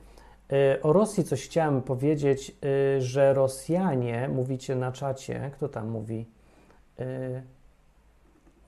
[0.82, 2.56] O Rosji coś chciałem powiedzieć,
[2.98, 6.26] że Rosjanie, mówicie na czacie, kto tam mówi?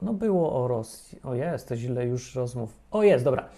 [0.02, 1.20] No było o Rosji.
[1.22, 2.76] O jest, to źle już rozmów.
[2.90, 3.48] O jest, dobra.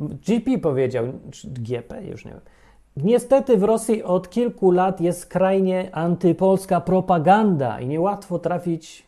[0.00, 2.40] GP powiedział, czy GP, już nie wiem.
[2.96, 9.06] Niestety w Rosji od kilku lat jest skrajnie antypolska propaganda i niełatwo trafić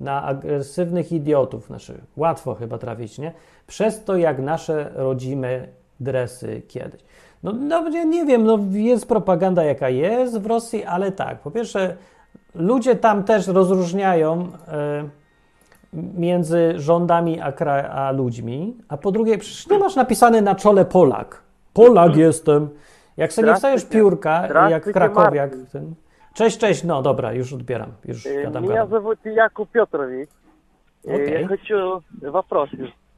[0.00, 1.66] na agresywnych idiotów.
[1.66, 3.32] Znaczy, łatwo chyba trafić, nie?
[3.66, 5.66] Przez to, jak nasze rodzime
[6.00, 7.00] dresy kiedyś.
[7.42, 11.50] No, no ja nie wiem, no jest propaganda jaka jest w Rosji, ale tak, po
[11.50, 11.96] pierwsze,
[12.54, 15.08] ludzie tam też rozróżniają e,
[15.92, 17.52] między rządami a,
[17.90, 21.42] a ludźmi, a po drugie, przecież nie masz napisane na czole Polak.
[21.72, 22.68] Polak jestem.
[23.17, 24.09] Jak sobie nie wstajesz Здравствуйте.
[24.09, 25.49] piórka, jak Здравствуйте, krakowiak.
[25.51, 25.65] Martin.
[25.71, 25.95] Ten.
[26.33, 28.89] Cześć, cześć, no dobra, już odbieram, już Э, gadam, Меня gadam.
[28.89, 30.29] зовут Якub Петрович.
[31.05, 31.41] Э, Окей.
[31.41, 32.01] Я хочу
[32.31, 32.69] вопрос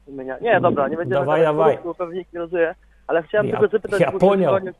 [0.06, 0.38] у меня.
[0.40, 1.78] Nie, dobra, nie będziemy Dawaj, gadać dawaj.
[1.78, 2.74] po pewnie nikt nie rozumie,
[3.06, 4.54] ale chciałem Ja- tylko zapytać ja bo poнял.
[4.58, 4.76] koniec,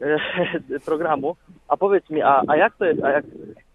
[0.01, 1.35] e, programu,
[1.67, 3.25] a powiedz mi, a, a jak to jest, a jak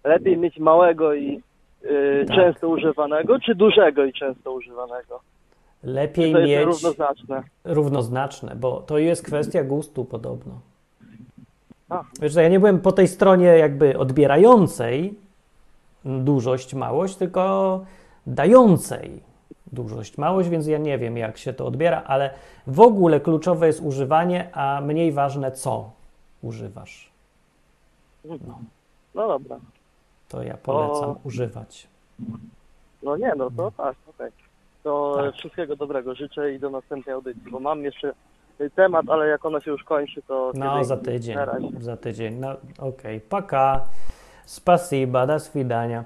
[0.04, 1.42] lepiej mieć małego i
[1.84, 2.36] e, Tak.
[2.36, 5.20] często używanego, czy dużego i często używanego?
[5.83, 7.43] Lepiej to jest mieć równoznaczne?
[7.63, 10.59] równoznaczne, bo to jest kwestia gustu podobno.
[11.89, 12.03] A.
[12.21, 15.15] Wiesz, ja nie byłem po tej stronie jakby odbierającej
[16.05, 17.85] dużość, małość, tylko
[18.27, 19.21] dającej
[19.71, 22.33] dużość, małość, więc ja nie wiem, jak się to odbiera, ale
[22.67, 25.91] w ogóle kluczowe jest używanie, a mniej ważne, co
[26.41, 27.11] używasz.
[29.15, 29.59] No dobra.
[30.29, 31.87] To ja polecam używać.
[33.03, 34.31] No nie, no to tak, okej.
[34.83, 35.35] To Tak.
[35.35, 38.13] wszystkiego dobrego życzę i do następnej audycji, bo mam jeszcze
[38.75, 40.51] temat, ale jak ona się już kończy, to...
[40.55, 41.37] No, za tydzień.
[41.79, 42.35] Za tydzień.
[42.39, 43.21] No, okej.
[43.21, 43.85] Paka.
[44.45, 46.05] Spasiba, do swidania.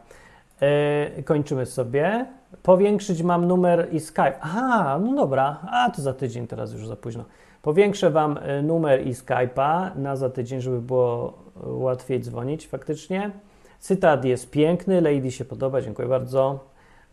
[0.62, 2.26] E, kończymy sobie.
[2.64, 4.38] Powiększyć mam numer i Skype.
[4.42, 5.60] Aha, no dobra.
[5.72, 7.24] A, to za tydzień, teraz już za późno.
[7.62, 11.34] Powiększę wam e, numer i Skype'a na za tydzień, żeby było
[11.64, 13.32] e, łatwiej dzwonić faktycznie.
[13.80, 16.60] Cytat jest piękny, Lady się podoba, dziękuję bardzo.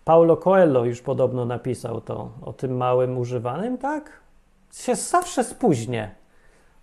[0.04, 4.20] Paulo Coelho już podobno napisał to o tym małym używanym, tak?
[4.72, 6.10] Się zawsze spóźnię.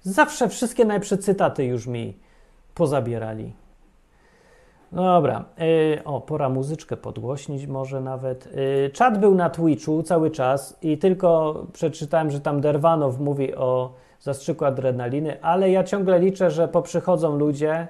[0.01, 2.17] Zawsze wszystkie najlepsze cytaty już mi
[2.75, 3.53] pozabierali.
[4.91, 8.49] No Dobra, yy, o, pora muzyczkę podgłośnić może nawet.
[8.55, 13.93] Yy, czat był na Twitchu cały czas i tylko przeczytałem, że tam Derwanow mówi o
[14.19, 17.87] zastrzyku adrenaliny, ale ja ciągle liczę, że poprzychodzą ludzie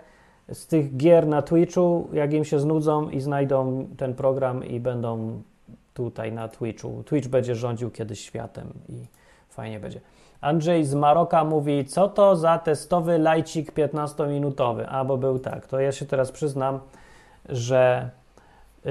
[0.51, 5.41] z tych gier na Twitchu, jak im się znudzą i znajdą ten program i będą
[5.93, 7.03] tutaj na Twitchu.
[7.05, 8.93] Twitch będzie rządził kiedyś światem i
[9.49, 10.01] fajnie będzie.
[10.41, 14.85] Andrzej z Maroka mówi, co to za testowy lajcik 15-minutowy?
[14.89, 15.67] A, bo był tak.
[15.67, 16.79] To ja się teraz przyznam,
[17.49, 18.09] że
[18.85, 18.89] y,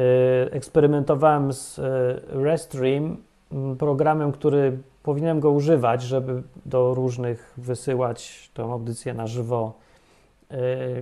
[0.51, 1.83] eksperymentowałem z y,
[2.29, 3.17] Restream,
[3.53, 9.73] m, programem, który powinienem go używać, żeby do różnych wysyłać tą audycję na żywo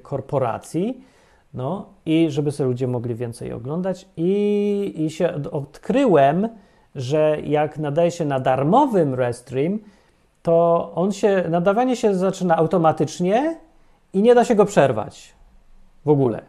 [0.02, 1.04] korporacji.
[1.54, 4.08] No i żeby sobie ludzie mogli więcej oglądać.
[4.16, 6.48] I, i się od- odkryłem,
[6.94, 9.78] że jak nadaje się na darmowym Restream,
[10.42, 13.56] to on się, nadawanie się zaczyna automatycznie
[14.12, 15.34] i nie da się go przerwać.
[16.04, 16.42] W ogóle.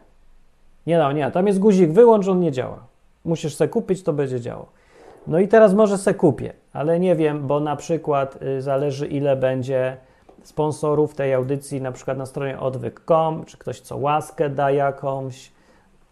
[0.86, 2.78] Nie da, nie, tam jest guzik wyłącz, on nie działa.
[3.24, 4.66] Musisz se kupić, to będzie działało.
[5.26, 9.36] No i teraz może se kupię, ale nie wiem, bo na przykład y, zależy ile
[9.36, 9.96] będzie
[10.42, 15.52] sponsorów tej audycji, na przykład na stronie odwyk.com, czy ktoś co łaskę da jakąś,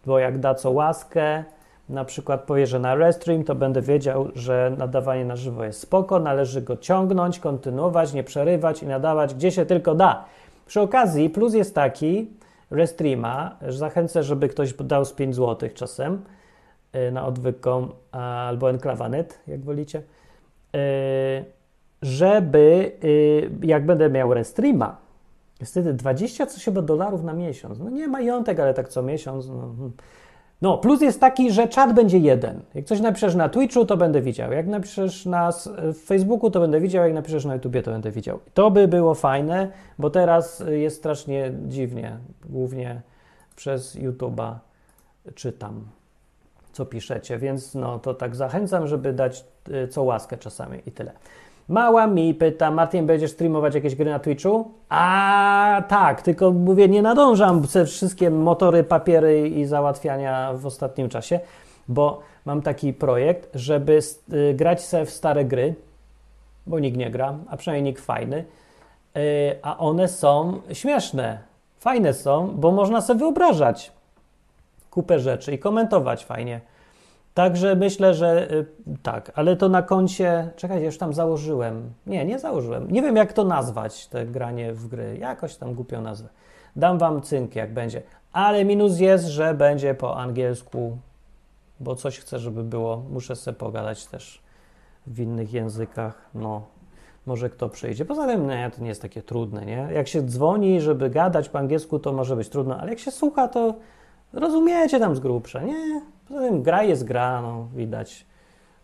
[0.05, 1.43] bo jak da co łaskę,
[1.89, 6.19] na przykład powie, że na Restream, to będę wiedział, że nadawanie na żywo jest spoko,
[6.19, 10.25] należy go ciągnąć, kontynuować, nie przerywać i nadawać gdzie się tylko da.
[10.65, 12.29] Przy okazji plus jest taki
[12.71, 16.21] Restreama, że zachęcę, żeby ktoś dał z 5 zł czasem
[16.95, 19.99] y, na odwyk.com albo enklawanet, jak wolicie,
[20.75, 21.56] y,
[22.01, 25.07] żeby y, jak będę miał Restreama,
[25.61, 27.79] Niestety 20 coś chyba dolarów na miesiąc.
[27.79, 29.47] No nie majątek, ale tak co miesiąc.
[29.47, 29.91] No, hmm.
[30.61, 32.61] no, plus jest taki, że czat będzie jeden.
[32.75, 34.51] Jak coś napiszesz na Twitchu, to będę widział.
[34.51, 35.51] Jak napiszesz na
[36.05, 37.03] Facebooku, to będę widział.
[37.03, 38.39] Jak napiszesz na YouTubie, to będę widział.
[38.53, 42.17] To by było fajne, bo teraz jest strasznie dziwnie.
[42.45, 43.01] Głównie
[43.55, 44.53] przez YouTube'a
[45.35, 45.85] czytam,
[46.71, 47.37] co piszecie.
[47.37, 51.11] Więc no, to tak zachęcam, żeby dać y, co łaskę czasami i tyle.
[51.69, 54.71] Mała mi pyta, Martin, będziesz streamować jakieś gry na Twitchu?
[54.89, 61.39] A tak, tylko mówię, nie nadążam te wszystkie motory, papiery i załatwiania w ostatnim czasie,
[61.87, 63.99] bo mam taki projekt, żeby
[64.33, 65.75] y, grać sobie w stare gry,
[66.67, 68.45] bo nikt nie gra, a przynajmniej nikt fajny,
[69.17, 71.39] y, a one są śmieszne,
[71.79, 73.91] fajne są, bo można sobie wyobrażać
[74.91, 76.61] kupę rzeczy i komentować fajnie.
[77.37, 78.65] Także myślę, że y,
[79.03, 80.49] tak, ale to na koncie.
[80.55, 81.93] Czekajcie, już tam założyłem.
[82.07, 82.91] Nie, nie założyłem.
[82.91, 85.17] Nie wiem, jak to nazwać, te granie w gry.
[85.17, 86.29] Jakoś tam głupio nazwę.
[86.75, 88.01] Dam wam cynk, jak będzie.
[88.31, 90.97] Ale minus jest, że będzie po angielsku,
[91.79, 93.03] bo coś chcę, żeby było.
[93.09, 94.41] Muszę sobie pogadać też
[95.07, 96.29] w innych językach.
[96.35, 96.61] No,
[97.25, 98.05] może kto przyjdzie.
[98.05, 99.87] Poza tym, nie, to nie jest takie trudne, nie?
[99.93, 103.47] Jak się dzwoni, żeby gadać po angielsku, to może być trudno, ale jak się słucha,
[103.47, 103.75] to
[104.33, 106.01] rozumiecie tam z grubsza, nie?
[106.27, 108.25] Poza tym gra jest gra, no, widać.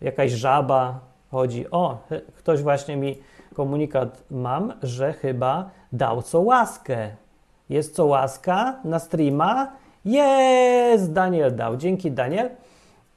[0.02, 1.00] Jakaś żaba
[1.32, 1.72] chodzi.
[1.72, 1.98] O,
[2.38, 3.18] ktoś właśnie mi
[3.54, 7.10] komunikat mam, że chyba dał co łaskę.
[7.70, 9.72] Jest co łaska na streama?
[10.06, 11.14] Jest!
[11.14, 11.78] Daniel dał.
[11.78, 12.50] Dzięki, Daniel.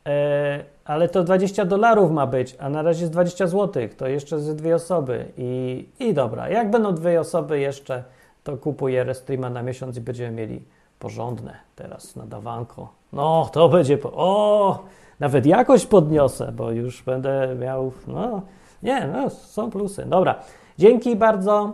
[0.06, 3.88] E, ale to 20 dolarów ma być, a na razie jest 20 zł.
[3.96, 5.24] To jeszcze ze dwie osoby.
[5.36, 8.04] I, I dobra, jak będą dwie osoby jeszcze,
[8.44, 10.64] to kupuję restreama na miesiąc i będziemy mieli
[10.98, 12.88] porządne teraz nadawanko.
[13.12, 13.98] No, to będzie.
[13.98, 14.12] Po...
[14.14, 14.84] O!
[15.20, 17.92] Nawet jakość podniosę, bo już będę miał.
[18.06, 18.42] No,
[18.82, 20.06] nie, no, są plusy.
[20.06, 20.34] Dobra.
[20.78, 21.72] Dzięki bardzo.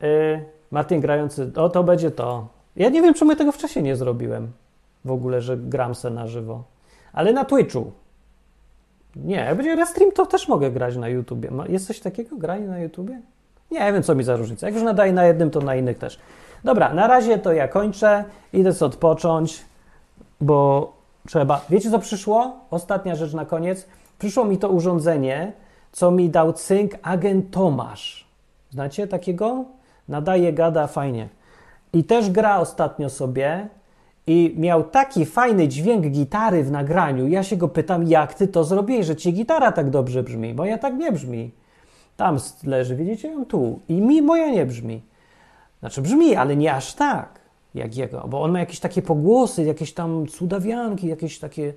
[0.00, 1.52] Yy, Martin grający.
[1.56, 2.46] O, to będzie to.
[2.76, 4.52] Ja nie wiem, czemu ja tego wcześniej nie zrobiłem.
[5.04, 6.62] W ogóle, że gram se na żywo.
[7.12, 7.92] Ale na Twitchu.
[9.16, 11.50] Nie, jak będzie restream, to też mogę grać na YouTubie.
[11.68, 12.36] Jest coś takiego?
[12.36, 13.20] Granie na YouTubie?
[13.70, 14.66] Nie wiem, co mi za różnica.
[14.66, 16.18] Jak już nadaję na jednym, to na innych też.
[16.64, 18.24] Dobra, na razie to ja kończę.
[18.52, 19.64] Idę sobie odpocząć,
[20.40, 20.92] bo
[21.26, 21.60] trzeba.
[21.70, 22.56] Wiecie, co przyszło?
[22.70, 23.86] Ostatnia rzecz na koniec.
[24.18, 25.52] Przyszło mi to urządzenie,
[25.92, 28.26] co mi dał cynk agent Tomasz.
[28.70, 29.64] Znacie takiego?
[30.08, 31.28] Nadaje, gada, fajnie.
[31.92, 33.68] I też gra ostatnio sobie
[34.26, 37.28] i miał taki fajny dźwięk gitary w nagraniu.
[37.28, 40.64] Ja się go pytam, jak ty to zrobiłeś, że ci gitara tak dobrze brzmi, bo
[40.64, 41.50] ja tak nie brzmi.
[42.16, 43.80] Tam leży, widzicie ją tu.
[43.88, 45.02] I mi moja nie brzmi.
[45.80, 47.40] Znaczy brzmi, ale nie aż tak
[47.74, 51.72] jak jego, bo on ma jakieś takie pogłosy, jakieś tam cudawianki, jakieś takie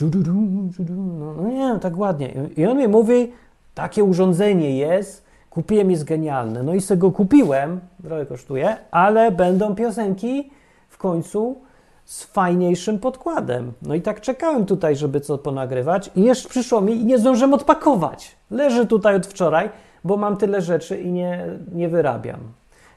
[0.00, 2.32] no, no nie, tak ładnie.
[2.56, 3.32] I on mi mówi,
[3.74, 6.62] takie urządzenie jest, kupiłem, jest genialne.
[6.62, 10.50] No i sobie go kupiłem, trochę kosztuje, ale będą piosenki
[10.88, 11.56] w końcu
[12.04, 13.72] z fajniejszym podkładem.
[13.82, 17.54] No i tak czekałem tutaj, żeby co ponagrywać i jeszcze przyszło mi i nie zdążyłem
[17.54, 18.36] odpakować.
[18.50, 19.70] Leży tutaj od wczoraj,
[20.04, 22.40] bo mam tyle rzeczy i nie, nie wyrabiam.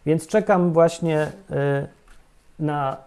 [0.05, 1.87] Więc czekam właśnie y,
[2.59, 2.97] na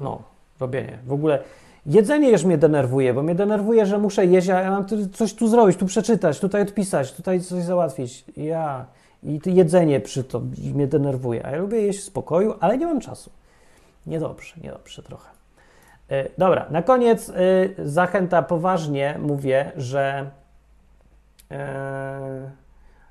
[0.00, 0.22] no,
[0.60, 0.98] robienie.
[1.06, 1.38] W ogóle
[1.86, 5.48] jedzenie już mnie denerwuje, bo mnie denerwuje, że muszę jeść, a ja mam coś tu
[5.48, 8.24] zrobić, tu przeczytać, tutaj odpisać, tutaj coś załatwić.
[8.36, 8.86] Ja
[9.22, 10.40] i jedzenie przy to
[10.74, 11.46] mnie denerwuje.
[11.46, 13.30] A ja lubię jeść w spokoju, ale nie mam czasu.
[14.06, 15.28] Niedobrze, niedobrze trochę.
[16.10, 17.34] E, dobra, na koniec e,
[17.88, 20.30] zachęta poważnie mówię, że
[21.50, 22.50] e,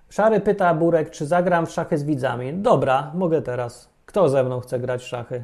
[0.10, 2.53] Szary pyta Burek, czy zagram w szachy z widzami.
[2.53, 3.90] Dobra, mogę teraz.
[4.06, 5.44] Kto ze mną chce grać w szachy?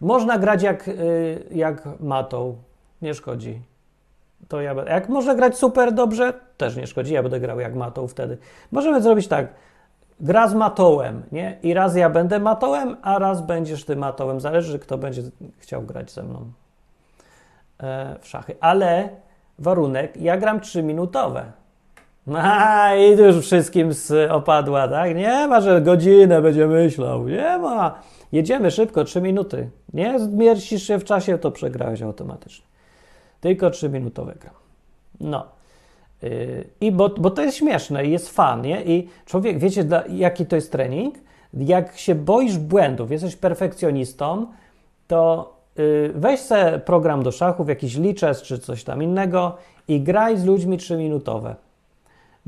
[0.00, 2.56] Można grać jak, y, jak matą,
[3.02, 3.62] nie szkodzi.
[4.48, 8.08] To ja, jak można grać super dobrze, też nie szkodzi, ja będę grał jak matą
[8.08, 8.38] wtedy.
[8.72, 9.48] Możemy zrobić tak,
[10.20, 11.58] gra z matołem, nie?
[11.62, 14.40] I raz ja będę matołem, a raz będziesz ty matołem.
[14.40, 15.22] Zależy, kto będzie
[15.58, 16.52] chciał grać ze mną
[17.82, 18.56] e, w szachy.
[18.60, 19.08] Ale
[19.58, 21.42] warunek, ja gram 3-minutowe.
[22.36, 25.16] A, i już wszystkim z opadła, tak?
[25.16, 27.28] Nie ma, że godzinę będzie myślał.
[27.28, 27.98] Nie ma.
[28.32, 29.70] Jedziemy szybko, 3 minuty.
[29.94, 32.66] Nie zmierścisz się w czasie, to przegrałeś automatycznie.
[33.40, 34.54] Tylko 3 minutowe gram.
[35.20, 35.46] No.
[36.22, 38.84] Yy, I bo, bo to jest śmieszne i jest fan, nie?
[38.84, 41.14] I człowiek, wiecie, dla, jaki to jest trening?
[41.54, 44.46] Jak się boisz błędów, jesteś perfekcjonistą,
[45.06, 49.56] to yy, weź se program do szachów, jakiś liczes czy coś tam innego
[49.88, 51.54] i graj z ludźmi 3-minutowe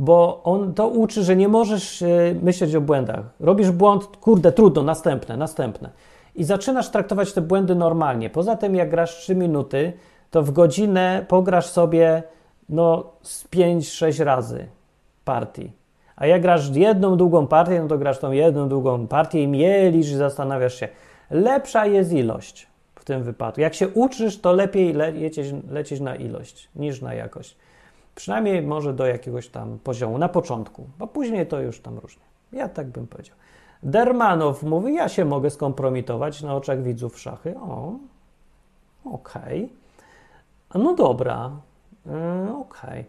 [0.00, 2.08] bo on to uczy, że nie możesz e,
[2.42, 3.20] myśleć o błędach.
[3.40, 5.90] Robisz błąd, kurde, trudno, następne, następne.
[6.34, 8.30] I zaczynasz traktować te błędy normalnie.
[8.30, 9.92] Poza tym, jak grasz 3 minuty,
[10.30, 12.22] to w godzinę pograsz sobie
[12.68, 14.66] no z 5-6 razy
[15.24, 15.72] partii.
[16.16, 20.10] A jak grasz jedną długą partię, no to grasz tą jedną długą partię i mielisz
[20.10, 20.88] i zastanawiasz się.
[21.30, 23.60] Lepsza jest ilość w tym wypadku.
[23.60, 27.56] Jak się uczysz, to lepiej le lecieć, lecieć na ilość niż na jakość.
[28.20, 32.22] Przynajmniej może do jakiegoś tam poziomu, na początku, bo później to już tam różnie.
[32.52, 33.36] Ja tak bym powiedział.
[33.82, 37.56] Dermanow mówi, ja się mogę skompromitować na oczach widzów szachy.
[37.58, 37.92] O,
[39.04, 39.72] okej.
[40.74, 41.50] No dobra,
[42.06, 43.04] yy, okej.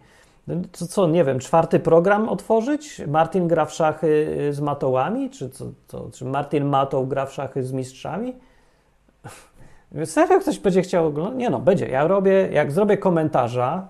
[0.71, 3.01] To co, nie wiem, czwarty program otworzyć?
[3.07, 5.29] Martin gra w szachy y, z matołami?
[5.29, 8.35] Czy, co, co, czy Martin Matoł gra w szachy z mistrzami?
[10.05, 11.39] Serio ktoś będzie chciał oglądać?
[11.39, 11.87] Nie no, będzie.
[11.87, 13.87] Ja robię, jak zrobię komentarza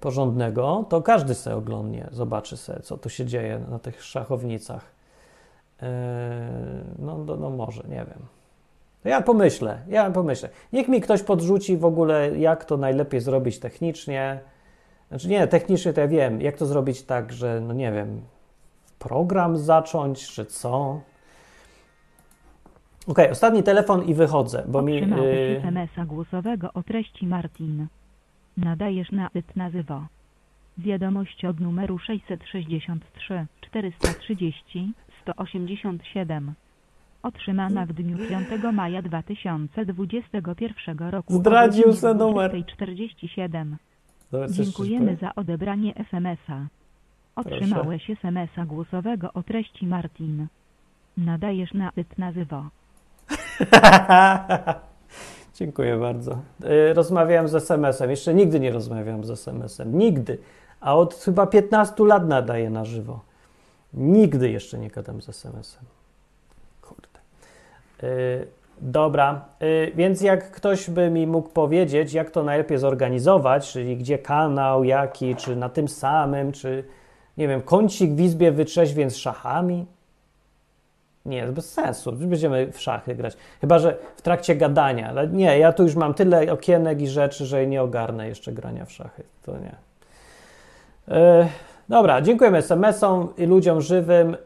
[0.00, 4.92] porządnego, to każdy se oglądnie, zobaczy se, co tu się dzieje na tych szachownicach.
[5.82, 5.88] Yy,
[6.98, 8.26] no, no, no może, nie wiem.
[9.04, 10.48] Ja pomyślę, ja pomyślę.
[10.72, 14.40] Niech mi ktoś podrzuci w ogóle, jak to najlepiej zrobić technicznie.
[15.08, 18.20] Znaczy nie, technicznie to ja wiem, jak to zrobić tak, że, no nie wiem,
[18.98, 21.00] program zacząć, czy co.
[23.06, 24.96] Okej, ostatni telefon i wychodzę, bo mi...
[24.96, 27.86] Otrzymałeś Yy, SMS-a głosowego o treści Martin.
[28.56, 30.06] Nadajesz na IT nazywa.
[30.78, 36.52] Wiadomość od numeru 663 430 187.
[37.22, 41.34] Otrzymana w dniu 5 maja 2021 roku.
[41.34, 42.64] Zdradził se numer.
[42.66, 43.76] 47.
[44.32, 46.66] Dobra, coś- coś Dziękujemy za odebranie SMS-a.
[47.36, 50.46] Otrzymałeś SMS-a głosowego o treści Martin.
[51.16, 52.70] Nadajesz na IT nazywa.
[55.60, 56.38] Dziękuję bardzo.
[56.90, 58.10] Y, Rozmawiałem z SMS-em.
[58.10, 59.98] Jeszcze nigdy nie rozmawiałem z SMS-em.
[59.98, 60.38] Nigdy.
[60.80, 63.20] A od chyba 15 lat nadaję na żywo.
[63.94, 65.84] Nigdy jeszcze nie gadam z SMS-em.
[66.82, 67.18] Kurde.
[68.02, 68.46] Y,
[68.82, 74.18] Dobra, y, więc jak ktoś by mi mógł powiedzieć, jak to najlepiej zorganizować, czyli gdzie
[74.18, 76.84] kanał, jaki, czy na tym samym, czy
[77.36, 79.86] nie wiem, kącik w izbie wytrzeźwień z szachami,
[81.26, 82.12] nie, bez sensu.
[82.12, 83.36] Będziemy w szachy grać.
[83.60, 85.08] Chyba, że w trakcie gadania.
[85.08, 88.84] Ale nie, ja tu już mam tyle okienek i rzeczy, że nie ogarnę jeszcze grania
[88.84, 89.22] w szachy.
[89.42, 89.76] To nie.
[91.16, 91.48] E,
[91.88, 94.36] dobra, dziękujemy SMS-om ludziom żywym,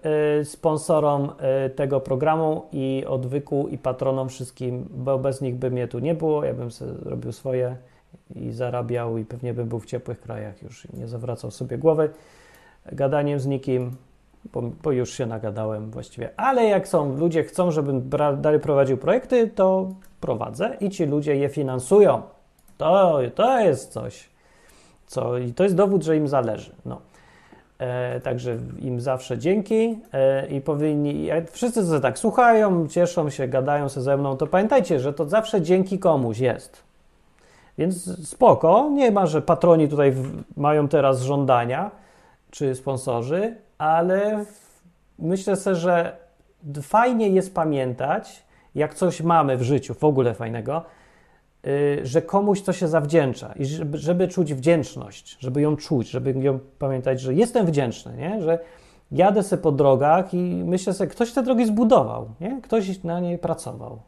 [0.41, 5.89] e, sponsorom e, tego programu i odwyku i patronom wszystkim, bo bez nich by mnie
[5.89, 6.45] tu nie było.
[6.45, 6.69] Ja bym
[7.03, 7.77] robił swoje
[8.37, 12.11] i zarabiał i pewnie bym był w ciepłych krajach już i nie zawracał sobie głowy
[12.93, 13.97] gadaniem z nikim
[14.53, 16.31] bo, bo już się nagadałem właściwie.
[16.37, 18.11] Ale jak są ludzie chcą, żebym
[18.41, 19.89] dalej prowadził projekty, to
[20.21, 22.23] prowadzę i ci ludzie je finansują.
[22.79, 24.29] To, to jest coś,
[25.07, 26.73] co, i to jest dowód, że im zależy.
[26.85, 27.01] No.
[27.79, 33.49] E, także im zawsze dzięki e, i powinni, jak wszyscy co tak słuchają, cieszą się,
[33.49, 36.83] gadają się ze mną, to pamiętajcie, że to zawsze dzięki komuś jest.
[37.79, 41.91] Więc spoko, nie ma, że patroni tutaj w, mają teraz żądania,
[42.51, 44.45] czy sponsorzy, ale
[45.19, 46.17] myślę sobie, że
[46.83, 48.43] fajnie jest pamiętać,
[48.75, 50.83] jak coś mamy w życiu, w ogóle fajnego,
[51.67, 56.33] y, że komuś to się zawdzięcza i żeby, żeby czuć wdzięczność, żeby ją czuć, żeby
[56.33, 58.43] ją pamiętać, że jestem wdzięczny, nie?
[58.43, 58.59] że
[59.13, 62.61] jadę sobie po drogach i myślę sobie, ktoś te drogi zbudował, nie?
[62.63, 64.03] ktoś na niej pracował.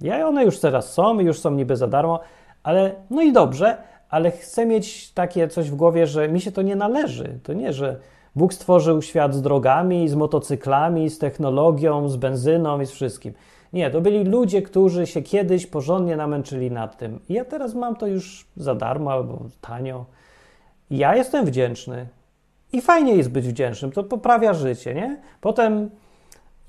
[0.00, 2.20] Ja i one już teraz są już są niby za darmo,
[2.62, 3.76] ale no i dobrze,
[4.10, 7.38] ale chcę mieć takie coś w głowie, że mi się to nie należy.
[7.42, 7.96] To nie, że
[8.36, 13.34] Bóg stworzył świat z drogami, z motocyklami, z technologią, z benzyną i z wszystkim.
[13.72, 17.20] Nie, to byli ludzie, którzy się kiedyś porządnie namęczyli nad tym.
[17.28, 20.04] I ja teraz mam to już za darmo albo tanio.
[20.90, 22.08] Ja jestem wdzięczny.
[22.72, 25.20] I fajnie jest być wdzięcznym, to poprawia życie, nie?
[25.40, 25.90] Potem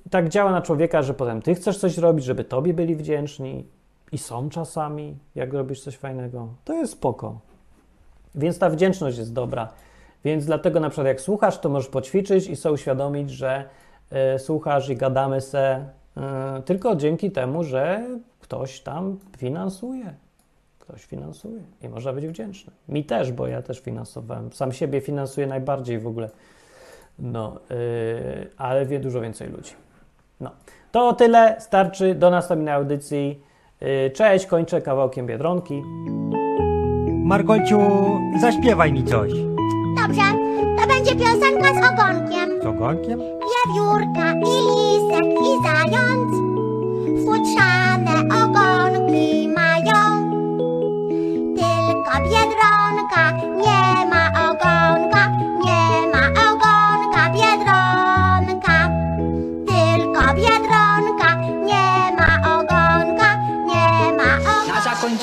[0.09, 3.65] tak działa na człowieka, że potem ty chcesz coś robić, żeby tobie byli wdzięczni.
[4.11, 6.47] I są czasami, jak robisz coś fajnego.
[6.65, 7.39] To jest spoko.
[8.35, 9.69] Więc ta wdzięczność jest dobra.
[10.25, 13.65] Więc dlatego na przykład jak słuchasz, to możesz poćwiczyć i sobie uświadomić, że
[14.35, 15.85] y, słuchasz i gadamy se
[16.59, 18.07] y, tylko dzięki temu, że
[18.39, 20.13] ktoś tam finansuje.
[20.79, 22.73] Ktoś finansuje i można być wdzięczny.
[22.89, 24.53] Mi też, bo ja też finansowałem.
[24.53, 26.29] Sam siebie finansuję najbardziej w ogóle.
[27.19, 29.73] No, y, ale wie dużo więcej ludzi.
[30.39, 30.51] No,
[30.91, 32.15] to tyle, starczy.
[32.15, 33.43] Do następnej audycji.
[34.13, 35.81] Cześć, kończę kawałkiem Biedronki.
[37.23, 37.79] Margolciu,
[38.41, 39.52] zaśpiewaj mi coś.
[40.07, 40.21] Dobrze,
[40.77, 42.61] to będzie piosenka z ogonkiem.
[42.63, 43.19] Z ogonkiem?
[43.19, 46.29] Wiewiórka i lisek i zając
[47.25, 47.72] futrzane